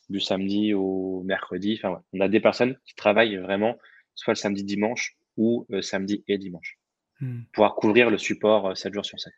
du 0.09 0.19
samedi 0.19 0.73
au 0.73 1.23
mercredi. 1.23 1.79
Enfin, 1.81 2.01
on 2.11 2.19
a 2.19 2.27
des 2.27 2.41
personnes 2.41 2.77
qui 2.85 2.95
travaillent 2.95 3.37
vraiment 3.37 3.77
soit 4.13 4.33
le 4.33 4.37
samedi, 4.37 4.65
dimanche 4.65 5.17
ou 5.37 5.65
samedi 5.81 6.23
et 6.27 6.37
dimanche. 6.37 6.77
mmh. 7.21 7.43
pouvoir 7.53 7.75
couvrir 7.75 8.09
le 8.09 8.17
support 8.17 8.75
7 8.75 8.93
jours 8.93 9.05
sur 9.05 9.19
7. 9.19 9.31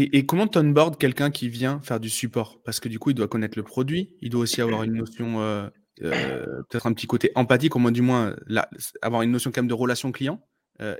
Et, 0.00 0.26
comment 0.26 0.46
tu 0.46 0.58
onboard 0.58 0.96
quelqu'un 0.96 1.30
qui 1.30 1.48
vient 1.48 1.80
faire 1.80 1.98
du 1.98 2.08
support? 2.08 2.62
Parce 2.62 2.78
que 2.78 2.88
du 2.88 3.00
coup, 3.00 3.10
il 3.10 3.14
doit 3.14 3.26
connaître 3.26 3.58
le 3.58 3.64
produit, 3.64 4.14
il 4.20 4.30
doit 4.30 4.42
aussi 4.42 4.60
avoir 4.60 4.84
une 4.84 4.94
notion, 4.94 5.70
peut-être 5.96 6.86
un 6.86 6.92
petit 6.92 7.08
côté 7.08 7.32
empathique, 7.34 7.74
au 7.74 7.80
moins 7.80 7.90
du 7.90 8.02
moins 8.02 8.36
avoir 9.02 9.22
une 9.22 9.32
notion 9.32 9.50
quand 9.50 9.62
même 9.62 9.68
de 9.68 9.74
relation 9.74 10.12
client 10.12 10.40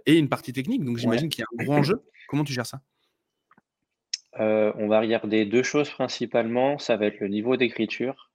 et 0.06 0.18
une 0.18 0.28
partie 0.28 0.52
technique. 0.52 0.84
Donc 0.84 0.96
j'imagine 0.96 1.28
qu'il 1.28 1.42
y 1.42 1.44
a 1.44 1.46
un 1.62 1.64
gros 1.64 1.74
enjeu. 1.74 2.02
Comment 2.28 2.42
tu 2.42 2.52
gères 2.52 2.66
ça? 2.66 2.80
On 4.38 4.88
va 4.88 5.00
regarder 5.00 5.46
deux 5.46 5.62
choses 5.62 5.90
principalement. 5.90 6.78
Ça 6.78 6.96
va 6.96 7.06
être 7.06 7.20
le 7.20 7.28
niveau 7.28 7.56
d'écriture. 7.56 8.32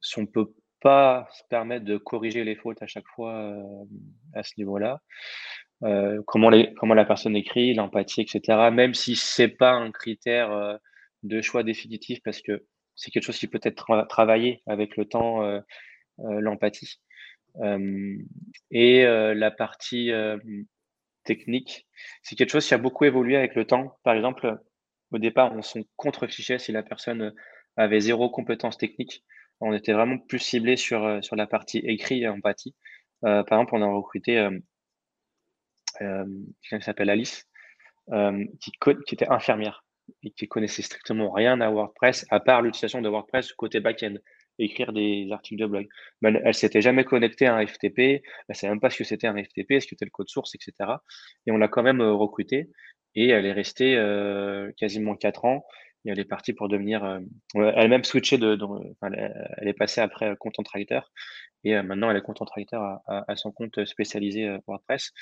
si 0.00 0.18
on 0.18 0.26
peut 0.26 0.52
pas 0.80 1.28
se 1.32 1.42
permettre 1.48 1.84
de 1.84 1.96
corriger 1.96 2.44
les 2.44 2.56
fautes 2.56 2.82
à 2.82 2.86
chaque 2.86 3.06
fois 3.14 3.54
à 4.34 4.42
ce 4.42 4.52
niveau-là. 4.58 5.00
Euh, 5.84 6.22
comment, 6.26 6.50
les, 6.50 6.74
comment 6.74 6.94
la 6.94 7.04
personne 7.04 7.36
écrit, 7.36 7.74
l'empathie, 7.74 8.22
etc. 8.22 8.70
Même 8.72 8.94
si 8.94 9.14
c'est 9.16 9.48
pas 9.48 9.72
un 9.72 9.92
critère 9.92 10.50
euh, 10.52 10.76
de 11.22 11.40
choix 11.40 11.62
définitif, 11.62 12.20
parce 12.24 12.42
que 12.42 12.64
c'est 12.96 13.10
quelque 13.10 13.24
chose 13.24 13.38
qui 13.38 13.46
peut 13.46 13.60
être 13.62 14.06
travaillé 14.08 14.62
avec 14.66 14.96
le 14.96 15.04
temps, 15.04 15.44
euh, 15.44 15.60
l'empathie. 16.18 17.00
et 18.70 19.04
la 19.04 19.50
partie 19.52 20.10
technique, 21.24 21.86
c'est 22.22 22.34
quelque 22.36 22.50
chose 22.50 22.66
qui 22.66 22.74
a 22.74 22.78
beaucoup 22.78 23.04
évolué 23.04 23.36
avec 23.36 23.54
le 23.54 23.64
temps. 23.66 23.96
Par 24.02 24.14
exemple, 24.14 24.58
au 25.12 25.18
départ, 25.18 25.54
on 25.54 25.62
s'en 25.62 25.80
contrefichait 25.96 26.58
si 26.58 26.72
la 26.72 26.82
personne 26.82 27.32
avait 27.76 28.00
zéro 28.00 28.30
compétence 28.30 28.78
technique. 28.78 29.24
On 29.60 29.72
était 29.72 29.92
vraiment 29.92 30.18
plus 30.18 30.40
ciblé 30.40 30.76
sur, 30.76 31.22
sur 31.22 31.36
la 31.36 31.46
partie 31.46 31.78
écrit 31.78 32.22
et 32.22 32.28
empathie. 32.28 32.74
par 33.22 33.44
exemple, 33.46 33.76
on 33.76 33.82
a 33.82 33.86
recruté 33.86 34.48
euh, 36.02 36.24
qui 36.62 36.80
s'appelle 36.80 37.10
Alice, 37.10 37.46
euh, 38.12 38.44
qui, 38.60 38.72
était 39.14 39.28
infirmière 39.28 39.84
et 40.22 40.30
qui 40.30 40.48
connaissait 40.48 40.82
strictement 40.82 41.30
rien 41.30 41.60
à 41.60 41.70
WordPress, 41.70 42.26
à 42.30 42.40
part 42.40 42.62
l'utilisation 42.62 43.02
de 43.02 43.08
WordPress 43.08 43.52
côté 43.52 43.80
back-end, 43.80 44.14
écrire 44.58 44.92
des 44.92 45.28
articles 45.30 45.60
de 45.60 45.66
blog. 45.66 45.88
Elle, 46.22 46.42
ne 46.44 46.52
s'était 46.52 46.80
jamais 46.80 47.04
connectée 47.04 47.46
à 47.46 47.56
un 47.56 47.66
FTP, 47.66 47.98
elle 47.98 48.22
ne 48.48 48.54
savait 48.54 48.72
même 48.72 48.80
pas 48.80 48.90
ce 48.90 48.98
que 48.98 49.04
c'était 49.04 49.26
un 49.26 49.36
FTP, 49.36 49.80
ce 49.80 49.86
que 49.86 49.90
c'était 49.90 50.04
le 50.04 50.10
code 50.10 50.28
source, 50.28 50.54
etc. 50.54 50.90
Et 51.46 51.52
on 51.52 51.58
l'a 51.58 51.68
quand 51.68 51.82
même 51.82 52.00
euh, 52.00 52.12
recrutée 52.12 52.70
et 53.14 53.28
elle 53.28 53.46
est 53.46 53.52
restée 53.52 53.96
quasiment 54.76 55.16
quatre 55.16 55.44
ans 55.46 55.64
elle 56.04 56.18
est 56.18 56.24
partie 56.24 56.52
pour 56.52 56.68
devenir. 56.68 57.20
elle 57.54 57.76
a 57.76 57.88
même 57.88 58.04
switché 58.04 58.38
de. 58.38 58.58
elle 59.02 59.68
est 59.68 59.74
passée 59.74 60.00
après 60.00 60.34
content 60.38 60.62
writer 60.72 61.00
et 61.64 61.76
euh, 61.76 61.82
maintenant, 61.82 62.10
elle 62.10 62.16
est 62.16 62.22
content 62.22 62.46
writer 62.54 62.78
à, 63.06 63.36
son 63.36 63.52
compte 63.52 63.84
spécialisé 63.84 64.48
euh, 64.48 64.58
WordPress. 64.66 65.12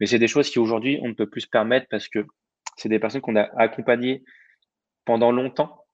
Mais 0.00 0.06
c'est 0.06 0.18
des 0.18 0.28
choses 0.28 0.50
qui 0.50 0.58
aujourd'hui, 0.58 0.98
on 1.02 1.08
ne 1.08 1.14
peut 1.14 1.28
plus 1.28 1.42
se 1.42 1.48
permettre 1.48 1.86
parce 1.90 2.08
que 2.08 2.26
c'est 2.76 2.88
des 2.88 2.98
personnes 2.98 3.20
qu'on 3.20 3.36
a 3.36 3.48
accompagnées 3.56 4.22
pendant 5.04 5.32
longtemps, 5.32 5.84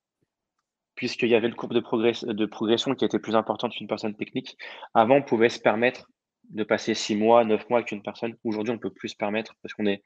puisqu'il 0.94 1.28
y 1.28 1.34
avait 1.34 1.48
une 1.48 1.54
courbe 1.54 1.74
de, 1.74 2.46
progression 2.46 2.94
qui 2.94 3.04
était 3.04 3.18
plus 3.18 3.36
importante 3.36 3.72
qu'une 3.72 3.86
personne 3.86 4.16
technique. 4.16 4.56
Avant, 4.94 5.16
on 5.16 5.22
pouvait 5.22 5.48
se 5.48 5.60
permettre 5.60 6.10
de 6.50 6.64
passer 6.64 6.94
six 6.94 7.14
mois, 7.14 7.44
neuf 7.44 7.68
mois 7.70 7.78
avec 7.78 7.92
une 7.92 8.02
personne. 8.02 8.36
Aujourd'hui, 8.44 8.72
on 8.72 8.76
ne 8.76 8.80
peut 8.80 8.92
plus 8.92 9.10
se 9.10 9.16
permettre 9.16 9.54
parce 9.62 9.74
qu'on 9.74 9.86
est. 9.86 10.02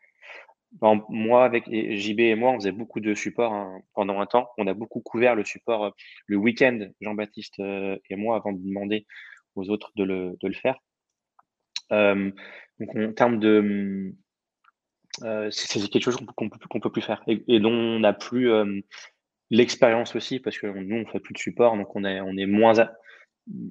moi, 1.09 1.45
avec 1.45 1.65
JB 1.69 2.21
et 2.21 2.35
moi, 2.35 2.53
on 2.53 2.57
faisait 2.57 2.73
beaucoup 2.73 3.01
de 3.01 3.15
support 3.15 3.53
hein, 3.53 3.81
pendant 3.95 4.21
un 4.21 4.27
temps. 4.27 4.49
On 4.59 4.67
a 4.67 4.75
beaucoup 4.75 5.01
couvert 5.01 5.35
le 5.35 5.45
support 5.45 5.85
euh, 5.85 5.91
le 6.27 6.37
week-end, 6.37 6.79
Jean-Baptiste 7.01 7.59
et 7.61 8.17
moi, 8.17 8.37
avant 8.37 8.53
de 8.53 8.59
demander 8.59 9.07
aux 9.57 9.69
autres 9.71 9.91
de 9.97 10.05
le, 10.05 10.53
faire. 10.53 10.79
Euh, 11.93 12.31
donc 12.79 12.97
en 12.97 13.13
termes 13.13 13.39
de 13.39 14.15
euh, 15.23 15.49
c'est 15.51 15.89
quelque 15.89 16.03
chose 16.03 16.17
qu'on 16.17 16.49
qu'on 16.49 16.81
peut 16.81 16.91
plus 16.91 17.01
faire 17.01 17.23
et, 17.27 17.61
dont 17.61 17.71
on 17.71 18.01
n'a 18.01 18.13
plus 18.13 18.51
euh, 18.51 18.81
l'expérience 19.51 20.17
aussi 20.17 20.41
parce 20.41 20.59
que 20.59 20.67
nous 20.67 20.97
on 20.97 21.07
fait 21.07 21.21
plus 21.21 21.33
de 21.33 21.39
support 21.39 21.77
donc 21.77 21.95
on 21.95 22.05
est 22.05 22.21
on 22.21 22.37
est 22.37 22.47
moins 22.47 22.75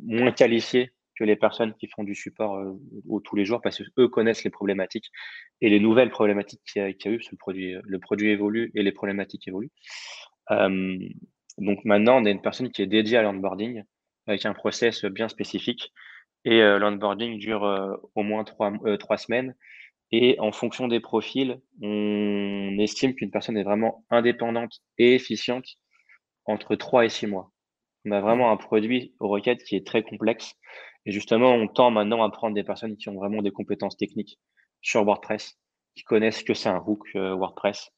moins 0.06 0.32
qualifié 0.32 0.92
que 1.18 1.24
les 1.24 1.36
personnes 1.36 1.74
qui 1.76 1.88
font 1.88 2.04
du 2.04 2.16
support 2.16 2.62
au, 3.08 3.20
tous 3.20 3.36
les 3.36 3.46
jours 3.46 3.62
parce 3.62 3.82
qu'eux 3.96 4.08
connaissent 4.08 4.44
les 4.44 4.50
problématiques 4.50 5.12
et 5.62 5.70
les 5.70 5.80
nouvelles 5.80 6.10
problématiques 6.10 6.62
qu'il 6.72 6.82
y, 6.82 6.86
a 6.86 6.90
eu 6.90 7.18
parce 7.18 7.30
que 7.30 7.36
le 7.84 8.00
produit 8.00 8.30
évolue 8.30 8.72
et 8.76 8.84
les 8.84 8.92
problématiques 8.92 9.48
évoluent 9.48 9.72
donc 11.58 11.86
maintenant 11.86 12.22
on 12.22 12.26
a 12.26 12.30
une 12.30 12.42
personne 12.42 12.72
qui 12.72 12.82
est 12.82 12.88
dédiée 12.88 13.18
à 13.18 13.22
l'onboarding 13.22 13.84
avec 14.28 14.46
un 14.46 14.54
process 14.54 15.06
bien 15.06 15.30
spécifique. 15.30 15.94
Et 16.46 16.62
euh, 16.62 16.78
l'onboarding 16.78 17.40
dure 17.40 17.64
euh, 17.64 17.96
au 18.16 18.24
moins 18.24 18.44
trois, 18.44 18.72
euh, 18.86 18.98
trois 18.98 19.18
semaines. 19.18 19.56
Et 20.12 20.40
en 20.40 20.52
fonction 20.52 20.88
des 20.88 21.00
profils, 21.00 21.60
on 21.82 22.78
estime 22.80 23.16
qu'une 23.16 23.32
personne 23.32 23.58
est 23.58 23.64
vraiment 23.64 24.06
indépendante 24.10 24.82
et 24.98 25.16
efficiente 25.16 25.66
entre 26.46 26.76
trois 26.76 27.06
et 27.06 27.10
six 27.10 27.26
mois. 27.26 27.52
On 28.06 28.12
a 28.12 28.22
vraiment 28.22 28.52
un 28.52 28.58
produit 28.58 29.14
aux 29.20 29.28
requêtes 29.28 29.64
qui 29.64 29.76
est 29.76 29.86
très 29.86 30.04
complexe. 30.04 30.54
Et 31.06 31.12
justement, 31.12 31.54
on 31.54 31.68
tend 31.68 31.92
maintenant 31.92 32.24
à 32.24 32.30
prendre 32.30 32.56
des 32.56 32.64
personnes 32.64 32.98
qui 32.98 33.10
ont 33.10 33.16
vraiment 33.16 33.42
des 33.42 33.52
compétences 33.52 33.98
techniques 33.98 34.40
sur 34.82 35.04
WordPress, 35.04 35.58
qui 35.96 36.04
connaissent 36.04 36.44
que 36.44 36.54
c'est 36.54 36.70
un 36.70 36.84
hook 36.86 37.08
WordPress. 37.14 37.92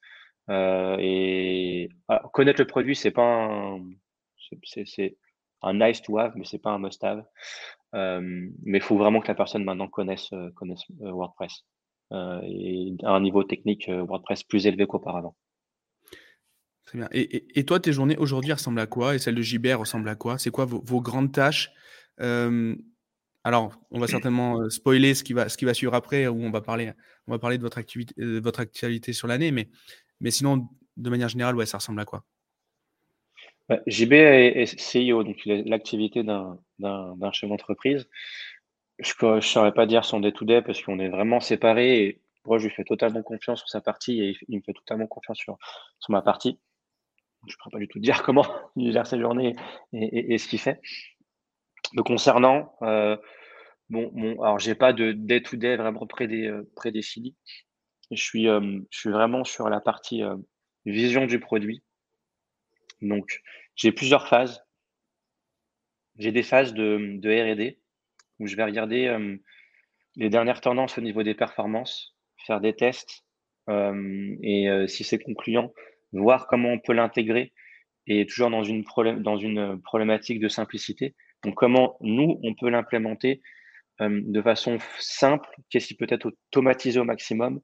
et 0.49 1.89
ah, 2.07 2.23
connaître 2.33 2.61
le 2.61 2.67
produit, 2.67 2.95
c'est 2.95 3.11
pas 3.11 3.23
un, 3.23 3.81
c'est, 4.63 5.17
un 5.61 5.73
nice 5.73 6.01
to 6.01 6.17
have, 6.17 6.33
mais 6.35 6.45
c'est 6.45 6.59
pas 6.59 6.71
un 6.71 6.79
must 6.79 7.03
have. 7.03 7.23
Euh, 7.95 8.49
mais 8.63 8.77
il 8.79 8.83
faut 8.83 8.97
vraiment 8.97 9.21
que 9.21 9.27
la 9.27 9.35
personne 9.35 9.63
maintenant 9.63 9.87
connaisse, 9.87 10.31
euh, 10.33 10.51
connaisse 10.51 10.83
euh, 11.01 11.11
WordPress 11.11 11.63
et 12.11 12.95
à 13.03 13.11
un 13.11 13.19
niveau 13.19 13.43
technique 13.43 13.89
WordPress 13.89 14.43
plus 14.43 14.65
élevé 14.65 14.87
qu'auparavant. 14.87 15.35
Très 16.87 16.99
bien. 16.99 17.09
Et, 17.11 17.65
toi, 17.65 17.81
tes 17.81 17.91
journées 17.91 18.15
aujourd'hui 18.15 18.53
ressemblent 18.53 18.79
à 18.79 18.87
quoi 18.87 19.13
Et 19.13 19.19
celle 19.19 19.35
de 19.35 19.41
JBR 19.41 19.79
ressemble 19.79 20.07
à 20.07 20.15
quoi? 20.15 20.37
C'est 20.37 20.51
quoi 20.51 20.63
vos, 20.65 21.01
grandes 21.01 21.33
tâches? 21.33 21.69
Alors, 22.17 23.77
on 23.91 23.99
va 23.99 24.07
certainement 24.07 24.69
spoiler 24.69 25.13
ce 25.13 25.23
qui 25.23 25.33
va, 25.33 25.49
suivre 25.49 25.93
après, 25.93 26.27
où 26.27 26.41
on 26.41 26.49
va 26.49 26.61
parler, 26.61 26.93
de 27.27 27.61
votre 27.61 27.77
activité, 27.77 28.15
votre 28.39 28.61
actualité 28.61 29.11
sur 29.11 29.27
l'année, 29.27 29.51
mais, 29.51 30.31
sinon, 30.31 30.69
de 30.95 31.09
manière 31.09 31.27
générale, 31.27 31.67
ça 31.67 31.77
ressemble 31.77 31.99
à 31.99 32.05
quoi? 32.05 32.23
JB 33.85 34.13
est, 34.13 34.79
CEO, 34.79 35.25
donc 35.25 35.41
l'activité 35.45 36.23
d'un 36.23 37.31
chef 37.33 37.49
d'entreprise. 37.49 38.07
Je 38.99 39.13
ne 39.25 39.41
saurais 39.41 39.73
pas 39.73 39.85
dire 39.85 40.05
son 40.05 40.21
day-to-day 40.21 40.61
parce 40.61 40.81
qu'on 40.81 40.99
est 40.99 41.09
vraiment 41.09 41.41
séparés 41.41 42.01
et 42.01 42.21
moi, 42.45 42.59
je 42.59 42.67
lui 42.67 42.73
fais 42.73 42.85
totalement 42.85 43.23
confiance 43.23 43.59
sur 43.59 43.67
sa 43.67 43.81
partie 43.81 44.21
et 44.21 44.37
il 44.47 44.59
me 44.59 44.61
fait 44.61 44.71
totalement 44.71 45.05
confiance 45.05 45.37
sur 45.37 45.57
ma 46.07 46.21
partie. 46.21 46.61
Je 47.47 47.53
ne 47.53 47.57
pourrais 47.57 47.71
pas 47.71 47.79
du 47.79 47.87
tout 47.87 47.99
dire 47.99 48.23
comment 48.23 48.45
il 48.75 48.91
gère 48.91 49.07
sa 49.07 49.19
journée 49.19 49.55
et, 49.93 50.37
ce 50.37 50.47
qu'il 50.47 50.59
fait. 50.59 50.79
Me 51.93 52.03
concernant, 52.03 52.75
euh, 52.81 53.17
bon, 53.89 54.11
bon, 54.13 54.41
alors 54.41 54.59
j'ai 54.59 54.75
pas 54.75 54.93
de 54.93 55.13
day-to-day 55.13 55.77
vraiment 55.77 56.05
euh, 56.21 56.63
prédéfini. 56.75 57.35
Je 58.11 58.21
suis, 58.21 58.47
euh, 58.47 58.79
je 58.89 58.99
suis 58.99 59.09
vraiment 59.09 59.43
sur 59.43 59.69
la 59.69 59.79
partie 59.79 60.21
vision 60.85 61.25
du 61.25 61.39
produit 61.39 61.83
donc, 63.01 63.41
j'ai 63.75 63.91
plusieurs 63.91 64.27
phases. 64.27 64.63
J'ai 66.17 66.31
des 66.31 66.43
phases 66.43 66.73
de, 66.73 67.19
RD 67.23 67.77
où 68.39 68.47
je 68.47 68.55
vais 68.55 68.63
regarder 68.63 69.07
euh, 69.07 69.37
les 70.15 70.29
dernières 70.29 70.61
tendances 70.61 70.97
au 70.97 71.01
niveau 71.01 71.23
des 71.23 71.35
performances, 71.35 72.15
faire 72.45 72.59
des 72.59 72.75
tests 72.75 73.23
euh, 73.69 74.35
et 74.41 74.69
euh, 74.69 74.87
si 74.87 75.03
c'est 75.03 75.19
concluant, 75.19 75.73
voir 76.13 76.47
comment 76.47 76.69
on 76.69 76.79
peut 76.79 76.93
l'intégrer 76.93 77.53
et 78.07 78.25
toujours 78.25 78.49
dans 78.49 78.63
une, 78.63 78.83
dans 79.19 79.37
une 79.37 79.81
problématique 79.81 80.39
de 80.39 80.47
simplicité. 80.47 81.15
Donc, 81.43 81.55
comment 81.55 81.97
nous, 82.01 82.39
on 82.43 82.53
peut 82.53 82.69
l'implémenter 82.69 83.41
de 83.99 84.41
façon 84.43 84.77
simple, 84.99 85.49
qu'est-ce 85.69 85.87
qui 85.87 85.95
peut 85.95 86.07
être 86.09 86.27
automatisé 86.27 86.99
au 86.99 87.03
maximum, 87.03 87.59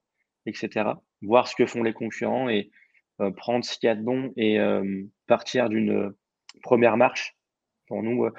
etc. 0.46 0.90
Voir 1.22 1.48
ce 1.48 1.56
que 1.56 1.66
font 1.66 1.84
les 1.84 1.94
concurrents 1.94 2.50
et 2.50 2.72
euh, 3.22 3.32
prendre 3.32 3.64
ce 3.64 3.78
qu'il 3.78 3.88
y 3.88 3.90
a 3.90 3.96
de 3.96 4.02
bon 4.02 4.34
et 4.38 4.60
euh, 4.60 5.04
partir 5.28 5.70
d'une 5.70 5.92
euh, 5.92 6.18
première 6.64 6.98
marche. 6.98 7.36
Pour 7.88 8.02
nous, 8.02 8.30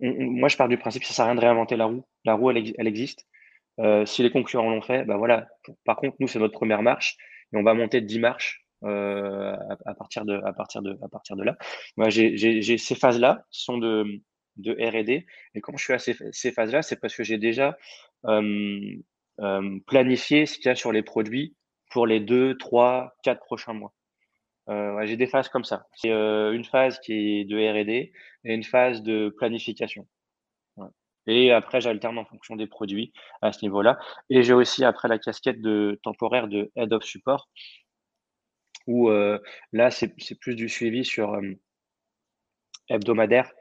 moi, 0.00 0.48
je 0.48 0.56
pars 0.56 0.68
du 0.68 0.78
principe 0.78 1.02
que 1.02 1.08
ça 1.08 1.14
sert 1.14 1.24
à 1.24 1.28
rien 1.28 1.34
de 1.34 1.40
réinventer 1.40 1.76
la 1.76 1.84
roue. 1.84 2.06
La 2.24 2.34
roue, 2.34 2.50
elle, 2.50 2.86
existe. 2.86 3.26
si 4.06 4.22
les 4.22 4.30
concurrents 4.30 4.70
l'ont 4.70 4.82
fait, 4.82 5.04
bah 5.04 5.16
voilà. 5.16 5.48
Par 5.84 5.96
contre, 5.96 6.16
nous, 6.20 6.28
c'est 6.28 6.38
notre 6.38 6.54
première 6.54 6.82
marche 6.82 7.16
on 7.52 7.62
va 7.62 7.74
monter 7.74 8.00
de 8.00 8.06
10 8.06 8.18
marches 8.20 8.64
à, 8.82 9.94
partir 9.96 10.24
de, 10.24 10.40
à, 10.44 10.52
partir 10.52 10.82
de, 10.82 10.98
à 11.02 11.08
partir 11.08 11.36
de 11.36 11.44
là. 11.44 11.56
Moi, 11.96 12.10
j'ai 12.10 12.78
ces 12.78 12.94
phases-là 12.94 13.44
qui 13.50 13.62
sont 13.62 13.78
de, 13.78 14.22
de 14.56 14.72
R&D. 14.72 15.26
Et 15.54 15.60
quand 15.60 15.76
je 15.76 15.84
suis 15.84 15.92
à 15.92 15.98
ces, 15.98 16.52
phases-là, 16.52 16.82
c'est 16.82 16.96
parce 17.00 17.14
que 17.14 17.22
j'ai 17.22 17.38
déjà 17.38 17.76
planifié 19.86 20.46
ce 20.46 20.56
qu'il 20.56 20.66
y 20.66 20.68
a 20.68 20.74
sur 20.74 20.92
les 20.92 21.02
produits 21.02 21.54
pour 21.92 22.06
les 22.06 22.20
deux, 22.20 22.56
trois, 22.56 23.14
quatre 23.22 23.44
prochains 23.44 23.74
mois. 23.74 23.92
Euh, 24.68 25.04
j'ai 25.06 25.16
des 25.16 25.26
phases 25.26 25.48
comme 25.48 25.64
ça. 25.64 25.86
C'est 25.94 26.10
euh, 26.10 26.52
une 26.52 26.64
phase 26.64 26.98
qui 27.00 27.40
est 27.40 27.44
de 27.44 27.56
R&D 27.56 28.12
et 28.44 28.54
une 28.54 28.62
phase 28.62 29.02
de 29.02 29.34
planification. 29.36 30.06
Et 31.26 31.52
après, 31.52 31.80
j'alterne 31.80 32.18
en 32.18 32.24
fonction 32.24 32.56
des 32.56 32.66
produits 32.66 33.12
à 33.42 33.52
ce 33.52 33.64
niveau-là. 33.64 33.98
Et 34.30 34.42
j'ai 34.42 34.54
aussi 34.54 34.84
après 34.84 35.08
la 35.08 35.18
casquette 35.18 35.60
de 35.60 36.00
temporaire 36.02 36.48
de 36.48 36.70
Head 36.76 36.92
of 36.92 37.04
Support, 37.04 37.48
où 38.86 39.10
euh, 39.10 39.38
là, 39.72 39.90
c'est 39.90 40.14
plus 40.40 40.56
du 40.56 40.68
suivi 40.68 41.04
sur 41.04 41.34
euh, 41.34 41.52
hebdomadaire, 42.88 43.52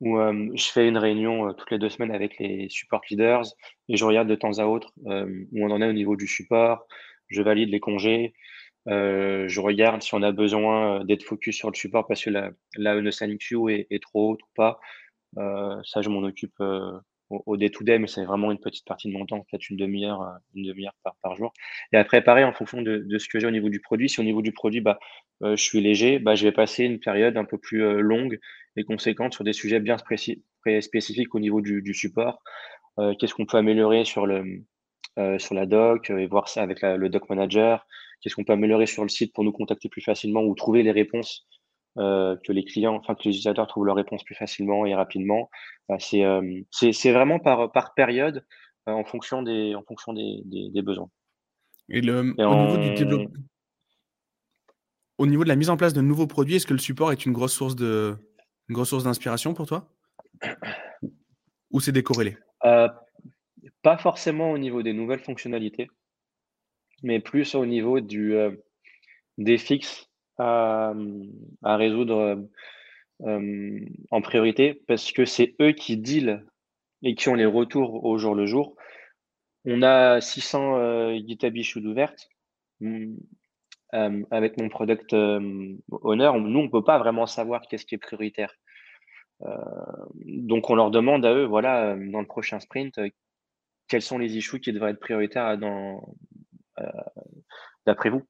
où 0.00 0.18
euh, 0.18 0.50
je 0.54 0.64
fais 0.64 0.88
une 0.88 0.98
réunion 0.98 1.52
toutes 1.54 1.70
les 1.70 1.78
deux 1.78 1.90
semaines 1.90 2.14
avec 2.14 2.38
les 2.38 2.68
support 2.70 3.02
leaders 3.10 3.44
et 3.88 3.96
je 3.96 4.04
regarde 4.04 4.28
de 4.28 4.34
temps 4.34 4.58
à 4.58 4.64
autre 4.64 4.92
où 5.04 5.64
on 5.64 5.70
en 5.70 5.82
est 5.82 5.88
au 5.88 5.92
niveau 5.92 6.16
du 6.16 6.26
support, 6.26 6.86
je 7.28 7.42
valide 7.42 7.68
les 7.70 7.80
congés, 7.80 8.32
je 8.86 9.60
regarde 9.60 10.02
si 10.02 10.14
on 10.14 10.22
a 10.22 10.32
besoin 10.32 11.04
d'être 11.04 11.22
focus 11.24 11.56
sur 11.56 11.70
le 11.70 11.74
support 11.74 12.06
parce 12.06 12.24
que 12.24 12.30
la, 12.30 12.50
la 12.76 12.94
NSNQ 12.94 13.70
est, 13.70 13.86
est 13.90 14.02
trop 14.02 14.30
haute 14.30 14.42
ou 14.42 14.48
pas. 14.54 14.80
Ça, 15.36 16.02
je 16.02 16.08
m'en 16.08 16.20
occupe 16.20 16.60
au, 17.30 17.56
day-to-day, 17.56 17.98
mais 17.98 18.06
c'est 18.06 18.24
vraiment 18.24 18.50
une 18.50 18.58
petite 18.58 18.84
partie 18.84 19.08
de 19.08 19.12
mon 19.12 19.24
temps, 19.24 19.40
peut-être 19.40 19.70
une 19.70 19.76
demi-heure, 19.76 20.22
euh, 20.22 20.32
une 20.54 20.66
demi-heure 20.66 20.94
par, 21.02 21.14
par 21.22 21.36
jour. 21.36 21.52
Et 21.92 21.96
après, 21.96 22.22
pareil, 22.22 22.44
en 22.44 22.52
fonction 22.52 22.82
de, 22.82 22.98
de 22.98 23.18
ce 23.18 23.28
que 23.28 23.38
j'ai 23.38 23.46
au 23.46 23.52
niveau 23.52 23.68
du 23.68 23.80
produit, 23.80 24.08
si 24.08 24.20
au 24.20 24.24
niveau 24.24 24.42
du 24.42 24.52
produit, 24.52 24.80
bah, 24.80 24.98
euh, 25.42 25.56
je 25.56 25.62
suis 25.62 25.80
léger, 25.80 26.18
bah, 26.18 26.34
je 26.34 26.44
vais 26.44 26.52
passer 26.52 26.84
une 26.84 27.00
période 27.00 27.36
un 27.36 27.44
peu 27.44 27.58
plus 27.58 27.82
euh, 27.82 28.00
longue 28.00 28.38
et 28.76 28.84
conséquente 28.84 29.32
sur 29.32 29.44
des 29.44 29.52
sujets 29.52 29.80
bien 29.80 29.96
spécifiques 29.98 31.34
au 31.34 31.40
niveau 31.40 31.60
du, 31.60 31.82
du 31.82 31.94
support. 31.94 32.42
Qu'est-ce 33.18 33.32
qu'on 33.32 33.46
peut 33.46 33.56
améliorer 33.56 34.04
sur, 34.04 34.26
le, 34.26 34.44
sur 35.38 35.54
la 35.54 35.64
doc 35.64 36.10
et 36.10 36.26
voir 36.26 36.48
ça 36.48 36.62
avec 36.62 36.82
le 36.82 37.08
doc 37.08 37.30
manager? 37.30 37.86
Qu'est-ce 38.20 38.34
qu'on 38.34 38.44
peut 38.44 38.52
améliorer 38.52 38.84
sur 38.84 39.04
le 39.04 39.08
site 39.08 39.32
pour 39.32 39.42
nous 39.42 39.52
contacter 39.52 39.88
plus 39.88 40.02
facilement 40.02 40.42
ou 40.42 40.54
trouver 40.54 40.82
les 40.82 40.90
réponses 40.90 41.48
euh, 42.00 42.36
que 42.44 42.52
les 42.52 42.64
clients, 42.64 42.94
enfin 42.94 43.14
que 43.14 43.24
les 43.24 43.30
utilisateurs 43.30 43.66
trouvent 43.66 43.84
leurs 43.84 43.96
réponses 43.96 44.24
plus 44.24 44.34
facilement 44.34 44.86
et 44.86 44.94
rapidement. 44.94 45.50
Euh, 45.90 46.62
c'est 46.70 47.12
vraiment 47.12 47.38
par, 47.38 47.70
par 47.72 47.92
période 47.92 48.46
euh, 48.88 48.92
en 48.92 49.04
fonction 49.04 49.42
des, 49.42 49.74
en 49.74 49.82
fonction 49.82 50.14
des, 50.14 50.40
des, 50.46 50.82
besoins. 50.82 51.10
Et, 51.90 52.00
le, 52.00 52.34
au, 52.38 52.54
niveau 52.54 52.76
du 52.78 52.94
développement, 52.94 53.30
au 55.18 55.26
niveau 55.26 55.44
de 55.44 55.48
la 55.48 55.56
mise 55.56 55.68
en 55.68 55.76
place 55.76 55.92
de 55.92 56.00
nouveaux 56.00 56.26
produits, 56.26 56.56
est-ce 56.56 56.66
que 56.66 56.72
le 56.72 56.78
support 56.78 57.12
est 57.12 57.26
une 57.26 57.32
grosse 57.32 57.52
source 57.52 57.76
de, 57.76 58.16
une 58.70 58.74
grosse 58.74 58.88
source 58.88 59.04
d'inspiration 59.04 59.52
pour 59.52 59.66
toi? 59.66 59.86
Ou 61.70 61.80
c'est 61.80 61.92
décorrélé? 61.92 62.38
Pas 62.62 63.98
forcément 63.98 64.52
au 64.52 64.58
niveau 64.58 64.82
des 64.82 64.94
nouvelles 64.94 65.20
fonctionnalités, 65.20 65.88
mais 67.02 67.20
plus 67.20 67.54
au 67.54 67.66
niveau 67.66 68.00
du, 68.00 68.34
des 69.36 69.58
fixes 69.58 70.09
à, 70.40 71.76
résoudre 71.76 72.48
euh, 73.22 73.80
en 74.10 74.22
priorité 74.22 74.82
parce 74.86 75.12
que 75.12 75.24
c'est 75.24 75.54
eux 75.60 75.72
qui 75.72 75.96
deal 75.96 76.44
et 77.02 77.14
qui 77.14 77.28
ont 77.28 77.34
les 77.34 77.46
retours 77.46 78.04
au 78.04 78.18
jour 78.18 78.34
le 78.34 78.46
jour. 78.46 78.76
On 79.64 79.82
a 79.82 80.20
600 80.20 80.78
euh, 80.78 81.18
GitHub 81.26 81.56
issues 81.56 81.86
ouvertes. 81.86 82.28
Euh, 82.82 84.22
avec 84.30 84.56
mon 84.60 84.68
product 84.68 85.12
owner, 85.12 86.30
nous, 86.38 86.60
on 86.60 86.70
peut 86.70 86.84
pas 86.84 86.98
vraiment 86.98 87.26
savoir 87.26 87.62
qu'est-ce 87.62 87.84
qui 87.84 87.96
est 87.96 87.98
prioritaire. 87.98 88.54
donc, 90.24 90.70
on 90.70 90.74
leur 90.74 90.90
demande 90.90 91.26
à 91.26 91.34
eux, 91.34 91.44
voilà, 91.44 91.96
dans 91.96 92.20
le 92.20 92.26
prochain 92.26 92.60
sprint, 92.60 93.00
quels 93.88 94.02
sont 94.02 94.18
les 94.18 94.36
issues 94.36 94.60
qui 94.60 94.72
devraient 94.72 94.92
être 94.92 95.00
prioritaires 95.00 95.58
d'après 97.84 98.10
vous? 98.10 98.22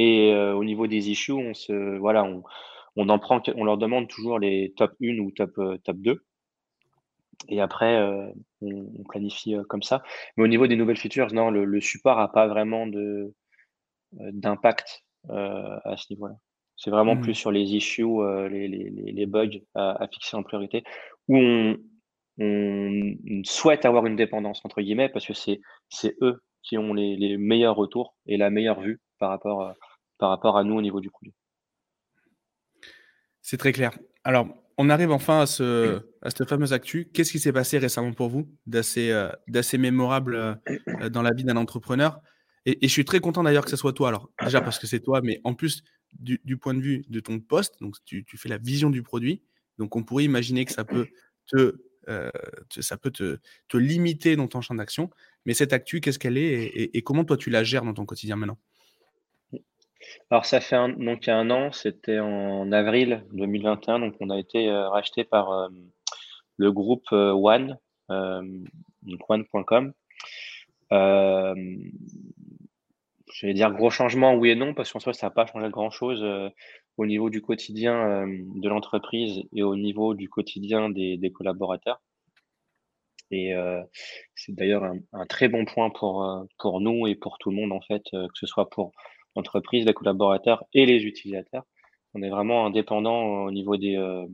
Et 0.00 0.32
euh, 0.32 0.54
au 0.54 0.62
niveau 0.62 0.86
des 0.86 1.10
issues, 1.10 1.32
on 1.32 1.54
se, 1.54 1.98
voilà, 1.98 2.22
on, 2.22 2.44
on, 2.94 3.08
en 3.08 3.18
prend, 3.18 3.42
on 3.56 3.64
leur 3.64 3.78
demande 3.78 4.06
toujours 4.06 4.38
les 4.38 4.72
top 4.76 4.92
1 5.02 5.18
ou 5.18 5.32
top, 5.32 5.58
euh, 5.58 5.76
top 5.78 5.96
2. 5.96 6.24
Et 7.48 7.60
après, 7.60 7.96
euh, 7.96 8.30
on, 8.62 9.02
planifie 9.08 9.56
comme 9.68 9.82
ça. 9.82 10.04
Mais 10.36 10.44
au 10.44 10.46
niveau 10.46 10.68
des 10.68 10.76
nouvelles 10.76 10.98
features, 10.98 11.34
non, 11.34 11.50
le, 11.50 11.80
support 11.80 12.16
n'a 12.16 12.28
pas 12.28 12.46
vraiment 12.46 12.86
de, 12.86 13.34
d'impact 14.12 15.02
à 15.28 15.96
ce 15.96 16.06
niveau-là. 16.10 16.36
C'est 16.76 16.90
vraiment 16.90 17.16
mmh. 17.16 17.20
plus 17.20 17.34
sur 17.34 17.50
les 17.50 17.74
issues, 17.74 18.06
les, 18.50 18.68
les, 18.68 18.90
les, 18.90 19.26
bugs 19.26 19.60
à, 19.74 20.06
fixer 20.12 20.36
en 20.36 20.44
priorité, 20.44 20.84
où 21.26 21.36
on, 21.36 21.76
on, 22.38 23.16
souhaite 23.42 23.84
avoir 23.84 24.06
une 24.06 24.14
dépendance, 24.14 24.64
entre 24.64 24.80
guillemets, 24.80 25.08
parce 25.08 25.26
que 25.26 25.34
c'est, 25.34 25.60
c'est 25.88 26.14
eux 26.22 26.40
qui 26.62 26.78
ont 26.78 26.94
les, 26.94 27.16
les 27.16 27.36
meilleurs 27.36 27.74
retours 27.74 28.14
et 28.26 28.36
la 28.36 28.50
meilleure 28.50 28.80
vue 28.80 29.00
par 29.18 29.30
rapport 29.30 29.74
par 30.18 30.30
rapport 30.30 30.58
à 30.58 30.64
nous 30.64 30.74
au 30.74 30.82
niveau 30.82 31.00
du 31.00 31.10
produit. 31.10 31.34
C'est 33.40 33.56
très 33.56 33.72
clair. 33.72 33.96
Alors, 34.24 34.48
on 34.76 34.90
arrive 34.90 35.10
enfin 35.10 35.40
à, 35.40 35.46
ce, 35.46 36.02
à 36.22 36.30
cette 36.30 36.48
fameuse 36.48 36.72
actu. 36.72 37.10
Qu'est-ce 37.12 37.32
qui 37.32 37.40
s'est 37.40 37.52
passé 37.52 37.78
récemment 37.78 38.12
pour 38.12 38.28
vous 38.28 38.48
d'assez 38.66 39.10
euh, 39.10 39.30
mémorable 39.78 40.36
euh, 40.36 41.08
dans 41.08 41.22
la 41.22 41.32
vie 41.32 41.44
d'un 41.44 41.56
entrepreneur? 41.56 42.20
Et, 42.66 42.76
je 42.82 42.92
suis 42.92 43.04
très 43.04 43.20
content 43.20 43.42
d'ailleurs 43.42 43.64
que 43.64 43.70
ce 43.70 43.76
soit 43.76 43.92
toi. 43.92 44.08
Alors, 44.08 44.30
déjà 44.42 44.60
parce 44.60 44.78
que 44.78 44.86
c'est 44.86 45.00
toi, 45.00 45.20
mais 45.22 45.40
en 45.44 45.54
plus 45.54 45.82
du, 46.12 46.56
point 46.58 46.74
de 46.74 46.80
vue 46.80 47.04
de 47.08 47.20
ton 47.20 47.40
poste, 47.40 47.80
donc 47.80 47.96
tu, 48.04 48.24
fais 48.36 48.48
la 48.48 48.58
vision 48.58 48.90
du 48.90 49.02
produit. 49.02 49.42
Donc, 49.78 49.96
on 49.96 50.04
pourrait 50.04 50.24
imaginer 50.24 50.64
que 50.64 50.72
ça 50.72 50.84
peut 50.84 51.08
te, 51.46 51.80
euh, 52.08 52.30
ça 52.80 52.96
peut 52.96 53.10
te, 53.10 53.38
te, 53.68 53.76
limiter 53.76 54.36
dans 54.36 54.46
ton 54.46 54.60
champ 54.60 54.74
d'action. 54.74 55.10
Mais 55.46 55.54
cette 55.54 55.72
actu, 55.72 56.00
qu'est-ce 56.00 56.18
qu'elle 56.18 56.36
est 56.36 56.90
et 56.92 57.02
comment 57.02 57.24
toi 57.24 57.36
tu 57.36 57.48
la 57.50 57.64
gères 57.64 57.84
dans 57.84 57.94
ton 57.94 58.04
quotidien 58.04 58.36
maintenant? 58.36 58.58
Alors 60.30 60.44
ça 60.44 60.60
fait 60.60 60.76
un, 60.76 60.90
donc 60.90 61.28
un 61.28 61.50
an, 61.50 61.72
c'était 61.72 62.18
en 62.18 62.70
avril 62.72 63.24
2021, 63.32 64.00
donc 64.00 64.14
on 64.20 64.30
a 64.30 64.38
été 64.38 64.68
euh, 64.68 64.88
racheté 64.88 65.24
par 65.24 65.52
euh, 65.52 65.68
le 66.56 66.72
groupe 66.72 67.06
euh, 67.12 67.32
One, 67.32 67.78
one.com. 68.08 69.92
je 70.90 71.06
vais 73.46 73.54
dire 73.54 73.72
gros 73.72 73.90
changement, 73.90 74.34
oui 74.34 74.50
et 74.50 74.54
non, 74.54 74.74
parce 74.74 74.92
qu'en 74.92 75.00
soi, 75.00 75.12
ça 75.12 75.26
n'a 75.26 75.30
pas 75.30 75.46
changé 75.46 75.68
grand-chose 75.68 76.24
au 76.96 77.06
niveau 77.06 77.30
du 77.30 77.42
quotidien 77.42 78.26
de 78.26 78.68
l'entreprise 78.68 79.42
et 79.52 79.62
au 79.62 79.76
niveau 79.76 80.14
du 80.14 80.28
quotidien 80.28 80.90
des, 80.90 81.32
collaborateurs. 81.34 82.00
Et 83.30 83.54
c'est 84.34 84.54
d'ailleurs 84.54 84.84
un, 84.84 84.98
un, 85.12 85.26
très 85.26 85.48
bon 85.48 85.66
point 85.66 85.90
pour, 85.90 86.46
pour 86.58 86.80
nous 86.80 87.06
et 87.06 87.14
pour 87.14 87.38
tout 87.38 87.50
le 87.50 87.56
monde, 87.56 87.72
en 87.72 87.82
fait, 87.82 88.02
que 88.10 88.26
ce 88.34 88.46
soit 88.46 88.70
pour 88.70 88.92
entreprise, 89.38 89.86
les 89.86 89.94
collaborateurs 89.94 90.64
et 90.74 90.86
les 90.86 91.04
utilisateurs. 91.04 91.64
On 92.14 92.22
est 92.22 92.30
vraiment 92.30 92.66
indépendant 92.66 93.44
au 93.44 93.50
niveau 93.50 93.76
des, 93.76 93.96
euh, 93.96 94.26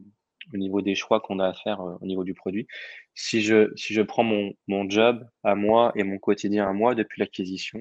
au 0.52 0.56
niveau 0.56 0.80
des 0.80 0.94
choix 0.94 1.20
qu'on 1.20 1.38
a 1.38 1.48
à 1.48 1.54
faire 1.54 1.80
euh, 1.80 1.96
au 2.00 2.06
niveau 2.06 2.24
du 2.24 2.34
produit. 2.34 2.66
Si 3.14 3.42
je, 3.42 4.02
prends 4.02 4.24
mon, 4.24 4.90
job 4.90 5.26
à 5.42 5.54
moi 5.54 5.92
et 5.96 6.04
mon 6.04 6.18
quotidien 6.18 6.68
à 6.68 6.72
moi 6.72 6.94
depuis 6.94 7.20
l'acquisition, 7.20 7.80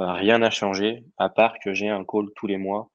euh, 0.00 0.12
rien 0.12 0.38
n'a 0.38 0.50
changé, 0.50 1.04
à 1.18 1.28
part 1.28 1.58
que 1.58 1.74
j'ai 1.74 1.88
un 1.88 2.04
call 2.04 2.26
tous 2.36 2.46
les 2.46 2.56
mois 2.56 2.90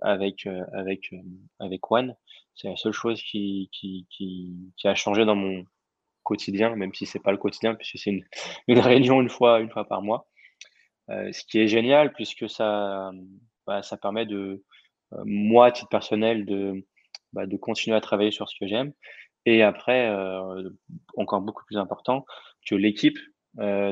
avec, 0.00 0.48
avec, 0.72 1.90
One. 1.90 2.16
C'est 2.54 2.68
la 2.68 2.76
seule 2.76 2.92
chose 2.92 3.22
qui, 3.22 3.68
a 4.84 4.94
changé 4.94 5.24
dans 5.26 5.34
mon 5.36 5.64
quotidien, 6.22 6.74
même 6.76 6.94
si 6.94 7.04
c'est 7.06 7.22
pas 7.22 7.30
le 7.30 7.36
quotidien, 7.36 7.74
puisque 7.74 7.98
c'est 7.98 8.10
une, 8.10 8.78
réunion 8.80 9.20
une 9.20 9.28
fois 9.28 9.60
par 9.88 10.02
mois. 10.02 10.26
Euh, 11.10 11.32
ce 11.32 11.44
qui 11.44 11.58
est 11.58 11.68
génial 11.68 12.12
puisque 12.12 12.48
ça, 12.48 13.10
bah, 13.66 13.82
ça 13.82 13.96
permet 13.96 14.26
de, 14.26 14.64
euh, 15.12 15.22
moi, 15.24 15.66
à 15.66 15.72
titre 15.72 15.88
personnel, 15.88 16.46
de, 16.46 16.86
bah, 17.32 17.46
de 17.46 17.56
continuer 17.56 17.96
à 17.96 18.00
travailler 18.00 18.30
sur 18.30 18.48
ce 18.48 18.58
que 18.58 18.66
j'aime. 18.66 18.92
Et 19.46 19.62
après, 19.62 20.08
euh, 20.08 20.70
encore 21.16 21.42
beaucoup 21.42 21.64
plus 21.66 21.76
important, 21.76 22.24
que 22.66 22.74
l'équipe 22.74 23.18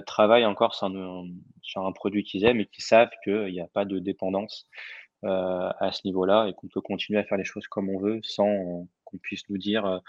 travaille 0.07 0.45
encore 0.45 0.75
sur 0.75 0.89
un, 0.89 1.29
sur 1.61 1.87
un 1.87 1.93
produit 1.93 2.25
qu'ils 2.25 2.45
aiment 2.45 2.61
et 2.61 2.67
qu'ils 2.67 2.83
savent 2.83 3.11
qu'il 3.23 3.53
n'y 3.53 3.61
a 3.61 3.69
pas 3.69 3.85
de 3.85 4.01
dépendance 4.01 4.67
à 5.23 5.91
ce 5.93 6.01
niveau-là 6.05 6.49
et 6.49 6.55
qu'on 6.55 6.67
peut 6.67 6.81
continuer 6.81 7.21
à 7.21 7.25
faire 7.25 7.39
les 7.39 7.45
choses 7.45 7.69
comme 7.69 7.89
on 7.89 8.01
veut 8.01 8.19
sans 8.25 8.89
qu'on 9.13 9.19
puisse 9.19 9.49
nous 9.49 9.59
dire 9.59 10.01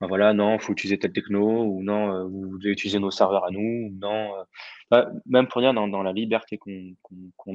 ben 0.00 0.06
voilà, 0.06 0.32
non, 0.32 0.54
il 0.54 0.60
faut 0.60 0.72
utiliser 0.72 0.98
telle 0.98 1.12
techno, 1.12 1.64
ou 1.64 1.82
non, 1.82 2.14
euh, 2.14 2.24
vous 2.24 2.58
devez 2.58 2.72
utiliser 2.72 2.98
nos 2.98 3.10
serveurs 3.10 3.44
à 3.44 3.50
nous, 3.50 3.88
ou 3.88 3.90
non. 4.00 4.34
Euh, 4.34 4.42
bah, 4.90 5.10
même 5.26 5.46
pour 5.46 5.60
dire 5.60 5.74
dans, 5.74 5.88
dans 5.88 6.02
la 6.02 6.12
liberté 6.12 6.56
qu'on 6.56 6.70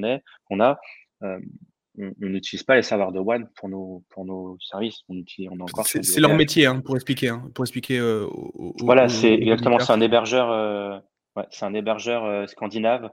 est, 0.04 0.22
qu'on 0.44 0.60
a, 0.60 0.78
on 1.22 1.40
n'utilise 2.20 2.64
pas 2.64 2.76
les 2.76 2.84
serveurs 2.84 3.12
de 3.12 3.20
One 3.20 3.50
pour 3.56 3.68
nos, 3.68 4.04
pour 4.10 4.26
nos 4.26 4.58
services. 4.60 5.02
On 5.10 5.18
utilise, 5.18 5.50
on 5.52 5.60
encore. 5.60 5.88
C'est 5.88 6.20
leur 6.20 6.36
métier, 6.36 6.68
hein, 6.68 6.82
pour 6.82 6.96
expliquer, 6.96 7.30
hein, 7.30 7.50
pour 7.56 7.64
expliquer. 7.64 8.00
voilà, 8.82 9.10
c'est 9.10 9.34
exactement, 9.34 9.80
c'est 9.80 9.94
un 9.94 10.02
hébergeur, 10.02 11.02
ouais, 11.36 11.46
c'est 11.50 11.66
un 11.66 11.74
hébergeur 11.74 12.48
scandinave. 12.48 13.10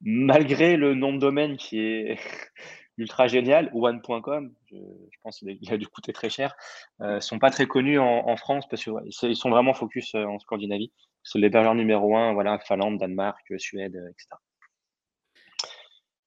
Malgré 0.00 0.76
le 0.76 0.94
nom 0.94 1.12
de 1.14 1.18
domaine 1.18 1.56
qui 1.56 1.80
est 1.80 2.18
ultra 2.96 3.26
génial. 3.26 3.70
One.com, 3.74 4.52
je, 4.70 4.76
pense 5.22 5.38
qu'il 5.38 5.72
a 5.72 5.76
dû 5.76 5.86
coûter 5.88 6.12
très 6.12 6.30
cher, 6.30 6.54
euh, 7.00 7.20
sont 7.20 7.38
pas 7.38 7.50
très 7.50 7.66
connus 7.66 7.98
en, 7.98 8.36
France 8.36 8.68
parce 8.68 8.84
qu'ils 8.84 9.36
sont 9.36 9.50
vraiment 9.50 9.74
focus 9.74 10.14
euh, 10.14 10.24
en 10.24 10.38
Scandinavie. 10.38 10.92
C'est 11.22 11.38
l'hébergeur 11.38 11.74
numéro 11.74 12.16
un, 12.16 12.34
voilà, 12.34 12.58
Finlande, 12.58 12.98
Danemark, 12.98 13.44
Suède, 13.58 13.96
etc. 14.10 14.36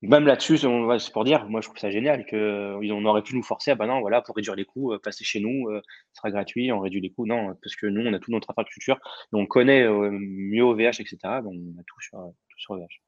Même 0.04 0.28
là-dessus, 0.28 0.60
c'est 0.60 1.12
pour 1.12 1.24
dire, 1.24 1.50
moi 1.50 1.60
je 1.60 1.68
trouve 1.68 1.80
ça 1.80 1.90
génial 1.90 2.24
qu'on 2.28 3.06
aurait 3.06 3.24
pu 3.24 3.36
nous 3.36 3.42
forcer, 3.42 3.72
ah 3.72 3.76
bah 3.76 3.88
non, 3.88 4.00
voilà, 4.00 4.22
pour 4.22 4.36
réduire 4.36 4.56
les 4.56 4.64
coûts, 4.64 4.94
euh, 4.94 5.00
passer 5.00 5.24
chez 5.24 5.40
nous, 5.40 5.70
euh, 5.70 5.82
ce 6.14 6.18
sera 6.20 6.30
gratuit, 6.30 6.72
on 6.72 6.80
réduit 6.80 7.02
les 7.02 7.10
coûts. 7.10 7.26
Non, 7.26 7.56
parce 7.64 7.76
que 7.76 7.88
nous, 7.88 8.08
on 8.08 8.14
a 8.14 8.20
toute 8.20 8.30
notre 8.30 8.52
infrastructure, 8.52 9.00
on 9.34 9.48
connaît 9.48 9.82
euh, 9.84 10.12
mieux 10.12 10.64
OVH, 10.64 11.02
etc. 11.02 11.18
Donc 11.44 11.54
on 11.56 11.80
a 11.80 11.84
tout 11.88 12.00
sur, 12.00 12.20
tout 12.20 12.60
sur 12.60 12.76
OVH. 12.76 13.02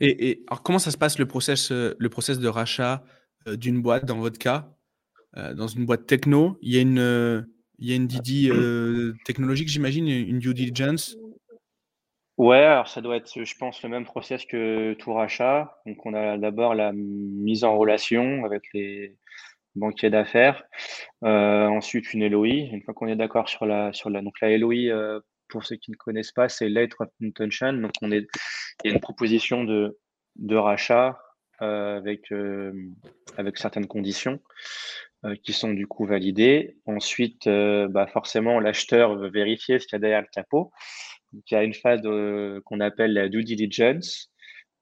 Et, 0.00 0.42
alors, 0.48 0.62
comment 0.62 0.78
ça 0.78 0.90
se 0.90 0.98
passe 0.98 1.18
le 1.18 1.26
process, 1.26 1.70
le 1.70 2.08
process 2.08 2.38
de 2.38 2.48
rachat 2.48 3.04
d'une 3.46 3.82
boîte, 3.82 4.04
dans 4.04 4.18
votre 4.18 4.38
cas, 4.38 4.72
dans 5.36 5.66
une 5.66 5.86
boîte 5.86 6.06
techno? 6.06 6.58
Il 6.62 6.74
y 6.74 6.78
a 6.78 6.80
une, 6.80 7.46
il 7.78 7.88
y 7.88 7.92
a 7.92 7.96
une 7.96 8.06
Didi 8.06 8.50
technologique, 9.24 9.68
j'imagine, 9.68 10.08
une 10.08 10.38
due 10.38 10.54
diligence? 10.54 11.16
Ouais, 12.38 12.56
alors 12.56 12.88
ça 12.88 13.02
doit 13.02 13.16
être, 13.16 13.44
je 13.44 13.54
pense, 13.58 13.82
le 13.82 13.90
même 13.90 14.06
process 14.06 14.46
que 14.46 14.94
tout 14.94 15.12
rachat. 15.12 15.76
Donc, 15.84 16.06
on 16.06 16.14
a 16.14 16.38
d'abord 16.38 16.74
la 16.74 16.92
mise 16.94 17.64
en 17.64 17.76
relation 17.76 18.46
avec 18.46 18.62
les 18.72 19.18
banquiers 19.74 20.08
d'affaires. 20.08 20.64
Euh, 21.22 21.66
ensuite, 21.66 22.14
une 22.14 22.26
LOI. 22.26 22.70
Une 22.72 22.80
fois 22.82 22.94
qu'on 22.94 23.08
est 23.08 23.16
d'accord 23.16 23.50
sur 23.50 23.66
la, 23.66 23.92
sur 23.92 24.08
la, 24.08 24.22
donc 24.22 24.40
la 24.40 24.56
LOI, 24.56 24.90
euh, 24.90 25.20
pour 25.50 25.64
ceux 25.64 25.76
qui 25.76 25.90
ne 25.90 25.96
connaissent 25.96 26.32
pas, 26.32 26.48
c'est 26.48 26.70
of 27.00 27.08
Intention. 27.22 27.72
Donc, 27.74 27.92
on 28.02 28.10
il 28.10 28.26
y 28.84 28.88
a 28.88 28.92
une 28.92 29.00
proposition 29.00 29.64
de, 29.64 29.96
rachat 30.52 31.18
euh, 31.62 31.98
avec, 31.98 32.32
avec 33.36 33.58
certaines 33.58 33.86
conditions 33.86 34.40
qui 35.42 35.52
sont 35.52 35.74
du 35.74 35.86
coup 35.86 36.06
validées. 36.06 36.78
Ensuite, 36.86 37.46
bah 37.46 38.06
forcément, 38.06 38.58
l'acheteur 38.58 39.16
veut 39.16 39.30
vérifier 39.30 39.78
ce 39.78 39.86
qu'il 39.86 39.96
y 39.96 39.96
a 39.96 40.00
derrière 40.00 40.22
le 40.22 40.28
capot. 40.32 40.72
Il 41.32 41.42
y 41.50 41.54
a 41.54 41.62
une 41.62 41.74
phase 41.74 42.00
qu'on 42.64 42.80
appelle 42.80 43.12
la 43.12 43.28
due 43.28 43.44
diligence. 43.44 44.30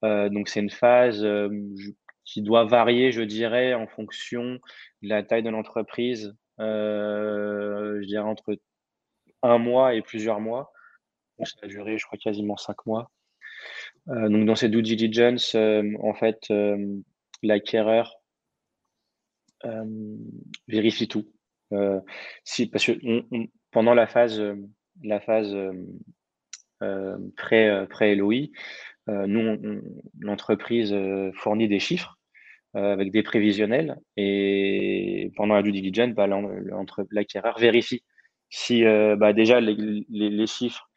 Euh, 0.04 0.28
donc, 0.28 0.48
c'est 0.48 0.60
une 0.60 0.70
phase 0.70 1.24
euh, 1.24 1.48
qui 2.24 2.42
doit 2.42 2.64
varier, 2.64 3.12
je 3.12 3.22
dirais, 3.22 3.74
en 3.74 3.86
fonction 3.86 4.58
de 5.02 5.08
la 5.08 5.22
taille 5.22 5.42
de 5.42 5.50
l'entreprise. 5.50 6.34
Euh, 6.60 7.98
je 8.02 8.06
dirais 8.06 8.24
entre 8.24 8.58
un 9.43 9.59
mois 9.59 9.95
et 9.95 10.03
plusieurs 10.03 10.41
mois. 10.41 10.72
ça 11.43 11.55
a 11.62 11.66
duré, 11.66 11.99
je 11.99 12.07
crois, 12.07 12.18
quasiment 12.18 12.57
cinq 12.57 12.86
mois. 12.86 13.11
donc, 14.07 14.47
dans 14.47 14.55
ces 14.55 14.68
due 14.68 14.82
diligence, 14.82 15.55
en 15.55 16.14
fait, 16.14 16.53
l'acquéreur 17.43 18.16
vérifie 20.68 21.09
tout. 21.09 21.32
parce 21.70 22.86
que 22.86 22.93
pendant 23.70 23.95
la 23.95 24.07
phase, 24.07 24.43
la 25.03 25.20
phase 25.20 25.57
euh, 26.82 27.18
pré, 27.36 27.86
pré 27.91 28.14
LOI. 28.14 28.51
Euh, 29.09 29.26
nous, 29.26 29.82
l'entreprise 30.20 30.93
euh, 30.93 31.32
fournit 31.34 31.66
des 31.66 31.80
chiffres 31.80 32.16
avec 32.74 33.11
des 33.11 33.22
prévisionnels 33.22 33.97
et 34.16 35.32
pendant 35.36 35.55
la 35.55 35.62
due 35.62 35.72
diligence, 35.72 36.11
bah, 36.11 36.28
l'acquéreur 37.11 37.59
vérifie 37.59 38.05
si 38.51 38.84
bah, 38.84 39.32
déjà 39.32 39.61
les, 39.61 40.05
les, 40.09 40.46
chiffres 40.46 40.88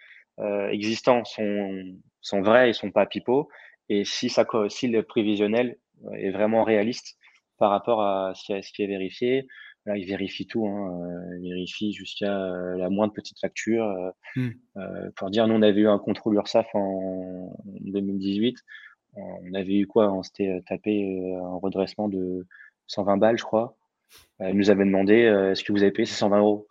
existants 0.72 1.24
sont, 1.26 1.96
sont 2.22 2.42
vrais 2.42 2.70
et 2.70 2.74
sont 2.74 2.92
pas 2.92 3.06
pipeaux 3.06 3.50
et 3.90 4.06
si, 4.06 4.30
ça, 4.30 4.46
si 4.70 4.88
le 4.88 5.04
prévisionnel 5.04 5.78
est 6.14 6.32
vraiment 6.32 6.64
réaliste 6.64 7.18
par 7.58 7.72
rapport 7.72 8.02
à 8.02 8.34
ce 8.36 8.72
qui 8.72 8.84
est 8.84 8.88
vérifié, 8.88 9.48
Là, 9.86 9.98
il 9.98 10.06
vérifie 10.06 10.46
tout, 10.46 10.68
hein, 10.68 11.02
euh, 11.02 11.40
il 11.42 11.50
vérifie 11.50 11.92
jusqu'à 11.92 12.32
euh, 12.32 12.78
la 12.78 12.90
moindre 12.92 13.14
petite 13.14 13.40
facture. 13.40 13.86
Euh, 13.86 14.12
mmh. 14.36 15.12
pour 15.16 15.32
dire, 15.32 15.48
nous, 15.48 15.56
on 15.56 15.62
avait 15.64 15.82
eu 15.82 15.88
un 15.88 15.98
contrôle 15.98 16.36
URSAF 16.36 16.68
en 16.76 17.52
2018. 17.66 18.58
On 19.16 19.54
avait 19.56 19.80
eu 19.80 19.88
quoi? 19.88 20.12
On 20.14 20.24
s'était 20.24 20.62
tapé 20.68 21.36
un 21.36 21.58
redressement 21.58 22.08
de 22.08 22.46
120 22.88 23.18
balles, 23.18 23.38
je 23.38 23.44
crois. 23.44 23.76
Il 24.40 24.56
nous 24.56 24.70
avait 24.70 24.86
demandé 24.86 25.16
est-ce 25.16 25.64
que 25.64 25.74
vous 25.74 25.82
avez 25.82 25.92
payé 25.92 26.06
ces 26.06 26.16
120 26.16 26.40
euros? 26.40 26.68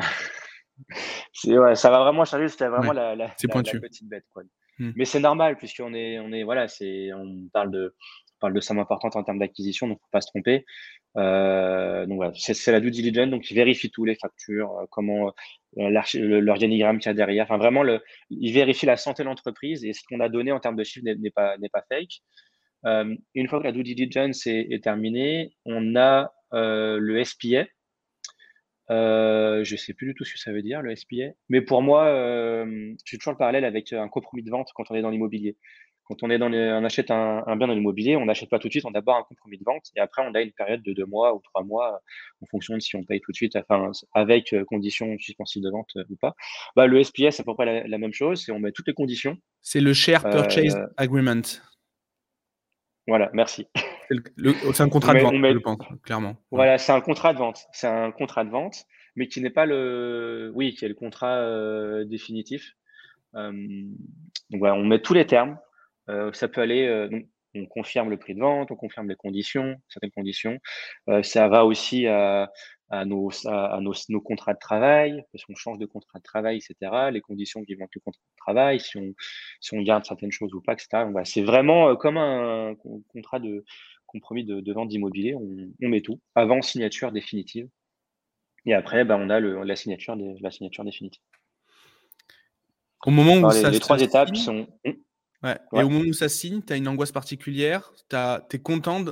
ouais, 1.46 1.74
Ça 1.74 1.90
va 1.90 2.00
vraiment 2.00 2.24
charger, 2.24 2.48
c'était 2.48 2.68
vraiment 2.68 2.92
la, 2.92 3.14
la, 3.14 3.28
petite 3.28 4.08
bête. 4.08 4.24
Quoi. 4.32 4.42
Mmh. 4.78 4.92
Mais 4.96 5.04
c'est 5.04 5.20
normal, 5.20 5.56
puisqu'on 5.56 5.94
est, 5.94 6.18
on 6.18 6.32
est, 6.32 6.42
voilà, 6.42 6.68
c'est, 6.68 7.12
on 7.12 7.48
parle 7.52 7.70
de, 7.70 7.94
on 7.98 8.40
parle 8.40 8.54
de 8.54 8.60
somme 8.60 8.78
importante 8.78 9.14
en 9.14 9.22
termes 9.22 9.38
d'acquisition, 9.38 9.88
donc 9.88 9.98
faut 10.00 10.08
pas 10.10 10.22
se 10.22 10.28
tromper. 10.28 10.64
Euh, 11.16 12.06
donc 12.06 12.16
voilà, 12.16 12.32
c'est 12.34 12.72
la 12.72 12.80
due 12.80 12.90
diligence, 12.90 13.28
donc 13.28 13.50
il 13.50 13.54
vérifie 13.54 13.90
tous 13.90 14.04
les 14.04 14.14
factures, 14.14 14.70
euh, 14.78 14.86
comment 14.90 15.32
euh, 15.78 16.40
l'organigramme 16.40 16.98
qu'il 16.98 17.08
y 17.08 17.10
a 17.10 17.14
derrière. 17.14 17.44
Enfin 17.44 17.58
vraiment, 17.58 17.82
le, 17.82 18.00
il 18.30 18.52
vérifie 18.52 18.86
la 18.86 18.96
santé 18.96 19.22
de 19.22 19.28
l'entreprise 19.28 19.84
et 19.84 19.92
ce 19.92 20.02
qu'on 20.08 20.20
a 20.20 20.28
donné 20.28 20.52
en 20.52 20.60
termes 20.60 20.76
de 20.76 20.84
chiffres 20.84 21.04
n'est 21.04 21.30
pas 21.30 21.58
n'est 21.58 21.68
pas 21.68 21.84
fake. 21.90 22.22
Euh, 22.86 23.14
une 23.34 23.48
fois 23.48 23.58
que 23.58 23.64
la 23.64 23.72
due 23.72 23.82
diligence 23.82 24.46
est, 24.46 24.68
est 24.70 24.82
terminée, 24.82 25.52
on 25.64 25.96
a 25.96 26.32
le 26.52 27.22
SPA. 27.24 27.66
Euh, 28.90 29.62
je 29.62 29.76
sais 29.76 29.94
plus 29.94 30.08
du 30.08 30.14
tout 30.14 30.24
ce 30.24 30.32
que 30.32 30.38
ça 30.38 30.52
veut 30.52 30.62
dire 30.62 30.82
le 30.82 30.94
SPA, 30.96 31.32
mais 31.48 31.60
pour 31.60 31.82
moi, 31.82 32.06
euh, 32.06 32.94
j'ai 33.04 33.18
toujours 33.18 33.32
le 33.32 33.38
parallèle 33.38 33.64
avec 33.64 33.92
un 33.92 34.08
compromis 34.08 34.42
de 34.42 34.50
vente 34.50 34.70
quand 34.74 34.90
on 34.90 34.94
est 34.94 35.02
dans 35.02 35.10
l'immobilier. 35.10 35.56
Quand 36.10 36.24
on, 36.24 36.30
est 36.30 36.38
dans 36.38 36.52
on 36.52 36.84
achète 36.84 37.12
un, 37.12 37.44
bien 37.56 37.68
dans 37.68 37.74
l'immobilier, 37.74 38.16
on 38.16 38.24
n'achète 38.24 38.50
pas 38.50 38.58
tout 38.58 38.66
de 38.66 38.72
suite, 38.72 38.84
on 38.84 38.88
a 38.88 38.94
d'abord 38.94 39.14
un 39.14 39.22
compromis 39.22 39.58
de 39.58 39.64
vente 39.64 39.84
et 39.94 40.00
après 40.00 40.22
on 40.28 40.34
a 40.34 40.40
une 40.40 40.50
période 40.50 40.82
de 40.82 40.92
deux 40.92 41.06
mois 41.06 41.36
ou 41.36 41.40
trois 41.40 41.62
mois 41.62 42.00
en 42.42 42.46
fonction 42.46 42.74
de 42.74 42.80
si 42.80 42.96
on 42.96 43.04
paye 43.04 43.20
tout 43.20 43.30
de 43.30 43.36
suite, 43.36 43.54
enfin, 43.54 43.92
avec 44.12 44.52
euh, 44.52 44.64
conditions 44.64 45.16
suspensives 45.20 45.62
de 45.62 45.70
vente 45.70 45.90
euh, 45.96 46.04
ou 46.10 46.16
pas. 46.16 46.34
Bah, 46.74 46.88
le 46.88 47.00
SPS, 47.04 47.36
c'est 47.36 47.42
à 47.42 47.44
peu 47.44 47.54
près 47.54 47.86
la, 47.86 47.98
même 47.98 48.12
chose, 48.12 48.42
c'est 48.44 48.50
on 48.50 48.58
met 48.58 48.72
toutes 48.72 48.88
les 48.88 48.92
conditions. 48.92 49.38
C'est 49.62 49.80
le 49.80 49.92
Share 49.92 50.28
Purchase 50.28 50.74
euh, 50.74 50.86
Agreement. 50.96 51.42
Voilà, 53.10 53.30
merci. 53.32 53.66
C'est 54.72 54.80
un 54.80 54.88
contrat 54.88 55.14
de 55.14 55.20
vente, 55.20 55.34
je 55.34 55.58
pense, 55.58 55.78
clairement. 56.02 56.36
Voilà, 56.50 56.78
c'est 56.78 56.92
un 56.92 57.00
contrat 57.00 57.32
de 57.34 57.38
vente. 57.38 57.66
C'est 57.72 57.86
un 57.86 58.10
contrat 58.10 58.44
de 58.44 58.50
vente, 58.50 58.86
mais 59.16 59.28
qui 59.28 59.40
n'est 59.40 59.50
pas 59.50 59.66
le, 59.66 60.50
oui, 60.54 60.74
qui 60.74 60.84
est 60.84 60.88
le 60.88 60.94
contrat 60.94 61.44
définitif. 62.04 62.76
donc 63.34 63.50
voilà, 64.52 64.74
on 64.74 64.84
met 64.84 65.00
tous 65.00 65.14
les 65.14 65.26
termes, 65.26 65.58
euh, 66.10 66.32
ça 66.32 66.48
peut 66.48 66.60
aller, 66.60 66.86
euh, 66.86 67.08
donc, 67.08 67.26
on 67.54 67.66
confirme 67.66 68.10
le 68.10 68.16
prix 68.16 68.34
de 68.34 68.40
vente, 68.40 68.70
on 68.70 68.76
confirme 68.76 69.08
les 69.08 69.16
conditions, 69.16 69.76
certaines 69.88 70.10
conditions. 70.10 70.58
Euh, 71.08 71.22
ça 71.22 71.48
va 71.48 71.64
aussi 71.64 72.06
à, 72.06 72.50
nos, 73.04 73.30
à, 73.46 73.80
nos, 73.80 74.20
contrats 74.20 74.54
de 74.54 74.58
travail, 74.58 75.22
parce 75.32 75.44
qu'on 75.44 75.54
change 75.54 75.78
de 75.78 75.86
contrat 75.86 76.18
de 76.18 76.24
travail, 76.24 76.56
etc. 76.58 77.10
Les 77.12 77.20
conditions 77.20 77.64
qui 77.64 77.74
vont 77.74 77.82
avec 77.82 77.94
le 77.94 78.00
contrat 78.00 78.20
de 78.20 78.36
travail, 78.36 78.80
si 78.80 78.96
on, 78.98 79.14
si 79.60 79.74
on 79.74 79.82
garde 79.82 80.04
certaines 80.04 80.32
choses 80.32 80.52
ou 80.54 80.60
pas, 80.60 80.72
etc. 80.72 81.06
c'est 81.24 81.42
vraiment 81.42 81.94
comme 81.96 82.16
un 82.16 82.74
contrat 83.12 83.38
de 83.38 83.64
compromis 84.06 84.44
de, 84.44 84.72
vente 84.72 84.88
d'immobilier. 84.88 85.34
On, 85.34 85.88
met 85.88 86.00
tout 86.00 86.20
avant 86.34 86.62
signature 86.62 87.12
définitive. 87.12 87.68
Et 88.66 88.74
après, 88.74 89.04
bah, 89.04 89.16
on 89.18 89.30
a 89.30 89.40
le, 89.40 89.62
la, 89.62 89.76
signature 89.76 90.16
la 90.16 90.50
signature 90.50 90.84
définitive. 90.84 91.22
Au 93.06 93.10
moment 93.10 93.48
où 93.48 93.50
ça 93.50 93.70
les 93.70 93.80
trois 93.80 94.00
étapes 94.00 94.36
sont. 94.36 94.66
Ouais. 95.42 95.56
Et 95.72 95.82
au 95.82 95.88
moment 95.88 96.04
où 96.06 96.12
ça 96.12 96.28
signe, 96.28 96.60
tu 96.60 96.72
as 96.72 96.76
une 96.76 96.86
angoisse 96.86 97.12
particulière, 97.12 97.92
tu 98.10 98.16
es 98.16 98.58
content, 98.58 99.02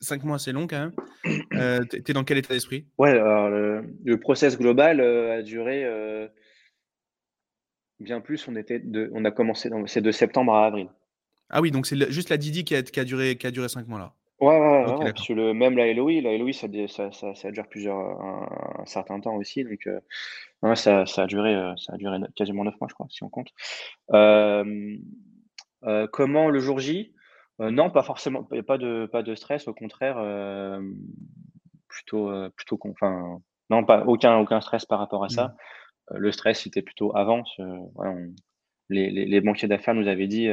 cinq 0.00 0.22
mois 0.22 0.38
c'est 0.38 0.52
long 0.52 0.68
quand 0.68 0.78
même, 0.78 0.92
euh, 1.54 1.84
tu 1.90 2.08
es 2.08 2.14
dans 2.14 2.22
quel 2.22 2.38
état 2.38 2.54
d'esprit? 2.54 2.86
Ouais, 2.98 3.10
alors 3.10 3.48
le, 3.50 3.84
le, 4.04 4.20
process 4.20 4.56
global 4.56 5.00
euh, 5.00 5.38
a 5.38 5.42
duré 5.42 5.84
euh, 5.84 6.28
bien 7.98 8.20
plus, 8.20 8.46
on, 8.46 8.54
était 8.54 8.78
de, 8.78 9.10
on 9.12 9.24
a 9.24 9.32
commencé, 9.32 9.68
c'est 9.86 10.00
de 10.00 10.12
septembre 10.12 10.54
à 10.54 10.66
avril. 10.66 10.88
Ah 11.50 11.60
oui, 11.60 11.72
donc 11.72 11.86
c'est 11.86 12.12
juste 12.12 12.30
la 12.30 12.36
Didi 12.36 12.64
qui 12.64 12.76
a, 12.76 12.82
qui 12.82 13.00
a, 13.00 13.04
duré, 13.04 13.36
qui 13.36 13.48
a 13.48 13.50
duré 13.50 13.68
cinq 13.68 13.88
mois 13.88 13.98
là. 13.98 14.14
Ouais, 14.38 14.48
ouais, 14.48 14.84
ouais 14.84 15.12
parce 15.12 15.26
que 15.26 15.32
le, 15.32 15.54
même 15.54 15.76
la 15.76 15.92
LOI, 15.92 16.20
la 16.20 16.36
LOI 16.36 16.52
ça, 16.52 16.68
ça, 16.88 17.10
ça, 17.10 17.34
ça 17.34 17.50
dure 17.50 17.66
plusieurs, 17.68 17.96
un, 17.96 18.48
un, 18.80 18.86
certain 18.86 19.18
temps 19.18 19.34
aussi, 19.34 19.64
donc 19.64 19.88
ouais, 20.62 20.76
ça, 20.76 21.04
a 21.16 21.26
duré, 21.26 21.72
ça 21.78 21.94
a 21.94 21.96
duré 21.96 22.18
quasiment 22.36 22.62
neuf 22.62 22.74
mois 22.78 22.88
je 22.88 22.94
crois, 22.94 23.06
si 23.10 23.24
on 23.24 23.30
compte. 23.30 23.48
Euh, 24.12 24.96
comment 26.12 26.50
le 26.50 26.58
jour 26.58 26.78
J? 26.78 27.12
Euh, 27.60 27.70
Non, 27.70 27.90
pas 27.90 28.02
forcément. 28.02 28.46
Il 28.50 28.54
n'y 28.54 28.60
a 28.60 28.64
pas 28.64 28.78
de, 28.78 29.08
pas 29.10 29.22
de 29.22 29.34
stress. 29.34 29.68
Au 29.68 29.74
contraire, 29.74 30.16
euh, 30.18 30.80
plutôt, 31.88 32.30
plutôt, 32.56 32.78
enfin, 32.84 33.38
non, 33.70 33.84
pas 33.84 34.04
aucun, 34.04 34.36
aucun 34.38 34.60
stress 34.60 34.84
par 34.84 34.98
rapport 34.98 35.24
à 35.24 35.28
ça. 35.28 35.54
Mmh. 36.10 36.16
le 36.18 36.32
stress, 36.32 36.60
c'était 36.62 36.82
plutôt 36.82 37.16
avant. 37.16 37.42
Voilà, 37.94 38.14
les, 38.88 39.10
les, 39.10 39.24
les, 39.24 39.40
banquiers 39.40 39.66
d'affaires 39.66 39.94
nous 39.94 40.06
avaient 40.06 40.28
dit 40.28 40.48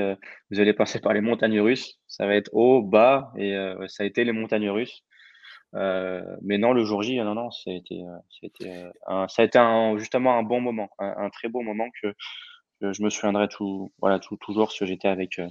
vous 0.50 0.60
allez 0.60 0.74
passer 0.74 1.00
par 1.00 1.14
les 1.14 1.22
montagnes 1.22 1.60
russes, 1.60 2.00
ça 2.08 2.26
va 2.26 2.36
être 2.36 2.50
haut, 2.54 2.82
bas, 2.82 3.32
et 3.38 3.54
ça 3.88 4.04
a 4.04 4.06
été 4.06 4.24
les 4.24 4.32
montagnes 4.32 4.70
russes. 4.70 5.04
mais 5.74 6.58
non, 6.58 6.72
le 6.74 6.86
jour 6.86 7.04
J, 7.04 7.18
non, 7.18 7.36
non, 7.36 7.52
ça 7.52 7.70
a 7.70 7.74
été, 7.74 8.02
ça 8.30 8.40
a 8.42 8.46
été, 8.46 8.84
un, 9.08 9.28
ça 9.28 9.42
a 9.42 9.46
été 9.46 9.60
un, 9.60 9.98
justement 9.98 10.38
un 10.38 10.44
bon 10.44 10.62
moment, 10.62 10.90
un, 10.98 11.14
un, 11.18 11.30
très 11.30 11.50
beau 11.50 11.62
moment 11.62 11.90
que 12.02 12.16
je 12.92 13.02
me 13.02 13.10
souviendrai 13.10 13.48
tout, 13.48 13.94
voilà, 14.00 14.20
tout, 14.20 14.38
toujours 14.38 14.74
que 14.78 14.86
j'étais 14.86 15.08
avec, 15.08 15.40
euh, 15.40 15.48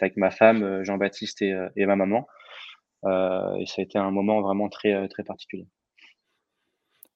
avec 0.00 0.16
ma 0.16 0.30
femme, 0.30 0.62
euh, 0.62 0.84
Jean-Baptiste 0.84 1.42
et, 1.42 1.52
euh, 1.52 1.68
et, 1.76 1.86
ma 1.86 1.96
maman. 1.96 2.26
et 3.04 3.66
ça 3.66 3.74
a 3.78 3.82
été 3.82 3.98
un 3.98 4.10
moment 4.10 4.40
vraiment 4.40 4.68
très, 4.68 5.08
très 5.08 5.24
particulier. 5.24 5.66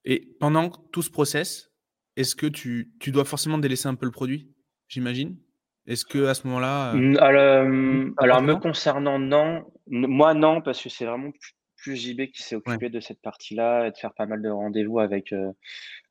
Et 0.04 0.36
pendant 0.38 0.68
tout 0.68 1.02
ce 1.02 1.10
process, 1.10 1.72
est-ce 2.16 2.36
que 2.36 2.46
tu, 2.46 2.92
tu, 3.00 3.10
dois 3.10 3.24
forcément 3.24 3.58
délaisser 3.58 3.88
un 3.88 3.94
peu 3.94 4.06
le 4.06 4.12
produit, 4.12 4.52
j'imagine? 4.88 5.38
Est-ce 5.86 6.04
que 6.04 6.26
à 6.26 6.34
ce 6.34 6.46
moment-là 6.46 6.90
Alors, 7.18 8.12
alors 8.18 8.42
me 8.42 8.56
concernant, 8.56 9.18
non. 9.18 9.64
Moi, 9.86 10.34
non, 10.34 10.60
parce 10.60 10.82
que 10.82 10.90
c'est 10.90 11.06
vraiment 11.06 11.30
plus, 11.78 11.96
JB 11.96 12.30
qui 12.32 12.42
s'est 12.42 12.56
occupé 12.56 12.90
de 12.90 13.00
cette 13.00 13.20
partie-là 13.22 13.86
et 13.86 13.90
de 13.90 13.96
faire 13.96 14.12
pas 14.12 14.26
mal 14.26 14.42
de 14.42 14.48
rendez-vous 14.48 14.98
avec, 14.98 15.34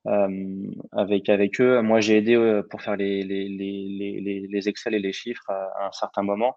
avec, 0.05 1.29
avec 1.29 1.61
eux. 1.61 1.81
Moi, 1.81 1.99
j'ai 1.99 2.17
aidé 2.17 2.61
pour 2.69 2.81
faire 2.81 2.95
les, 2.95 3.23
les, 3.23 3.47
les, 3.49 4.47
les, 4.47 4.69
Excel 4.69 4.95
et 4.95 4.99
les 4.99 5.13
chiffres 5.13 5.49
à, 5.49 5.87
un 5.87 5.91
certain 5.91 6.23
moment. 6.23 6.55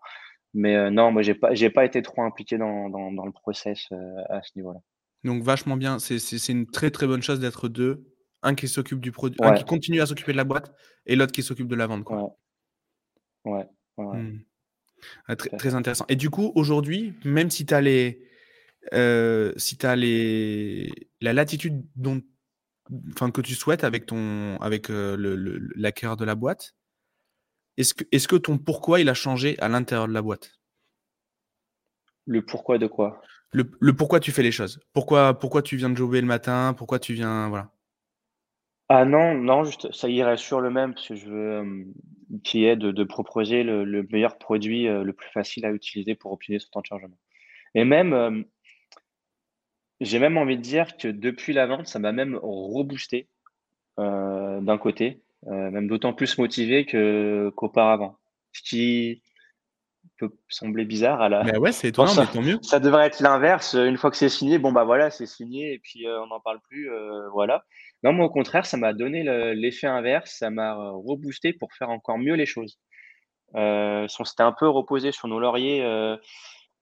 Mais 0.54 0.90
non, 0.90 1.12
moi, 1.12 1.22
j'ai 1.22 1.34
pas, 1.34 1.54
j'ai 1.54 1.70
pas 1.70 1.84
été 1.84 2.02
trop 2.02 2.22
impliqué 2.22 2.58
dans, 2.58 2.88
dans, 2.88 3.12
dans 3.12 3.26
le 3.26 3.32
process 3.32 3.88
à 4.28 4.40
ce 4.42 4.50
niveau-là. 4.56 4.80
Donc, 5.24 5.42
vachement 5.42 5.76
bien. 5.76 5.98
C'est 5.98 6.48
une 6.48 6.66
très, 6.66 6.90
très 6.90 7.06
bonne 7.06 7.22
chose 7.22 7.40
d'être 7.40 7.68
deux. 7.68 8.06
Un 8.42 8.54
qui 8.54 8.68
s'occupe 8.68 9.00
du 9.00 9.12
produit, 9.12 9.38
un 9.42 9.52
qui 9.52 9.64
continue 9.64 10.00
à 10.00 10.06
s'occuper 10.06 10.32
de 10.32 10.38
la 10.38 10.44
boîte 10.44 10.72
et 11.04 11.14
l'autre 11.14 11.32
qui 11.32 11.42
s'occupe 11.42 11.68
de 11.68 11.76
la 11.76 11.86
vente. 11.86 12.04
Quoi. 12.04 12.38
Ouais. 13.44 13.66
ouais, 13.98 14.18
mmh. 14.18 14.40
ah, 15.26 15.36
très, 15.36 15.50
très, 15.50 15.74
intéressant. 15.74 16.06
Et 16.08 16.16
du 16.16 16.30
coup, 16.30 16.52
aujourd'hui, 16.54 17.12
même 17.24 17.50
si 17.50 17.66
tu 17.66 17.74
as 17.74 17.82
les. 17.82 18.22
Si 18.92 19.78
tu 19.78 19.86
as 19.86 19.96
les, 19.96 20.92
la 21.20 21.32
latitude 21.32 21.84
dont 21.96 22.22
enfin, 23.12 23.30
que 23.30 23.40
tu 23.40 23.54
souhaites 23.54 23.84
avec, 23.84 24.06
ton, 24.06 24.56
avec 24.60 24.90
euh, 24.90 25.16
le, 25.16 25.36
l'acquéreur 25.76 26.16
de 26.16 26.24
la 26.24 26.34
boîte, 26.34 26.74
est-ce 27.76 27.94
que, 27.94 28.04
est 28.12 28.26
que 28.26 28.36
ton 28.36 28.58
pourquoi 28.58 29.00
il 29.00 29.08
a 29.08 29.14
changé 29.14 29.58
à 29.60 29.68
l'intérieur 29.68 30.08
de 30.08 30.12
la 30.12 30.22
boîte? 30.22 30.52
Le 32.26 32.44
pourquoi 32.44 32.78
de 32.78 32.86
quoi? 32.86 33.22
Le, 33.52 33.92
pourquoi 33.92 34.20
tu 34.20 34.30
fais 34.30 34.42
les 34.42 34.52
choses. 34.52 34.78
Pourquoi, 34.92 35.36
pourquoi 35.38 35.62
tu 35.62 35.76
viens 35.76 35.90
de 35.90 35.96
jouer 35.96 36.20
le 36.20 36.26
matin? 36.26 36.72
Pourquoi 36.76 37.00
tu 37.00 37.14
viens. 37.14 37.48
Voilà. 37.48 37.72
Ah 38.88 39.04
non, 39.04 39.34
non, 39.34 39.64
juste, 39.64 39.92
ça 39.92 40.08
irait 40.08 40.36
sur 40.36 40.60
le 40.60 40.70
même, 40.70 40.94
parce 40.94 41.08
que 41.08 41.14
je 41.16 41.26
veux 41.26 41.50
euh, 41.58 41.84
qui 42.44 42.64
est 42.64 42.76
de, 42.76 43.04
proposer 43.04 43.62
le, 43.62 44.06
meilleur 44.12 44.38
produit 44.38 44.86
euh, 44.86 45.02
le 45.02 45.12
plus 45.12 45.30
facile 45.30 45.64
à 45.64 45.70
utiliser 45.70 46.14
pour 46.14 46.32
optimiser 46.32 46.64
son 46.64 46.70
temps 46.70 46.80
de 46.80 46.86
chargement. 46.86 47.18
Et 47.74 47.84
même, 47.84 48.44
j'ai 50.00 50.18
même 50.18 50.38
envie 50.38 50.56
de 50.56 50.62
dire 50.62 50.96
que 50.96 51.08
depuis 51.08 51.52
la 51.52 51.66
vente, 51.66 51.86
ça 51.86 51.98
m'a 51.98 52.12
même 52.12 52.38
reboosté 52.42 53.28
euh, 53.98 54.60
d'un 54.60 54.78
côté, 54.78 55.20
euh, 55.46 55.70
même 55.70 55.88
d'autant 55.88 56.12
plus 56.12 56.38
motivé 56.38 56.86
que, 56.86 57.52
qu'auparavant. 57.56 58.16
Ce 58.52 58.62
qui 58.62 59.22
peut 60.18 60.30
sembler 60.48 60.84
bizarre 60.84 61.20
à 61.20 61.28
la. 61.28 61.44
Mais 61.44 61.56
ouais, 61.58 61.72
c'est 61.72 61.88
étonnant, 61.88 62.08
ça, 62.08 62.22
mais 62.22 62.32
tant 62.32 62.42
mieux. 62.42 62.58
Ça 62.62 62.80
devrait 62.80 63.06
être 63.06 63.20
l'inverse. 63.20 63.74
Une 63.74 63.96
fois 63.96 64.10
que 64.10 64.16
c'est 64.16 64.28
signé, 64.28 64.58
bon 64.58 64.72
bah 64.72 64.84
voilà, 64.84 65.10
c'est 65.10 65.26
signé 65.26 65.74
et 65.74 65.78
puis 65.78 66.06
euh, 66.06 66.22
on 66.22 66.26
n'en 66.28 66.40
parle 66.40 66.60
plus, 66.68 66.90
voilà. 67.32 67.64
Non, 68.02 68.12
moi 68.12 68.26
au 68.26 68.30
contraire, 68.30 68.64
ça 68.66 68.76
m'a 68.76 68.94
donné 68.94 69.22
l'effet 69.54 69.86
inverse, 69.86 70.36
ça 70.38 70.50
m'a 70.50 70.74
reboosté 70.74 71.52
pour 71.52 71.72
faire 71.74 71.90
encore 71.90 72.18
mieux 72.18 72.34
les 72.34 72.46
choses. 72.46 72.78
on 73.54 74.24
s'était 74.24 74.42
un 74.42 74.52
peu 74.52 74.68
reposé 74.68 75.12
sur 75.12 75.28
nos 75.28 75.38
lauriers 75.38 75.84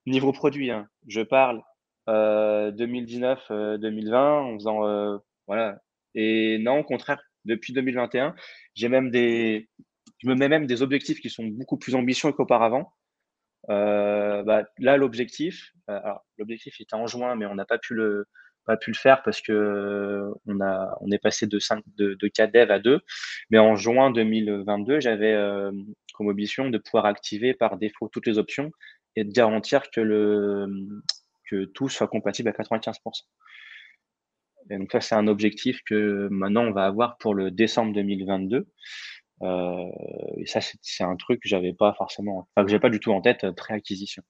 niveau 0.05 0.31
produit. 0.31 0.71
Hein. 0.71 0.87
Je 1.07 1.21
parle 1.21 1.61
2019-2020 2.09 3.41
euh, 3.51 4.39
en 4.39 4.53
faisant 4.55 4.87
euh, 4.87 5.17
voilà. 5.47 5.79
Et 6.15 6.57
non, 6.59 6.79
au 6.79 6.83
contraire, 6.83 7.21
depuis 7.45 7.73
2021, 7.73 8.35
j'ai 8.75 8.89
même 8.89 9.11
des, 9.11 9.69
je 10.19 10.27
me 10.27 10.35
mets 10.35 10.49
même 10.49 10.65
des 10.65 10.81
objectifs 10.81 11.19
qui 11.19 11.29
sont 11.29 11.45
beaucoup 11.45 11.77
plus 11.77 11.95
ambitieux 11.95 12.31
qu'auparavant. 12.31 12.91
Euh, 13.69 14.43
bah, 14.43 14.63
là, 14.79 14.97
l'objectif, 14.97 15.73
alors 15.87 16.25
l'objectif 16.37 16.79
était 16.79 16.95
en 16.95 17.07
juin, 17.07 17.35
mais 17.35 17.45
on 17.45 17.55
n'a 17.55 17.65
pas 17.65 17.77
pu 17.77 17.93
le 17.93 18.25
pas 18.65 18.77
pu 18.77 18.91
le 18.91 18.97
faire 18.97 19.23
parce 19.23 19.41
que 19.41 20.31
on 20.45 20.61
a 20.61 20.95
on 21.01 21.09
est 21.11 21.17
passé 21.17 21.47
de 21.47 21.57
5 21.57 21.83
de, 21.97 22.13
de 22.13 22.27
4 22.27 22.53
devs 22.53 22.69
à 22.69 22.77
2 22.77 22.99
mais 23.49 23.57
en 23.57 23.75
juin 23.75 24.11
2022 24.11 24.99
j'avais 24.99 25.33
comme 26.13 26.27
ambition 26.27 26.69
de 26.69 26.77
pouvoir 26.77 27.05
activer 27.05 27.55
par 27.55 27.77
défaut 27.77 28.09
toutes 28.09 28.27
les 28.27 28.37
options 28.37 28.69
et 29.15 29.23
de 29.23 29.31
garantir 29.31 29.89
que 29.89 30.01
le 30.01 30.67
que 31.49 31.65
tout 31.65 31.89
soit 31.89 32.07
compatible 32.07 32.49
à 32.49 32.51
95%. 32.51 32.95
Et 34.69 34.77
donc 34.77 34.91
ça, 34.91 35.01
c'est 35.01 35.15
un 35.15 35.27
objectif 35.27 35.81
que 35.83 36.27
maintenant 36.29 36.63
on 36.63 36.71
va 36.71 36.85
avoir 36.85 37.17
pour 37.17 37.33
le 37.33 37.51
décembre 37.51 37.93
2022. 37.93 38.67
Euh, 39.41 39.85
et 40.37 40.45
ça, 40.45 40.59
c'est 40.81 41.03
un 41.03 41.15
truc 41.15 41.41
que 41.41 41.49
j'avais 41.49 41.73
pas 41.73 41.93
forcément, 41.93 42.49
enfin 42.55 42.65
que 42.65 42.71
j'ai 42.71 42.79
pas 42.79 42.89
du 42.89 42.99
tout 42.99 43.11
en 43.11 43.21
tête 43.21 43.45
euh, 43.45 43.53
pré-acquisition. 43.53 44.23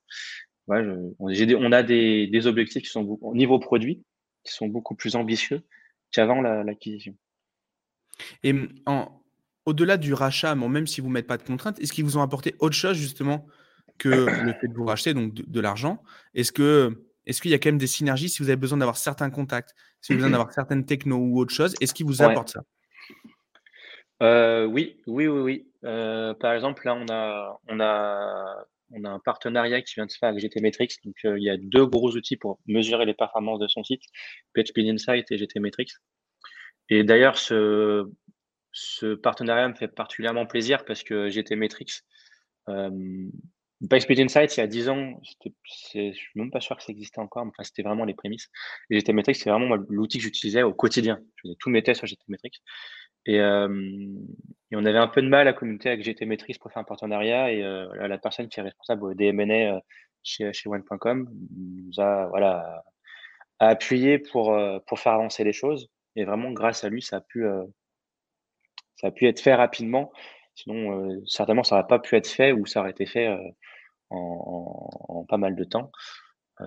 On, 0.68 1.72
a 1.72 1.82
des, 1.82 2.46
objectifs 2.46 2.84
qui 2.84 2.90
sont 2.90 3.18
au 3.22 3.34
niveau 3.34 3.58
produit 3.58 4.04
qui 4.44 4.54
sont 4.54 4.68
beaucoup 4.68 4.94
plus 4.94 5.16
ambitieux 5.16 5.64
qu'avant 6.12 6.42
l'acquisition. 6.42 7.16
et 8.44 8.54
au-delà 9.66 9.98
du 9.98 10.14
rachat, 10.14 10.54
même 10.56 10.88
si 10.88 11.02
vous 11.02 11.08
ne 11.08 11.14
mettez 11.14 11.28
pas 11.28 11.38
de 11.38 11.44
contraintes, 11.44 11.80
est-ce 11.80 11.92
qu'ils 11.92 12.04
vous 12.04 12.18
ont 12.18 12.22
apporté 12.22 12.56
autre 12.60 12.76
chose 12.76 12.98
justement 12.98 13.48
que 13.98 14.10
le 14.10 14.54
fait 14.54 14.68
de 14.68 14.74
vous 14.74 14.86
racheter, 14.86 15.14
donc 15.14 15.34
de 15.34 15.60
l'argent? 15.60 16.02
Est-ce 16.34 16.52
que 16.52 17.09
est-ce 17.30 17.44
qu'il 17.44 17.52
y 17.52 17.54
a 17.54 17.60
quand 17.60 17.70
même 17.70 17.78
des 17.78 17.86
synergies 17.86 18.28
si 18.28 18.42
vous 18.42 18.50
avez 18.50 18.56
besoin 18.56 18.80
d'avoir 18.80 18.98
certains 18.98 19.30
contacts, 19.30 19.76
si 20.02 20.12
vous 20.12 20.16
avez 20.16 20.24
besoin 20.24 20.32
d'avoir 20.32 20.52
certaines 20.52 20.84
technos 20.84 21.18
ou 21.18 21.40
autre 21.40 21.54
chose 21.54 21.76
Est-ce 21.80 21.94
qu'il 21.94 22.08
vous 22.08 22.24
apporte 22.24 22.50
ça? 22.50 22.64
Euh, 24.24 24.66
Oui, 24.66 25.00
oui, 25.06 25.28
oui, 25.28 25.42
oui. 25.42 25.72
Euh, 25.86 26.34
par 26.34 26.54
exemple, 26.54 26.84
là, 26.86 26.96
on 26.96 27.06
a, 27.08 27.60
on, 27.68 27.80
a, 27.80 28.66
on 28.92 29.04
a 29.04 29.10
un 29.10 29.20
partenariat 29.20 29.80
qui 29.84 29.94
vient 29.94 30.08
de 30.08 30.12
se 30.12 30.18
faire 30.18 30.30
avec 30.30 30.42
GTmetrix. 30.42 30.88
Donc, 31.06 31.14
euh, 31.26 31.38
il 31.38 31.44
y 31.44 31.52
a 31.52 31.58
deux 31.58 31.86
gros 31.86 32.16
outils 32.16 32.36
pour 32.36 32.60
mesurer 32.66 33.06
les 33.06 33.14
performances 33.14 33.60
de 33.60 33.68
son 33.68 33.84
site, 33.84 34.02
PHP 34.56 34.80
Insight 34.80 35.32
et 35.32 35.38
GTmetrix. 35.38 35.86
Et 36.90 37.04
d'ailleurs, 37.04 37.38
ce, 37.38 38.10
ce 38.72 39.14
partenariat 39.14 39.70
me 39.70 39.76
fait 39.76 39.88
particulièrement 39.88 40.48
plaisir 40.48 40.84
parce 40.84 41.04
que 41.04 41.30
GTmetrix, 41.30 42.02
PySpeed 43.88 44.20
Insights, 44.20 44.58
il 44.58 44.60
y 44.60 44.64
a 44.64 44.68
10 44.68 44.90
ans, 44.90 45.22
je 45.24 46.00
ne 46.00 46.12
suis 46.12 46.32
même 46.36 46.52
pas 46.52 46.60
sûr 46.60 46.76
que 46.76 46.84
ça 46.84 46.92
existait 46.92 47.20
encore, 47.20 47.46
mais 47.46 47.52
enfin, 47.52 47.64
c'était 47.64 47.82
vraiment 47.82 48.04
les 48.04 48.14
prémices. 48.14 48.50
Et 48.90 49.00
GTmetrix, 49.00 49.36
c'est 49.36 49.50
vraiment 49.50 49.76
l'outil 49.88 50.18
que 50.18 50.24
j'utilisais 50.26 50.64
au 50.64 50.74
quotidien. 50.74 51.20
Je 51.36 51.44
faisais 51.44 51.56
tous 51.60 51.70
mes 51.70 51.82
tests 51.82 52.00
sur 52.00 52.08
GTmetrix. 52.08 52.52
Et, 53.26 53.40
euh, 53.40 53.70
et, 54.72 54.76
on 54.76 54.86
avait 54.86 54.98
un 54.98 55.08
peu 55.08 55.22
de 55.22 55.28
mal 55.28 55.48
à 55.48 55.54
communiquer 55.54 55.90
avec 55.90 56.04
GTmetrix 56.04 56.56
pour 56.60 56.72
faire 56.72 56.82
un 56.82 56.86
partenariat. 56.86 57.54
Et 57.54 57.64
euh, 57.64 57.88
la 58.08 58.18
personne 58.18 58.50
qui 58.50 58.60
est 58.60 58.64
responsable 58.64 59.06
au 59.06 59.14
DMNA 59.14 59.76
euh, 59.76 59.80
chez, 60.24 60.52
chez 60.52 60.70
One.com 60.70 61.30
nous 61.56 62.00
a, 62.00 62.28
voilà, 62.28 62.84
appuyé 63.60 64.20
pour, 64.20 64.54
euh, 64.54 64.80
pour 64.88 65.00
faire 65.00 65.14
avancer 65.14 65.44
les 65.44 65.54
choses. 65.54 65.90
Et 66.16 66.26
vraiment, 66.26 66.52
grâce 66.52 66.84
à 66.84 66.90
lui, 66.90 67.02
ça 67.02 67.18
a 67.18 67.22
pu, 67.22 67.46
euh, 67.46 67.64
ça 68.98 69.08
a 69.08 69.12
pu 69.12 69.28
être 69.28 69.40
fait 69.40 69.56
rapidement. 69.56 70.12
Sinon, 70.56 71.22
certainement, 71.26 71.64
ça 71.64 71.76
n'aurait 71.76 71.88
pas 71.88 72.00
pu 72.00 72.18
être 72.18 72.28
fait 72.28 72.52
ou 72.52 72.66
ça 72.66 72.82
aurait 72.82 72.92
été 72.92 73.06
fait 73.06 73.34
en, 74.10 75.26
pas 75.28 75.38
mal 75.38 75.56
de 75.56 75.64
temps. 75.64 75.92
Euh, 76.62 76.66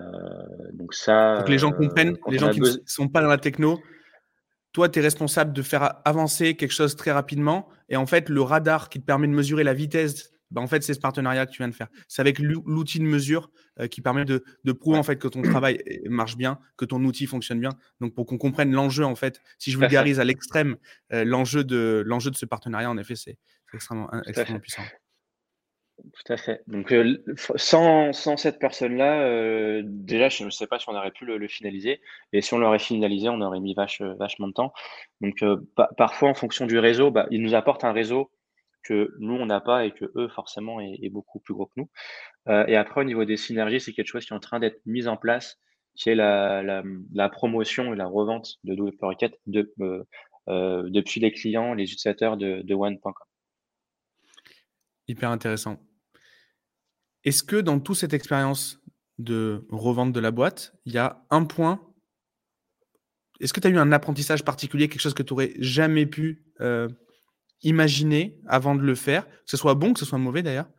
donc 0.73 0.93
ça. 0.93 1.43
Les 1.47 1.57
gens 1.57 1.71
comprennent, 1.71 2.17
euh, 2.27 2.31
les 2.31 2.39
gens 2.39 2.49
qui 2.49 2.61
ne 2.61 2.69
sont 2.85 3.07
pas 3.07 3.21
dans 3.21 3.27
la 3.27 3.37
techno. 3.37 3.79
Toi, 4.71 4.89
tu 4.89 4.99
es 4.99 5.01
responsable 5.01 5.53
de 5.53 5.61
faire 5.61 6.01
avancer 6.03 6.55
quelque 6.55 6.71
chose 6.71 6.95
très 6.95 7.11
rapidement. 7.11 7.69
Et 7.89 7.95
en 7.95 8.07
fait, 8.07 8.29
le 8.29 8.41
radar 8.41 8.89
qui 8.89 8.99
te 8.99 9.05
permet 9.05 9.27
de 9.27 9.33
mesurer 9.33 9.63
la 9.63 9.75
vitesse, 9.75 10.31
bah, 10.49 10.61
en 10.61 10.67
fait, 10.67 10.81
c'est 10.81 10.95
ce 10.95 10.99
partenariat 10.99 11.45
que 11.45 11.51
tu 11.51 11.59
viens 11.59 11.67
de 11.67 11.75
faire. 11.75 11.89
C'est 12.07 12.21
avec 12.21 12.39
l'outil 12.39 12.97
de 12.97 13.03
mesure 13.03 13.51
euh, 13.79 13.87
qui 13.87 14.01
permet 14.01 14.25
de, 14.25 14.43
de 14.63 14.71
prouver 14.71 14.97
en 14.97 15.03
fait 15.03 15.17
que 15.17 15.27
ton 15.27 15.41
travail 15.43 15.79
marche 16.09 16.37
bien, 16.37 16.57
que 16.75 16.85
ton 16.85 17.03
outil 17.03 17.27
fonctionne 17.27 17.59
bien. 17.59 17.73
Donc, 18.01 18.15
pour 18.15 18.25
qu'on 18.25 18.39
comprenne 18.39 18.71
l'enjeu, 18.71 19.05
en 19.05 19.15
fait, 19.15 19.41
si 19.59 19.71
je 19.71 19.77
vulgarise 19.77 20.19
à 20.19 20.23
l'extrême 20.23 20.77
l'enjeu 21.11 21.63
de, 21.63 22.01
l'enjeu 22.05 22.31
de 22.31 22.35
ce 22.35 22.47
partenariat, 22.47 22.89
en 22.89 22.97
effet, 22.97 23.15
c'est 23.15 23.37
extrêmement, 23.73 24.09
extrêmement 24.25 24.59
puissant. 24.59 24.83
Tout 25.97 26.33
à 26.33 26.37
fait. 26.37 26.63
Donc, 26.67 26.91
euh, 26.91 27.23
sans, 27.55 28.13
sans, 28.13 28.35
cette 28.35 28.59
personne-là, 28.59 29.21
euh, 29.21 29.83
déjà, 29.85 30.27
je 30.29 30.43
ne 30.43 30.49
sais 30.49 30.65
pas 30.65 30.79
si 30.79 30.89
on 30.89 30.95
aurait 30.95 31.11
pu 31.11 31.25
le, 31.25 31.47
finaliser. 31.47 32.01
Et 32.33 32.41
si 32.41 32.53
on 32.53 32.57
l'aurait 32.57 32.79
finalisé, 32.79 33.29
on 33.29 33.41
aurait 33.41 33.59
mis 33.59 33.73
vache, 33.75 34.01
vachement 34.01 34.47
de 34.47 34.53
temps. 34.53 34.73
Donc, 35.21 35.43
euh, 35.43 35.57
parfois, 35.97 36.29
en 36.29 36.33
fonction 36.33 36.65
du 36.65 36.79
réseau, 36.79 37.11
bah, 37.11 37.27
ils 37.29 37.41
nous 37.41 37.53
apportent 37.53 37.83
un 37.83 37.93
réseau 37.93 38.31
que 38.83 39.13
nous, 39.19 39.35
on 39.35 39.45
n'a 39.45 39.61
pas 39.61 39.85
et 39.85 39.91
que 39.91 40.05
eux, 40.15 40.27
forcément, 40.29 40.81
est, 40.81 41.09
beaucoup 41.09 41.39
plus 41.39 41.53
gros 41.53 41.67
que 41.67 41.73
nous. 41.77 41.89
et 42.67 42.75
après, 42.75 43.01
au 43.01 43.05
niveau 43.05 43.23
des 43.23 43.37
synergies, 43.37 43.79
c'est 43.79 43.93
quelque 43.93 44.07
chose 44.07 44.25
qui 44.25 44.33
est 44.33 44.35
en 44.35 44.41
train 44.41 44.59
d'être 44.59 44.81
mis 44.85 45.07
en 45.07 45.15
place, 45.15 45.57
qui 45.95 46.09
est 46.09 46.15
la, 46.15 46.83
promotion 47.29 47.93
et 47.93 47.95
la 47.95 48.07
revente 48.07 48.57
de 48.65 48.75
Double 48.75 48.93
de, 49.47 49.71
depuis 50.89 51.21
les 51.21 51.31
clients, 51.31 51.73
les 51.73 51.85
utilisateurs 51.85 52.35
de, 52.35 52.61
de 52.61 52.73
One.com. 52.73 53.13
Hyper 55.07 55.29
intéressant. 55.29 55.79
Est-ce 57.23 57.43
que 57.43 57.55
dans 57.57 57.79
toute 57.79 57.97
cette 57.97 58.13
expérience 58.13 58.81
de 59.17 59.65
revente 59.69 60.11
de 60.11 60.19
la 60.19 60.31
boîte, 60.31 60.73
il 60.85 60.93
y 60.93 60.97
a 60.97 61.25
un 61.29 61.45
point 61.45 61.81
Est-ce 63.39 63.53
que 63.53 63.59
tu 63.59 63.67
as 63.67 63.69
eu 63.69 63.77
un 63.77 63.91
apprentissage 63.91 64.43
particulier, 64.43 64.89
quelque 64.89 65.01
chose 65.01 65.13
que 65.13 65.23
tu 65.23 65.33
n'aurais 65.33 65.53
jamais 65.59 66.05
pu 66.05 66.45
euh, 66.61 66.89
imaginer 67.61 68.39
avant 68.47 68.75
de 68.75 68.81
le 68.81 68.95
faire, 68.95 69.27
que 69.27 69.35
ce 69.45 69.57
soit 69.57 69.75
bon, 69.75 69.93
que 69.93 69.99
ce 69.99 70.05
soit 70.05 70.17
mauvais 70.17 70.43
d'ailleurs? 70.43 70.69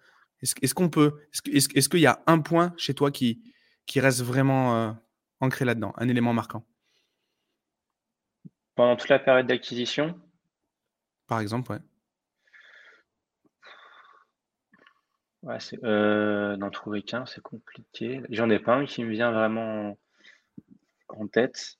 Est-ce 0.41 0.75
qu'on 0.75 0.91
peut 0.91 1.21
Est-ce 1.33 1.89
qu'il 1.89 2.01
y 2.01 2.07
a 2.07 2.23
un 2.27 2.41
point 2.41 2.75
chez 2.77 2.93
toi 2.93 3.11
qui, 3.11 3.43
qui 3.87 4.01
reste 4.01 4.23
vraiment 4.23 4.77
euh, 4.77 4.93
ancré 5.41 5.65
là-dedans, 5.65 5.95
un 5.97 6.09
élément 6.09 6.35
marquant? 6.35 6.67
Pendant 8.75 8.97
toute 8.97 9.09
la 9.09 9.19
période 9.19 9.47
d'acquisition? 9.47 10.21
Par 11.27 11.41
exemple, 11.41 11.73
ouais. 11.73 11.79
Ouais, 15.45 15.59
euh, 15.85 16.57
d'en 16.57 16.71
trouver 16.71 17.03
qu'un, 17.03 17.27
c'est 17.27 17.43
compliqué. 17.43 18.23
J'en 18.31 18.49
ai 18.49 18.59
pas 18.59 18.77
un 18.77 18.87
qui 18.87 19.05
me 19.05 19.11
vient 19.11 19.31
vraiment 19.31 19.99
en 21.09 21.27
tête. 21.27 21.79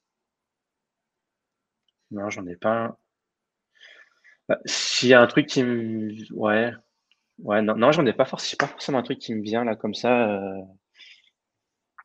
Non, 2.11 2.29
j'en 2.29 2.47
ai 2.47 2.57
pas 2.57 2.85
un. 2.85 2.97
Bah, 4.51 4.59
s'il 4.67 5.09
y 5.09 5.15
a 5.15 5.23
un 5.23 5.27
truc 5.27 5.47
qui 5.47 5.63
me. 5.63 6.13
Ouais. 6.35 6.73
Ouais, 7.39 7.63
non, 7.63 7.75
non 7.75 7.91
j'en 7.91 8.05
ai 8.05 8.13
pas 8.13 8.27
forcément, 8.27 8.59
pas 8.59 8.67
forcément 8.67 8.99
un 8.99 9.03
truc 9.03 9.19
qui 9.19 9.35
me 9.35 9.43
vient 9.43 9.65
là 9.65 9.77
comme 9.77 9.95
ça. 9.95 10.29
Euh. 10.31 10.61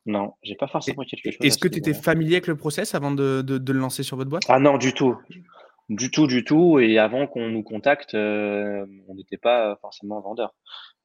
Non, 0.06 0.32
j'ai 0.42 0.56
pas 0.56 0.66
forcément 0.66 1.04
quelque 1.04 1.30
chose. 1.30 1.46
Est-ce 1.46 1.58
que 1.58 1.68
tu 1.68 1.78
étais 1.78 1.92
familier 1.92 2.36
avec 2.36 2.46
le 2.46 2.56
process 2.56 2.94
avant 2.94 3.10
de, 3.10 3.44
le 3.46 3.78
lancer 3.78 4.02
sur 4.02 4.16
votre 4.16 4.30
boîte? 4.30 4.44
Ah 4.48 4.58
non, 4.58 4.78
du 4.78 4.94
tout. 4.94 5.14
Du 5.90 6.10
tout, 6.12 6.28
du 6.28 6.44
tout. 6.44 6.78
Et 6.78 6.98
avant 6.98 7.26
qu'on 7.26 7.48
nous 7.48 7.64
contacte, 7.64 8.14
euh, 8.14 8.86
on 9.08 9.14
n'était 9.16 9.36
pas 9.36 9.76
forcément 9.80 10.20
vendeur. 10.20 10.54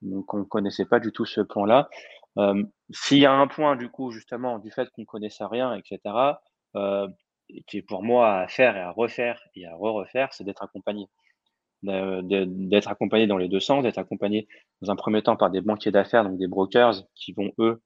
Donc 0.03 0.33
on 0.33 0.39
ne 0.39 0.43
connaissait 0.43 0.85
pas 0.85 0.99
du 0.99 1.11
tout 1.11 1.25
ce 1.25 1.41
point-là. 1.41 1.89
Euh, 2.37 2.63
s'il 2.91 3.17
y 3.17 3.25
a 3.25 3.33
un 3.33 3.47
point, 3.47 3.75
du 3.75 3.89
coup, 3.89 4.11
justement, 4.11 4.59
du 4.59 4.71
fait 4.71 4.89
qu'on 4.91 5.01
ne 5.01 5.07
connaissait 5.07 5.45
rien, 5.45 5.73
etc., 5.73 5.99
euh, 6.75 7.07
qui 7.67 7.77
est 7.77 7.81
pour 7.81 8.03
moi 8.03 8.41
à 8.41 8.47
faire 8.47 8.77
et 8.77 8.81
à 8.81 8.91
refaire 8.91 9.41
et 9.55 9.65
à 9.65 9.75
re-refaire, 9.75 10.31
c'est 10.33 10.43
d'être 10.43 10.63
accompagné. 10.63 11.07
D'être 11.83 12.87
accompagné 12.89 13.27
dans 13.27 13.37
les 13.37 13.47
deux 13.47 13.59
sens, 13.59 13.83
d'être 13.83 13.99
accompagné 13.99 14.47
dans 14.81 14.91
un 14.91 14.95
premier 14.95 15.21
temps 15.23 15.35
par 15.35 15.49
des 15.51 15.61
banquiers 15.61 15.91
d'affaires, 15.91 16.23
donc 16.23 16.37
des 16.37 16.47
brokers, 16.47 17.03
qui 17.15 17.33
vont, 17.33 17.51
eux, 17.59 17.81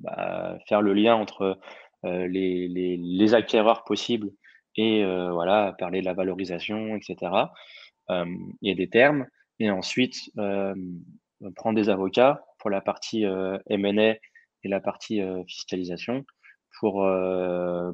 bah, 0.00 0.58
faire 0.68 0.82
le 0.82 0.92
lien 0.94 1.14
entre 1.14 1.58
euh, 2.04 2.26
les, 2.26 3.34
acquéreurs 3.34 3.84
possibles 3.84 4.30
et 4.76 5.04
euh, 5.04 5.32
voilà, 5.32 5.74
parler 5.78 6.00
de 6.00 6.04
la 6.04 6.14
valorisation, 6.14 6.96
etc. 6.96 7.32
Euh, 8.10 8.24
il 8.60 8.68
y 8.68 8.72
a 8.72 8.74
des 8.74 8.88
termes. 8.88 9.26
Et 9.58 9.70
ensuite, 9.70 10.16
prendre 11.54 11.76
des 11.76 11.88
avocats 11.88 12.44
pour 12.58 12.70
la 12.70 12.80
partie 12.80 13.22
M&A 13.22 14.16
et 14.64 14.68
la 14.68 14.80
partie 14.80 15.20
fiscalisation 15.46 16.24
pour, 16.80 17.06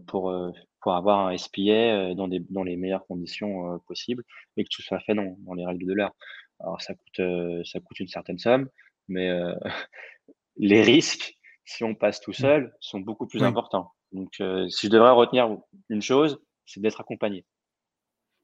pour, 0.06 0.52
pour 0.80 0.94
avoir 0.94 1.26
un 1.26 1.36
SPA 1.36 2.14
dans, 2.14 2.28
des, 2.28 2.40
dans 2.48 2.62
les 2.62 2.76
meilleures 2.76 3.06
conditions 3.06 3.78
possibles 3.86 4.22
et 4.56 4.64
que 4.64 4.68
tout 4.72 4.80
soit 4.80 5.00
fait 5.00 5.14
dans, 5.14 5.36
dans 5.40 5.52
les 5.52 5.66
règles 5.66 5.84
de 5.84 5.92
l'art. 5.92 6.14
Alors 6.60 6.80
ça 6.80 6.94
coûte, 6.94 7.20
ça 7.66 7.80
coûte 7.80 8.00
une 8.00 8.08
certaine 8.08 8.38
somme, 8.38 8.68
mais 9.08 9.30
les 10.56 10.80
risques 10.80 11.38
si 11.68 11.84
on 11.84 11.94
passe 11.94 12.20
tout 12.20 12.30
mmh. 12.30 12.34
seul, 12.34 12.76
sont 12.80 13.00
beaucoup 13.00 13.26
plus 13.26 13.42
importants. 13.42 13.92
Donc, 14.12 14.32
euh, 14.40 14.68
si 14.70 14.86
je 14.86 14.92
devrais 14.92 15.10
retenir 15.10 15.54
une 15.90 16.00
chose, 16.00 16.40
c'est 16.68 16.80
d'être 16.80 17.00
accompagné. 17.00 17.44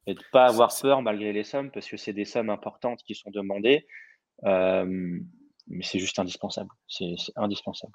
Et 0.06 0.14
de 0.14 0.18
ne 0.18 0.24
pas 0.32 0.46
avoir 0.46 0.74
peur 0.80 1.02
malgré 1.02 1.32
les 1.32 1.44
sommes, 1.44 1.70
parce 1.70 1.88
que 1.88 1.96
c'est 1.96 2.12
des 2.12 2.24
sommes 2.24 2.50
importantes 2.50 3.02
qui 3.04 3.14
sont 3.14 3.30
demandées. 3.30 3.86
Euh, 4.44 5.18
mais 5.68 5.82
c'est 5.82 5.98
juste 5.98 6.18
indispensable. 6.18 6.70
C'est 6.88 7.14
indispensable. 7.36 7.92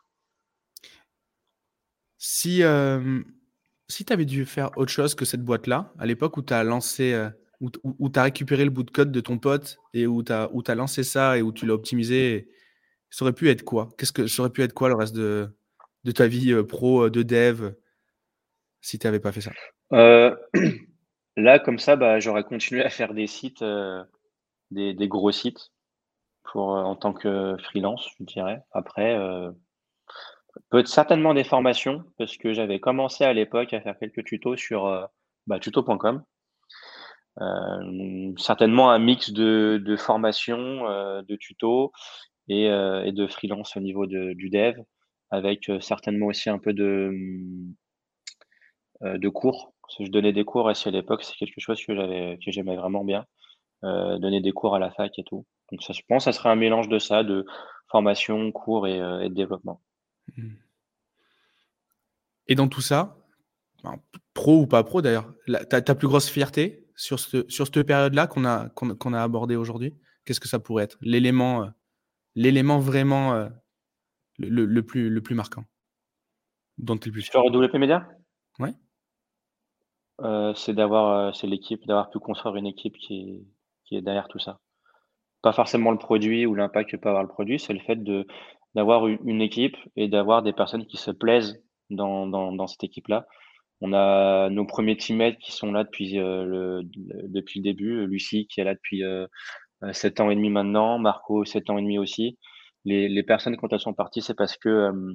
Si, 2.17 2.63
euh, 2.63 3.21
si 3.87 4.05
tu 4.05 4.13
avais 4.13 4.25
dû 4.25 4.45
faire 4.45 4.71
autre 4.77 4.91
chose 4.91 5.13
que 5.13 5.25
cette 5.25 5.43
boîte-là, 5.43 5.93
à 5.99 6.05
l'époque 6.05 6.37
où 6.37 6.41
tu 6.41 6.53
as 6.53 6.63
lancé, 6.63 7.29
où, 7.59 7.69
tu 8.09 8.19
as 8.19 8.23
récupéré 8.23 8.63
le 8.63 8.71
bout 8.71 8.83
de 8.83 8.91
code 8.91 9.11
de 9.11 9.19
ton 9.19 9.37
pote 9.37 9.77
et 9.93 10.07
où 10.07 10.23
tu 10.23 10.31
as, 10.31 10.49
as, 10.67 10.75
lancé 10.75 11.03
ça 11.03 11.37
et 11.37 11.41
où 11.41 11.51
tu 11.51 11.65
l'as 11.65 11.73
optimisé 11.73 12.49
ça 13.09 13.25
aurait 13.25 13.33
pu 13.33 13.49
être 13.49 13.63
quoi? 13.63 13.89
Qu'est-ce 13.97 14.11
que 14.11 14.27
ça 14.27 14.41
aurait 14.41 14.51
pu 14.51 14.61
être 14.61 14.73
quoi 14.73 14.89
le 14.89 14.95
reste 14.95 15.15
de, 15.15 15.49
de 16.03 16.11
ta 16.11 16.27
vie 16.27 16.51
euh, 16.51 16.63
pro 16.63 17.05
euh, 17.05 17.09
de 17.09 17.23
dev 17.23 17.73
si 18.81 18.99
tu 18.99 19.07
n'avais 19.07 19.19
pas 19.19 19.31
fait 19.31 19.41
ça? 19.41 19.51
Euh, 19.93 20.35
Là, 21.37 21.57
comme 21.57 21.79
ça, 21.79 21.95
bah, 21.95 22.19
j'aurais 22.19 22.43
continué 22.43 22.83
à 22.83 22.89
faire 22.89 23.13
des 23.13 23.27
sites, 23.27 23.63
des, 24.71 24.93
des, 24.93 25.07
gros 25.07 25.31
sites 25.31 25.71
pour, 26.43 26.67
en 26.69 26.97
tant 26.97 27.13
que 27.13 27.55
freelance, 27.63 28.09
je 28.19 28.25
dirais. 28.25 28.61
Après, 28.73 29.17
peut-être 30.69 30.89
certainement 30.89 31.33
des 31.33 31.45
formations 31.45 32.03
parce 32.17 32.35
que 32.35 32.51
j'avais 32.51 32.81
commencé 32.81 33.23
à 33.23 33.31
l'époque 33.31 33.71
à 33.71 33.79
faire 33.79 33.97
quelques 33.97 34.25
tutos 34.25 34.57
sur 34.57 35.09
bah, 35.47 35.59
tuto.com. 35.59 36.25
certainement 38.37 38.91
un 38.91 38.99
mix 38.99 39.31
de, 39.31 39.81
de 39.81 39.95
formations, 39.95 40.83
de 41.21 41.35
tutos 41.37 41.93
euh, 42.51 43.03
et, 43.03 43.11
de 43.11 43.27
freelance 43.27 43.77
au 43.77 43.79
niveau 43.79 44.07
du 44.07 44.49
dev, 44.49 44.75
avec 45.29 45.69
euh, 45.69 45.79
certainement 45.81 46.27
aussi 46.27 46.49
un 46.49 46.57
peu 46.57 46.73
de, 46.73 47.11
euh, 49.03 49.17
de 49.19 49.29
cours. 49.29 49.73
Parce 49.89 49.97
que 49.97 50.05
je 50.05 50.11
donnais 50.11 50.33
des 50.33 50.45
cours 50.45 50.65
aussi 50.65 50.87
à 50.87 50.91
l'époque, 50.91 51.23
c'est 51.23 51.35
quelque 51.35 51.59
chose 51.59 51.83
que 51.83 51.95
j'avais 51.95 52.37
que 52.45 52.51
j'aimais 52.51 52.75
vraiment 52.75 53.03
bien. 53.03 53.25
donner 53.81 54.41
des 54.41 54.51
cours 54.51 54.75
à 54.75 54.79
la 54.79 54.91
fac 54.91 55.17
et 55.17 55.23
tout. 55.23 55.45
Donc 55.71 55.81
ça, 55.81 55.93
je 55.93 56.01
pense 56.07 56.25
que 56.25 56.31
ça 56.31 56.37
serait 56.37 56.49
un 56.49 56.55
mélange 56.55 56.89
de 56.89 56.99
ça, 56.99 57.23
de 57.23 57.45
formation, 57.89 58.51
cours 58.51 58.87
et, 58.87 58.99
de 58.99 59.33
développement. 59.33 59.81
Mmh. 60.37 60.49
Et 62.47 62.55
dans 62.55 62.67
tout 62.67 62.81
ça, 62.81 63.17
pro 64.33 64.61
ou 64.61 64.67
pas 64.67 64.83
pro 64.83 65.01
d'ailleurs, 65.01 65.33
ta, 65.69 65.81
ta, 65.81 65.95
plus 65.95 66.07
grosse 66.07 66.29
fierté 66.29 66.87
sur, 66.95 67.19
ce, 67.19 67.45
sur 67.49 67.65
cette 67.65 67.83
période-là 67.83 68.27
qu'on 68.27 68.45
a, 68.45 68.69
qu'on, 68.69 69.13
a 69.13 69.21
abordé 69.21 69.55
aujourd'hui, 69.55 69.95
qu'est-ce 70.25 70.39
que 70.39 70.47
ça 70.47 70.59
pourrait 70.59 70.83
être? 70.83 70.97
L'élément 71.01 71.71
l'élément 72.35 72.79
vraiment 72.79 73.33
euh, 73.33 73.49
le, 74.37 74.81
plus, 74.81 75.09
le 75.09 75.21
plus 75.21 75.35
marquant 75.35 75.65
dont 76.77 76.97
tu 76.97 77.09
es 77.09 77.11
plus 77.11 77.23
Sur 77.23 77.45
WP 77.45 77.75
Media 77.75 78.07
Ouais. 78.59 78.73
Euh, 80.23 80.53
c'est 80.55 80.73
d'avoir 80.73 81.29
euh, 81.29 81.31
c'est 81.33 81.47
l'équipe, 81.47 81.85
d'avoir 81.87 82.09
pu 82.09 82.19
construire 82.19 82.55
une 82.55 82.67
équipe 82.67 82.97
qui 82.97 83.13
est, 83.15 83.43
qui 83.85 83.95
est 83.95 84.01
derrière 84.01 84.27
tout 84.27 84.39
ça. 84.39 84.59
Pas 85.41 85.53
forcément 85.53 85.91
le 85.91 85.97
produit 85.97 86.45
ou 86.45 86.55
l'impact 86.55 86.91
que 86.91 86.97
peut 86.97 87.09
avoir 87.09 87.23
le 87.23 87.29
produit, 87.29 87.59
c'est 87.59 87.73
le 87.73 87.79
fait 87.79 87.95
de 87.95 88.27
d'avoir 88.75 89.07
une, 89.07 89.41
équipe 89.41 89.75
et 89.95 90.07
d'avoir 90.07 90.43
des 90.43 90.53
personnes 90.53 90.85
qui 90.85 90.97
se 90.97 91.09
plaisent 91.09 91.59
dans, 91.89 92.27
dans, 92.27 92.67
cette 92.67 92.83
équipe-là. 92.83 93.25
On 93.81 93.93
a 93.93 94.49
nos 94.51 94.65
premiers 94.65 94.95
teammates 94.95 95.39
qui 95.39 95.51
sont 95.51 95.71
là 95.71 95.83
depuis, 95.83 96.13
le, 96.13 96.81
depuis 96.83 97.61
le 97.61 97.63
début. 97.63 98.05
Lucie 98.05 98.45
qui 98.47 98.61
est 98.61 98.63
là 98.63 98.75
depuis 98.75 99.01
7 99.91 100.19
euh, 100.19 100.23
ans 100.23 100.29
et 100.29 100.35
demi 100.35 100.51
maintenant, 100.51 100.99
Marco 100.99 101.45
7 101.45 101.69
ans 101.71 101.79
et 101.79 101.81
demi 101.81 101.97
aussi. 101.97 102.37
Les, 102.85 103.09
les 103.09 103.23
personnes, 103.23 103.57
quand 103.57 103.73
elles 103.73 103.79
sont 103.79 103.93
parties, 103.93 104.21
c'est 104.21 104.35
parce 104.35 104.55
que 104.55 104.69
euh, 104.69 105.13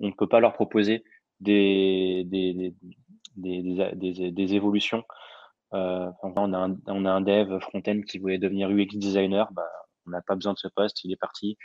on 0.00 0.08
ne 0.08 0.12
peut 0.12 0.28
pas 0.28 0.40
leur 0.40 0.54
proposer 0.54 1.04
des, 1.40 2.24
des, 2.26 2.54
des, 2.54 2.74
des, 3.36 4.30
des 4.32 4.54
évolutions. 4.54 5.04
Euh, 5.74 6.10
on, 6.22 6.52
a 6.52 6.58
un, 6.58 6.76
on 6.86 7.04
a 7.04 7.10
un 7.10 7.20
dev 7.20 7.58
front-end 7.60 8.00
qui 8.08 8.18
voulait 8.18 8.38
devenir 8.38 8.70
UX 8.70 8.96
designer, 8.96 9.50
bah, 9.52 9.68
on 10.06 10.10
n'a 10.10 10.22
pas 10.22 10.34
besoin 10.34 10.52
de 10.52 10.58
ce 10.58 10.68
poste, 10.68 11.04
il 11.04 11.12
est 11.12 11.20
parti. 11.20 11.56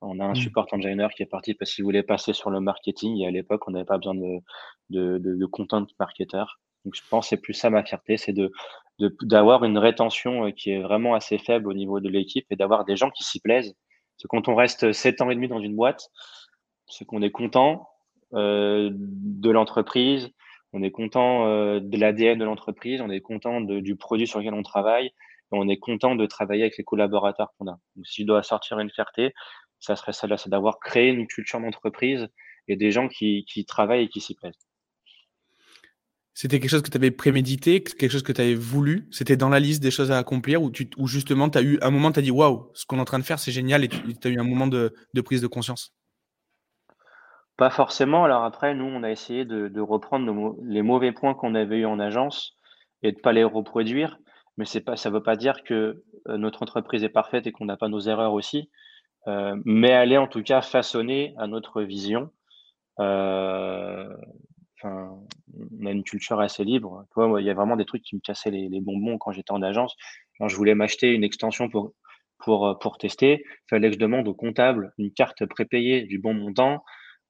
On 0.00 0.18
a 0.18 0.24
un 0.24 0.32
mmh. 0.32 0.36
support 0.36 0.66
engineer 0.72 1.08
qui 1.14 1.22
est 1.22 1.26
parti 1.26 1.54
parce 1.54 1.72
qu'il 1.74 1.84
voulait 1.84 2.02
passer 2.02 2.32
sur 2.32 2.50
le 2.50 2.60
marketing 2.60 3.18
et 3.18 3.26
à 3.26 3.30
l'époque, 3.30 3.68
on 3.68 3.72
n'avait 3.72 3.84
pas 3.84 3.98
besoin 3.98 4.14
de, 4.14 4.40
de, 4.90 5.18
de, 5.18 5.36
de 5.36 5.46
content 5.46 5.86
marketer. 6.00 6.44
Donc, 6.84 6.94
je 6.96 7.02
pense 7.08 7.26
que 7.26 7.28
c'est 7.30 7.40
plus 7.40 7.54
ça 7.54 7.70
ma 7.70 7.84
fierté, 7.84 8.16
c'est 8.16 8.32
de, 8.32 8.50
d'avoir 9.22 9.64
une 9.64 9.78
rétention 9.78 10.46
euh, 10.46 10.50
qui 10.50 10.70
est 10.70 10.82
vraiment 10.82 11.14
assez 11.14 11.38
faible 11.38 11.68
au 11.68 11.74
niveau 11.74 12.00
de 12.00 12.08
l'équipe 12.08 12.46
et 12.50 12.56
d'avoir 12.56 12.84
des 12.84 12.96
gens 12.96 13.10
qui 13.10 13.22
s'y 13.22 13.40
plaisent. 13.40 13.74
Parce 14.16 14.22
que 14.24 14.28
quand 14.28 14.48
on 14.48 14.56
reste 14.56 14.92
sept 14.92 15.20
ans 15.20 15.30
et 15.30 15.34
demi 15.34 15.48
dans 15.48 15.60
une 15.60 15.76
boîte, 15.76 16.08
c'est 16.88 17.04
qu'on 17.04 17.22
est 17.22 17.30
content 17.30 17.88
euh, 18.34 18.90
de 18.92 19.50
l'entreprise, 19.50 20.30
on 20.72 20.82
est 20.82 20.90
content 20.90 21.46
euh, 21.46 21.80
de 21.80 21.98
l'ADN 21.98 22.38
de 22.38 22.44
l'entreprise, 22.44 23.00
on 23.00 23.10
est 23.10 23.20
content 23.20 23.60
du 23.60 23.96
produit 23.96 24.26
sur 24.26 24.38
lequel 24.38 24.54
on 24.54 24.62
travaille, 24.62 25.06
et 25.06 25.12
on 25.52 25.68
est 25.68 25.78
content 25.78 26.14
de 26.14 26.26
travailler 26.26 26.62
avec 26.62 26.78
les 26.78 26.84
collaborateurs 26.84 27.52
qu'on 27.58 27.66
a. 27.66 27.78
Donc, 27.96 28.06
si 28.06 28.22
je 28.22 28.26
dois 28.26 28.42
sortir 28.42 28.78
une 28.78 28.90
fierté, 28.90 29.32
ça 29.80 29.96
serait 29.96 30.12
celle-là, 30.12 30.38
c'est 30.38 30.48
d'avoir 30.48 30.78
créé 30.78 31.08
une 31.08 31.26
culture 31.26 31.60
d'entreprise 31.60 32.28
et 32.68 32.76
des 32.76 32.90
gens 32.90 33.08
qui, 33.08 33.44
travaillent 33.66 34.04
et 34.04 34.08
qui 34.08 34.20
s'y 34.20 34.34
plaisent. 34.34 34.58
C'était 36.34 36.60
quelque 36.60 36.70
chose 36.70 36.82
que 36.82 36.90
tu 36.90 36.96
avais 36.96 37.10
prémédité, 37.10 37.82
quelque 37.82 38.10
chose 38.10 38.22
que 38.22 38.32
tu 38.32 38.40
avais 38.40 38.54
voulu? 38.54 39.06
C'était 39.10 39.36
dans 39.36 39.50
la 39.50 39.60
liste 39.60 39.82
des 39.82 39.90
choses 39.90 40.10
à 40.10 40.16
accomplir 40.16 40.62
ou, 40.62 40.72
justement, 41.06 41.50
tu 41.50 41.58
as 41.58 41.62
eu 41.62 41.78
un 41.82 41.90
moment, 41.90 42.10
tu 42.10 42.20
as 42.20 42.22
dit 42.22 42.30
waouh, 42.30 42.70
ce 42.72 42.86
qu'on 42.86 42.96
est 42.96 43.00
en 43.00 43.04
train 43.04 43.18
de 43.18 43.24
faire, 43.24 43.38
c'est 43.38 43.52
génial 43.52 43.84
et 43.84 43.88
tu 43.88 43.98
as 44.24 44.30
eu 44.30 44.38
un 44.38 44.44
moment 44.44 44.66
de, 44.66 44.94
prise 45.22 45.42
de 45.42 45.46
conscience? 45.46 45.92
Pas 47.56 47.70
forcément. 47.70 48.24
Alors 48.24 48.44
après, 48.44 48.74
nous, 48.74 48.84
on 48.84 49.02
a 49.02 49.10
essayé 49.10 49.44
de, 49.44 49.80
reprendre 49.80 50.56
les 50.62 50.82
mauvais 50.82 51.12
points 51.12 51.34
qu'on 51.34 51.54
avait 51.54 51.78
eu 51.78 51.86
en 51.86 51.98
agence 51.98 52.56
et 53.02 53.12
de 53.12 53.16
ne 53.16 53.22
pas 53.22 53.32
les 53.32 53.44
reproduire. 53.44 54.18
Mais 54.56 54.64
pas, 54.84 54.96
ça 54.96 55.10
ne 55.10 55.14
veut 55.14 55.22
pas 55.22 55.36
dire 55.36 55.62
que 55.64 56.02
euh, 56.28 56.36
notre 56.36 56.62
entreprise 56.62 57.04
est 57.04 57.08
parfaite 57.08 57.46
et 57.46 57.52
qu'on 57.52 57.64
n'a 57.64 57.76
pas 57.76 57.88
nos 57.88 58.00
erreurs 58.00 58.32
aussi. 58.32 58.70
Euh, 59.28 59.56
mais 59.64 59.88
elle 59.88 60.12
est 60.12 60.18
en 60.18 60.26
tout 60.26 60.42
cas 60.42 60.62
façonnée 60.62 61.34
à 61.38 61.46
notre 61.46 61.82
vision. 61.82 62.30
Euh, 63.00 64.08
on 64.84 65.86
a 65.86 65.90
une 65.90 66.02
culture 66.02 66.40
assez 66.40 66.64
libre. 66.64 67.06
il 67.16 67.44
y 67.44 67.50
a 67.50 67.54
vraiment 67.54 67.76
des 67.76 67.84
trucs 67.84 68.02
qui 68.02 68.16
me 68.16 68.20
cassaient 68.20 68.50
les, 68.50 68.80
bonbons 68.80 69.16
quand 69.18 69.30
j'étais 69.32 69.52
en 69.52 69.62
agence. 69.62 69.94
Quand 70.38 70.48
je 70.48 70.56
voulais 70.56 70.74
m'acheter 70.74 71.12
une 71.12 71.22
extension 71.22 71.68
pour, 71.68 71.92
pour, 72.38 72.78
pour 72.80 72.98
tester, 72.98 73.44
il 73.44 73.68
fallait 73.70 73.88
que 73.88 73.94
je 73.94 74.00
demande 74.00 74.26
au 74.26 74.34
comptable 74.34 74.92
une 74.98 75.12
carte 75.12 75.46
prépayée 75.46 76.02
du 76.02 76.18
bon 76.18 76.34
montant 76.34 76.82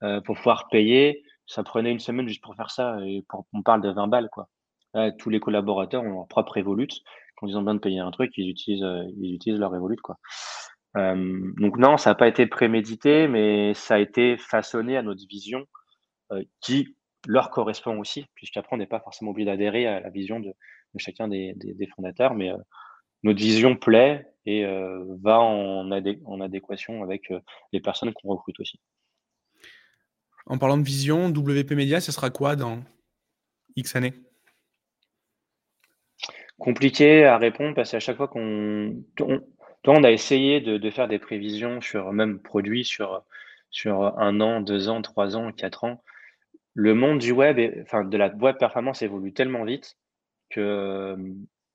euh, 0.02 0.20
pour 0.20 0.36
pouvoir 0.36 0.68
payer. 0.68 1.22
Ça 1.46 1.62
prenait 1.62 1.92
une 1.92 2.00
semaine 2.00 2.26
juste 2.26 2.42
pour 2.42 2.56
faire 2.56 2.70
ça 2.70 2.98
et 3.04 3.24
on 3.52 3.62
parle 3.62 3.82
de 3.82 3.90
20 3.90 4.08
balles. 4.08 4.28
Quoi. 4.30 4.48
tous 5.18 5.30
les 5.30 5.40
collaborateurs 5.40 6.02
ont 6.02 6.12
leur 6.12 6.28
propre 6.28 6.56
Revolut. 6.56 6.88
Quand 7.36 7.46
ils 7.46 7.56
ont 7.56 7.60
besoin 7.60 7.74
de 7.74 7.80
payer 7.80 8.00
un 8.00 8.10
truc, 8.10 8.32
ils 8.36 8.48
utilisent, 8.48 8.82
euh, 8.82 9.04
ils 9.20 9.34
utilisent 9.34 9.60
leur 9.60 9.70
Revolut. 9.70 9.96
Quoi. 9.96 10.16
donc 10.94 11.78
non, 11.78 11.96
ça 11.96 12.10
n'a 12.10 12.14
pas 12.14 12.28
été 12.28 12.46
prémédité, 12.46 13.28
mais 13.28 13.74
ça 13.74 13.94
a 13.94 13.98
été 13.98 14.36
façonné 14.36 14.96
à 14.96 15.02
notre 15.02 15.26
vision 15.28 15.66
qui 16.62 16.96
leur 17.28 17.50
correspond 17.50 17.98
aussi, 17.98 18.24
puisqu'après, 18.34 18.74
on 18.74 18.78
n'est 18.78 18.86
pas 18.86 19.00
forcément 19.00 19.32
obligé 19.32 19.46
d'adhérer 19.46 19.86
à 19.86 20.00
la 20.00 20.08
vision 20.08 20.40
de, 20.40 20.52
chacun 20.96 21.28
des, 21.28 21.54
fondateurs, 21.94 22.34
mais 22.34 22.50
notre 23.22 23.38
vision 23.38 23.76
plaît 23.76 24.26
et 24.46 24.64
va 25.20 25.40
en, 25.40 25.90
adéquation 25.90 27.02
avec 27.02 27.32
les 27.72 27.80
personnes 27.80 28.12
qu'on 28.14 28.28
recrute 28.28 28.58
aussi. 28.60 28.80
En 30.46 30.58
parlant 30.58 30.76
de 30.76 30.82
vision, 30.82 31.28
WP 31.28 31.72
Media, 31.72 32.00
ce 32.00 32.12
sera 32.12 32.30
quoi 32.30 32.56
dans 32.56 32.82
X 33.76 33.96
années? 33.96 34.14
Compliqué 36.58 37.24
à 37.24 37.38
répondre 37.38 37.74
parce 37.74 37.90
qu'à 37.90 38.00
chaque 38.00 38.16
fois 38.16 38.28
qu'on 38.28 39.02
on, 39.86 40.04
a 40.04 40.10
essayé 40.10 40.60
de, 40.60 40.90
faire 40.90 41.08
des 41.08 41.18
prévisions 41.18 41.80
sur 41.80 42.12
même 42.12 42.40
produits 42.40 42.84
sur, 42.84 43.24
sur 43.70 44.18
un 44.18 44.40
an, 44.40 44.60
deux 44.60 44.88
ans, 44.88 45.02
trois 45.02 45.36
ans, 45.36 45.52
quatre 45.52 45.84
ans. 45.84 46.02
Le 46.74 46.94
monde 46.94 47.18
du 47.18 47.32
web, 47.32 47.58
enfin 47.82 48.04
de 48.04 48.16
la 48.16 48.28
web 48.28 48.56
performance 48.58 49.02
évolue 49.02 49.32
tellement 49.32 49.64
vite 49.64 49.96
que 50.50 51.16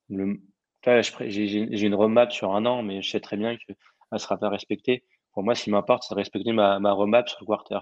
j'ai 0.10 1.86
une 1.86 1.96
roadmap 1.96 2.32
sur 2.32 2.56
un 2.56 2.66
an, 2.66 2.82
mais 2.82 3.02
je 3.02 3.10
sais 3.10 3.20
très 3.20 3.38
bien 3.38 3.58
qu'elle 3.58 3.76
ne 4.12 4.18
sera 4.18 4.38
pas 4.38 4.50
respectée. 4.50 5.04
Pour 5.34 5.44
moi, 5.44 5.54
ce 5.54 5.64
qui 5.64 5.70
m'importe, 5.70 6.04
c'est 6.04 6.16
de 6.16 6.20
respecter 6.20 6.52
ma, 6.52 6.80
ma 6.80 6.94
roadmap 6.94 7.28
sur 7.30 7.40
le 7.42 7.46
quarter. 7.46 7.80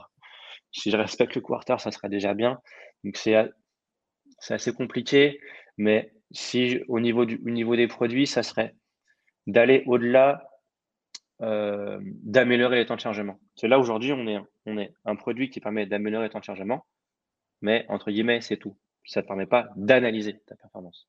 Si 0.76 0.92
je 0.92 0.98
respecte 0.98 1.36
le 1.36 1.42
quarter, 1.42 1.78
ça 1.80 1.90
sera 1.90 2.10
déjà 2.10 2.34
bien. 2.34 2.60
Donc 3.06 3.16
c'est 3.18 3.50
assez 4.50 4.74
compliqué, 4.74 5.40
mais 5.78 6.12
si 6.32 6.82
au 6.90 7.00
niveau, 7.00 7.26
des 7.26 7.88
produits, 7.88 8.28
ça 8.28 8.44
serait 8.44 8.76
d'aller 9.48 9.84
au-delà, 9.86 10.50
euh, 11.42 11.98
d'améliorer 12.04 12.76
les 12.76 12.86
temps 12.86 12.96
de 12.96 13.00
chargement. 13.00 13.40
C'est 13.56 13.70
là 13.70 13.80
aujourd'hui, 13.80 14.12
on 14.12 14.28
est, 14.78 14.94
un 15.06 15.16
produit 15.16 15.50
qui 15.50 15.62
permet 15.62 15.86
d'améliorer 15.86 16.26
les 16.26 16.30
temps 16.30 16.40
de 16.40 16.44
chargement, 16.44 16.86
mais 17.62 17.86
entre 17.88 18.12
guillemets, 18.12 18.42
c'est 18.42 18.58
tout. 18.58 18.76
Ça 19.06 19.22
ne 19.22 19.28
permet 19.28 19.46
pas 19.46 19.70
d'analyser 19.78 20.42
ta 20.46 20.56
performance. 20.56 21.08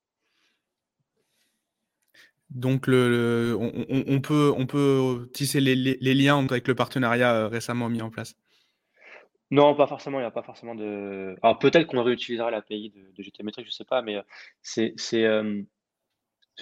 Donc, 2.51 2.87
on, 2.87 4.21
peut, 4.21 5.31
tisser 5.33 5.61
les, 5.61 5.75
les, 5.75 6.14
liens 6.14 6.47
avec 6.49 6.69
le 6.69 6.77
partenariat 6.77 7.35
euh, 7.35 7.49
récemment 7.49 7.89
mis 7.89 8.03
en 8.03 8.11
place. 8.11 8.37
Non, 9.51 9.74
pas 9.74 9.86
forcément. 9.86 10.18
Il 10.18 10.22
n'y 10.22 10.26
a 10.26 10.32
pas 10.32 10.42
forcément 10.42 10.74
de. 10.74 11.36
Alors 11.42 11.59
peut-être 11.59 11.86
qu'on 11.86 12.03
réutilisera 12.03 12.51
l'API 12.51 12.90
de, 12.90 13.12
de 13.16 13.22
GTmetrix, 13.22 13.62
je 13.62 13.68
ne 13.68 13.72
sais 13.72 13.84
pas, 13.84 14.03
mais 14.03 14.16
euh, 14.16 14.22
euh, 15.14 15.62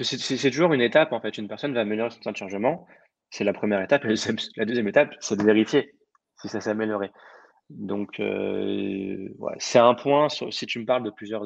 c'est 0.03 0.51
toujours 0.51 0.73
une 0.73 0.83
étape 0.83 1.13
en 1.13 1.21
fait. 1.21 1.39
Une 1.39 1.49
personne 1.49 1.73
va 1.75 1.81
améliorer 1.81 2.11
son 2.11 2.21
temps 2.21 2.33
de 2.33 2.37
chargement. 2.37 2.87
C'est 3.31 3.45
la 3.45 3.53
première 3.53 3.81
étape. 3.81 4.05
La 4.57 4.65
deuxième 4.65 4.89
étape, 4.89 5.15
c'est 5.21 5.37
de 5.37 5.43
vérifier 5.43 5.95
si 6.41 6.49
ça 6.49 6.61
s'est 6.61 6.71
amélioré. 6.71 7.11
Donc, 7.71 8.17
ouais, 8.19 9.55
c'est 9.59 9.79
un 9.79 9.95
point. 9.95 10.29
si 10.29 10.67
tu 10.67 10.79
me 10.79 10.85
parles 10.85 11.05
de 11.05 11.11
plusieurs 11.11 11.45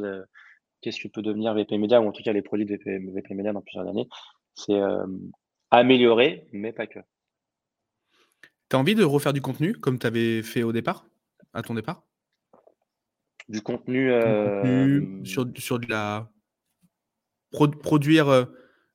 qu'est-ce 0.81 1.01
que 1.01 1.09
peut 1.09 1.23
devenir 1.23 1.55
VP 1.55 1.79
Media, 1.79 2.01
ou 2.01 2.09
en 2.09 2.13
tout 2.13 2.23
cas 2.23 2.33
les 2.33 2.43
produits 2.43 2.67
de 2.67 2.73
VP, 2.73 3.35
Media 3.35 3.53
dans 3.53 3.63
plusieurs 3.63 3.89
années, 3.89 4.09
c'est 4.55 4.75
euh, 4.75 5.07
améliorer, 5.71 6.47
mais 6.53 6.73
pas 6.73 6.87
que. 6.87 7.01
Tu 8.69 8.77
as 8.77 8.79
envie 8.79 8.95
de 8.95 9.05
refaire 9.05 9.33
du 9.33 9.41
contenu 9.41 9.73
comme 9.75 9.99
tu 9.99 10.07
avais 10.07 10.43
fait 10.43 10.63
au 10.63 10.73
départ, 10.73 11.07
à 11.59 11.63
ton 11.63 11.75
départ? 11.75 12.03
Du 13.49 13.63
contenu, 13.63 14.11
euh, 14.13 15.25
sur, 15.25 15.47
sur, 15.57 15.79
de 15.79 15.87
la. 15.89 16.31
produire, 17.83 18.29
euh, 18.29 18.45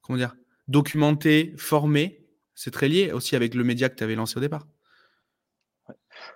comment 0.01 0.17
dire, 0.17 0.35
documenter, 0.67 1.53
former, 1.57 2.27
c'est 2.55 2.71
très 2.71 2.87
lié 2.87 3.11
aussi 3.11 3.35
avec 3.35 3.55
le 3.55 3.63
média 3.63 3.89
que 3.89 3.95
tu 3.95 4.03
avais 4.03 4.15
lancé 4.15 4.37
au 4.37 4.41
départ. 4.41 4.67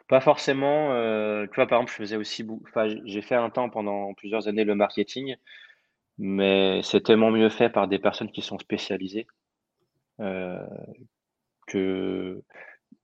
Pas 0.08 0.22
forcément. 0.22 0.94
Euh, 0.94 1.46
tu 1.48 1.56
vois, 1.56 1.68
par 1.68 1.80
exemple, 1.80 1.92
je 1.92 1.98
faisais 1.98 2.16
aussi, 2.16 2.46
enfin, 2.68 2.88
j'ai 3.06 3.22
fait 3.22 3.36
un 3.36 3.50
temps 3.50 3.70
pendant 3.70 4.14
plusieurs 4.14 4.48
années 4.48 4.64
le 4.64 4.76
marketing, 4.76 5.36
mais 6.18 6.82
c'est 6.84 7.02
tellement 7.02 7.32
mieux 7.32 7.50
fait 7.50 7.70
par 7.70 7.88
des 7.88 8.00
personnes 8.00 8.32
qui 8.32 8.42
sont 8.42 8.58
spécialisées 8.58 9.28
euh, 10.20 10.66
que 11.68 12.42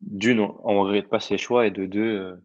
d'une, 0.02 0.40
on 0.40 0.74
ne 0.74 0.80
regrette 0.80 1.10
pas 1.10 1.20
ses 1.20 1.38
choix 1.38 1.68
et 1.68 1.72
de 1.72 1.86
deux, 1.86 2.02
euh, 2.02 2.36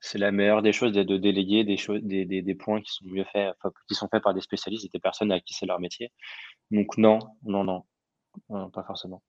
c'est 0.00 0.18
la 0.18 0.32
meilleure 0.32 0.62
des 0.62 0.72
choses 0.72 0.92
de, 0.92 1.16
déléguer 1.16 1.64
des 1.64 1.76
choses, 1.76 2.00
des, 2.02 2.24
des, 2.24 2.42
des, 2.42 2.54
points 2.54 2.80
qui 2.80 2.90
sont 2.92 3.04
mieux 3.06 3.24
faits, 3.24 3.54
enfin, 3.58 3.72
qui 3.86 3.94
sont 3.94 4.08
faits 4.08 4.22
par 4.22 4.34
des 4.34 4.40
spécialistes 4.40 4.86
et 4.86 4.88
des 4.92 4.98
personnes 4.98 5.30
à 5.30 5.40
qui 5.40 5.54
c'est 5.54 5.66
leur 5.66 5.78
métier. 5.78 6.10
Donc 6.70 6.96
non, 6.96 7.18
non, 7.44 7.64
non, 7.64 7.84
non 8.48 8.70
pas 8.70 8.82
forcément. 8.82 9.22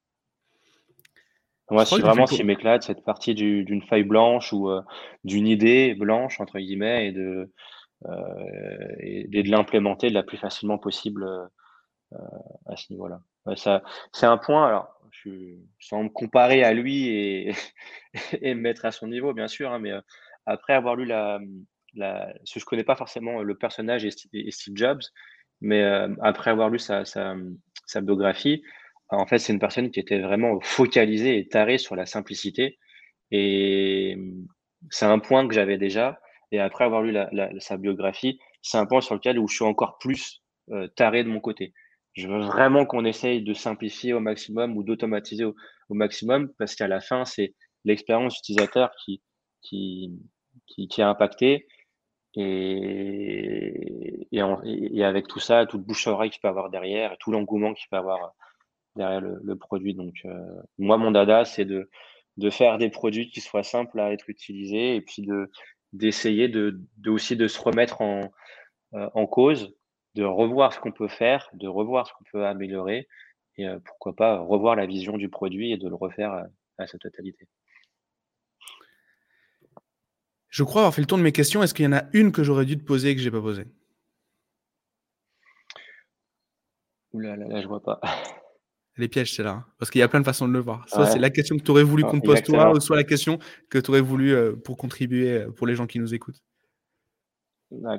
Moi, 1.69 1.85
si 1.85 2.01
vraiment, 2.01 2.27
ce 2.27 2.35
qui 2.35 2.43
m'éclate, 2.43 2.83
cette 2.83 3.03
partie 3.03 3.33
d'une 3.33 3.81
feuille 3.81 4.03
blanche 4.03 4.51
ou 4.51 4.69
euh, 4.69 4.81
d'une 5.23 5.47
idée 5.47 5.95
blanche, 5.95 6.41
entre 6.41 6.59
guillemets, 6.59 7.07
et 7.07 7.11
de, 7.13 7.49
euh, 8.07 8.95
et, 8.99 9.27
de 9.27 9.49
l'implémenter 9.49 10.09
le 10.09 10.21
plus 10.23 10.37
facilement 10.37 10.77
possible 10.77 11.23
euh, 11.23 12.17
à 12.65 12.75
ce 12.75 12.91
niveau-là. 12.91 13.21
ça, 13.55 13.83
c'est 14.11 14.25
un 14.25 14.37
point, 14.37 14.67
alors, 14.67 14.99
je, 15.11 15.29
sans 15.79 16.03
me 16.03 16.09
comparer 16.09 16.63
à 16.63 16.73
lui 16.73 17.07
et, 17.07 17.53
et 18.41 18.53
me 18.53 18.59
mettre 18.59 18.83
à 18.83 18.91
son 18.91 19.07
niveau, 19.07 19.33
bien 19.33 19.47
sûr, 19.47 19.71
hein, 19.71 19.79
mais 19.79 19.93
après 20.45 20.73
avoir 20.73 20.95
lu 20.95 21.05
la, 21.05 21.39
la, 21.93 22.33
ce 22.43 22.59
je 22.59 22.65
connais 22.65 22.83
pas 22.83 22.95
forcément 22.95 23.41
le 23.41 23.55
personnage 23.57 24.05
et, 24.05 24.11
Steve 24.51 24.75
Jobs, 24.75 25.01
mais 25.61 25.83
après 26.21 26.51
avoir 26.51 26.69
lu 26.69 26.79
sa, 26.79 27.05
sa, 27.05 27.35
sa 27.85 28.01
biographie, 28.01 28.63
en 29.09 29.25
fait, 29.25 29.39
c'est 29.39 29.53
une 29.53 29.59
personne 29.59 29.91
qui 29.91 29.99
était 29.99 30.19
vraiment 30.19 30.59
focalisée 30.61 31.37
et 31.37 31.47
tarée 31.47 31.77
sur 31.77 31.95
la 31.95 32.05
simplicité. 32.05 32.79
Et 33.31 34.17
c'est 34.89 35.05
un 35.05 35.19
point 35.19 35.47
que 35.47 35.53
j'avais 35.53 35.77
déjà. 35.77 36.19
Et 36.51 36.59
après 36.59 36.85
avoir 36.85 37.01
lu 37.01 37.15
sa 37.59 37.77
biographie, 37.77 38.39
c'est 38.61 38.77
un 38.77 38.85
point 38.85 39.01
sur 39.01 39.15
lequel 39.15 39.37
où 39.39 39.47
je 39.47 39.55
suis 39.55 39.65
encore 39.65 39.97
plus 39.99 40.41
euh, 40.71 40.87
taré 40.87 41.23
de 41.23 41.29
mon 41.29 41.39
côté. 41.39 41.73
Je 42.13 42.27
veux 42.27 42.41
vraiment 42.41 42.85
qu'on 42.85 43.05
essaye 43.05 43.41
de 43.41 43.53
simplifier 43.53 44.13
au 44.13 44.19
maximum 44.19 44.75
ou 44.77 44.83
d'automatiser 44.83 45.45
au, 45.45 45.55
maximum 45.89 46.51
parce 46.57 46.75
qu'à 46.75 46.87
la 46.87 47.01
fin, 47.01 47.25
c'est 47.25 47.53
l'expérience 47.83 48.37
utilisateur 48.39 48.91
qui, 49.03 49.21
qui, 49.61 50.19
qui, 50.67 51.01
a 51.01 51.09
impacté. 51.09 51.67
Et, 52.35 54.27
avec 55.03 55.27
tout 55.27 55.39
ça, 55.39 55.65
toute 55.65 55.83
bouche 55.83 56.07
à 56.07 56.11
oreille 56.11 56.29
qu'il 56.29 56.41
peut 56.41 56.47
avoir 56.47 56.69
derrière, 56.69 57.17
tout 57.19 57.31
l'engouement 57.31 57.73
qu'il 57.73 57.89
peut 57.89 57.97
avoir 57.97 58.33
derrière 58.95 59.21
le, 59.21 59.55
produit. 59.55 59.93
Donc, 59.93 60.15
euh, 60.25 60.61
moi, 60.77 60.97
mon 60.97 61.11
dada, 61.11 61.45
c'est 61.45 61.65
de, 61.65 61.89
faire 62.49 62.77
des 62.77 62.89
produits 62.89 63.29
qui 63.29 63.41
soient 63.41 63.63
simples 63.63 63.99
à 63.99 64.11
être 64.11 64.29
utilisés 64.29 64.95
et 64.95 65.01
puis 65.01 65.21
de 65.21 65.51
d'essayer 65.93 66.47
de, 66.47 66.79
aussi 67.07 67.35
de 67.35 67.47
se 67.47 67.59
remettre 67.59 68.01
en, 68.01 68.31
euh, 68.93 69.09
en 69.13 69.27
cause, 69.27 69.75
de 70.15 70.23
revoir 70.23 70.73
ce 70.73 70.79
qu'on 70.79 70.93
peut 70.93 71.09
faire, 71.09 71.49
de 71.53 71.67
revoir 71.67 72.07
ce 72.07 72.13
qu'on 72.13 72.23
peut 72.31 72.45
améliorer 72.45 73.09
et 73.57 73.67
euh, 73.67 73.77
pourquoi 73.83 74.15
pas 74.15 74.39
revoir 74.39 74.77
la 74.77 74.85
vision 74.85 75.17
du 75.17 75.29
produit 75.29 75.73
et 75.73 75.77
de 75.77 75.89
le 75.89 75.95
refaire 75.95 76.45
à 76.77 76.87
sa 76.87 76.97
totalité. 76.97 77.47
Je 80.51 80.63
crois 80.63 80.81
avoir 80.81 80.93
fait 80.93 81.01
le 81.01 81.07
tour 81.07 81.17
de 81.17 81.23
mes 81.23 81.31
questions. 81.31 81.63
Est-ce 81.63 81.73
qu'il 81.73 81.85
y 81.85 81.87
en 81.87 81.93
a 81.93 82.03
une 82.11 82.31
que 82.33 82.43
j'aurais 82.43 82.65
dû 82.65 82.77
te 82.77 82.83
poser 82.83 83.11
et 83.11 83.15
que 83.15 83.21
j'ai 83.21 83.31
pas 83.31 83.41
posée? 83.41 83.65
Oula, 87.13 87.37
là, 87.37 87.47
là, 87.47 87.61
je 87.61 87.67
vois 87.67 87.81
pas. 87.81 87.99
Les 88.97 89.07
pièges, 89.07 89.33
c'est 89.33 89.43
là. 89.43 89.51
Hein. 89.51 89.65
Parce 89.79 89.89
qu'il 89.89 89.99
y 89.99 90.03
a 90.03 90.09
plein 90.09 90.19
de 90.19 90.25
façons 90.25 90.47
de 90.47 90.53
le 90.53 90.59
voir. 90.59 90.87
Soit 90.89 91.07
c'est 91.07 91.19
la 91.19 91.29
question 91.29 91.57
que 91.57 91.63
tu 91.63 91.71
aurais 91.71 91.83
voulu 91.83 92.03
qu'on 92.03 92.19
te 92.19 92.25
pose 92.25 92.43
toi, 92.43 92.79
soit 92.81 92.97
la 92.97 93.05
question 93.05 93.39
que 93.69 93.79
tu 93.79 93.89
aurais 93.89 94.01
voulu 94.01 94.33
euh, 94.33 94.53
pour 94.53 94.77
contribuer 94.77 95.31
euh, 95.31 95.49
pour 95.49 95.65
les 95.65 95.75
gens 95.75 95.87
qui 95.87 95.97
nous 95.97 96.13
écoutent. 96.13 96.43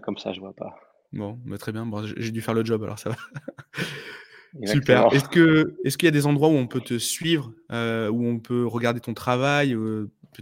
comme 0.03 0.19
ça, 0.19 0.35
je 0.35 0.41
vois 0.41 0.55
pas. 0.55 0.77
Bon, 1.13 1.41
mais 1.47 1.57
très 1.57 1.73
bien. 1.73 1.87
Bon, 1.87 2.05
j'ai 2.05 2.31
dû 2.31 2.43
faire 2.43 2.53
le 2.53 2.65
job, 2.65 2.83
alors 2.83 2.99
ça 2.99 3.09
va. 3.09 3.17
Super. 4.67 5.11
Est-ce 5.15 5.25
est 5.25 5.97
qu'il 5.97 6.07
y 6.07 6.09
a 6.09 6.13
des 6.13 6.27
endroits 6.27 6.49
où 6.49 6.57
on 6.57 6.67
peut 6.67 6.83
te 6.83 6.99
suivre, 6.99 7.55
euh, 7.73 8.11
où 8.11 8.27
on 8.27 8.39
peut 8.39 8.67
regarder 8.67 9.01
ton 9.01 9.15
travail, 9.15 9.75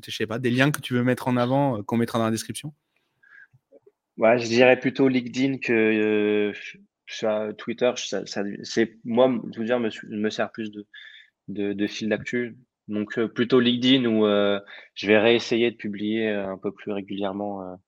je 0.05 0.16
sais 0.16 0.26
pas, 0.26 0.38
des 0.38 0.51
liens 0.51 0.70
que 0.70 0.80
tu 0.80 0.95
veux 0.95 1.03
mettre 1.03 1.28
en 1.28 1.36
avant, 1.36 1.82
qu'on 1.82 1.97
mettra 1.97 2.18
dans 2.18 2.26
la 2.26 2.30
description? 2.30 2.72
Ouais, 4.16 4.38
je 4.38 4.47
dirais 4.47 4.78
plutôt 4.78 5.09
LinkedIn 5.09 5.59
que 5.59 6.53
sur 7.07 7.57
Twitter, 7.57 7.93
ça, 7.97 8.22
c'est 8.62 8.99
moi, 9.05 9.32
je 9.53 9.59
veux 9.59 9.64
dire, 9.64 9.80
me, 9.80 9.91
me 10.09 10.30
sert 10.30 10.53
plus 10.53 10.70
de, 10.70 10.86
de, 11.49 11.72
de 11.72 11.86
fil 11.86 12.09
d'actu. 12.09 12.57
Donc 12.91 13.18
euh, 13.18 13.28
plutôt 13.28 13.61
LinkedIn 13.61 14.05
où 14.05 14.26
euh, 14.26 14.61
je 14.95 15.07
vais 15.07 15.18
réessayer 15.18 15.70
de 15.70 15.76
publier 15.76 16.28
euh, 16.28 16.53
un 16.53 16.59
peu 16.59 16.72
plus 16.72 16.93
régulièrement. 16.93 17.78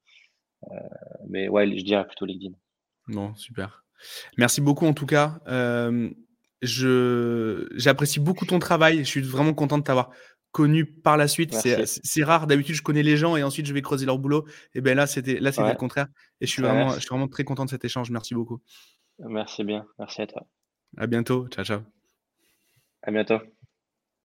mais 1.28 1.48
ouais, 1.48 1.66
je 1.76 1.84
dirais 1.84 2.06
plutôt 2.06 2.24
LinkedIn. 2.24 2.54
Bon, 3.08 3.34
super. 3.34 3.84
Merci 4.38 4.60
beaucoup 4.60 4.86
en 4.86 4.94
tout 4.94 5.06
cas. 5.06 5.40
je 6.62 7.68
j'apprécie 7.74 8.20
beaucoup 8.20 8.46
ton 8.46 8.60
travail. 8.60 8.98
Je 8.98 9.04
suis 9.04 9.22
vraiment 9.22 9.54
content 9.54 9.78
de 9.78 9.82
t'avoir 9.82 10.10
connu 10.52 10.84
par 10.84 11.16
la 11.16 11.26
suite. 11.26 11.54
C'est 11.54 12.24
rare. 12.24 12.46
D'habitude, 12.46 12.76
je 12.76 12.82
connais 12.82 13.02
les 13.02 13.16
gens 13.16 13.36
et 13.36 13.42
ensuite 13.42 13.66
je 13.66 13.74
vais 13.74 13.82
creuser 13.82 14.06
leur 14.06 14.18
boulot. 14.18 14.46
Et 14.74 14.80
ben 14.80 14.96
là, 14.96 15.06
c'était 15.06 15.40
là, 15.40 15.50
c'était 15.50 15.68
le 15.68 15.76
contraire. 15.76 16.06
Et 16.40 16.46
je 16.46 16.52
suis 16.52 16.62
vraiment, 16.62 16.90
je 16.90 17.00
suis 17.00 17.08
vraiment 17.08 17.28
très 17.28 17.44
content 17.44 17.64
de 17.64 17.70
cet 17.70 17.84
échange. 17.84 18.10
Merci 18.10 18.34
beaucoup. 18.34 18.60
Merci 19.18 19.64
bien. 19.64 19.86
Merci 19.98 20.22
à 20.22 20.26
toi. 20.26 20.46
À 20.96 21.06
bientôt. 21.06 21.48
Ciao, 21.48 21.64
ciao. 21.64 21.80
À 23.02 23.10
bientôt. 23.10 23.38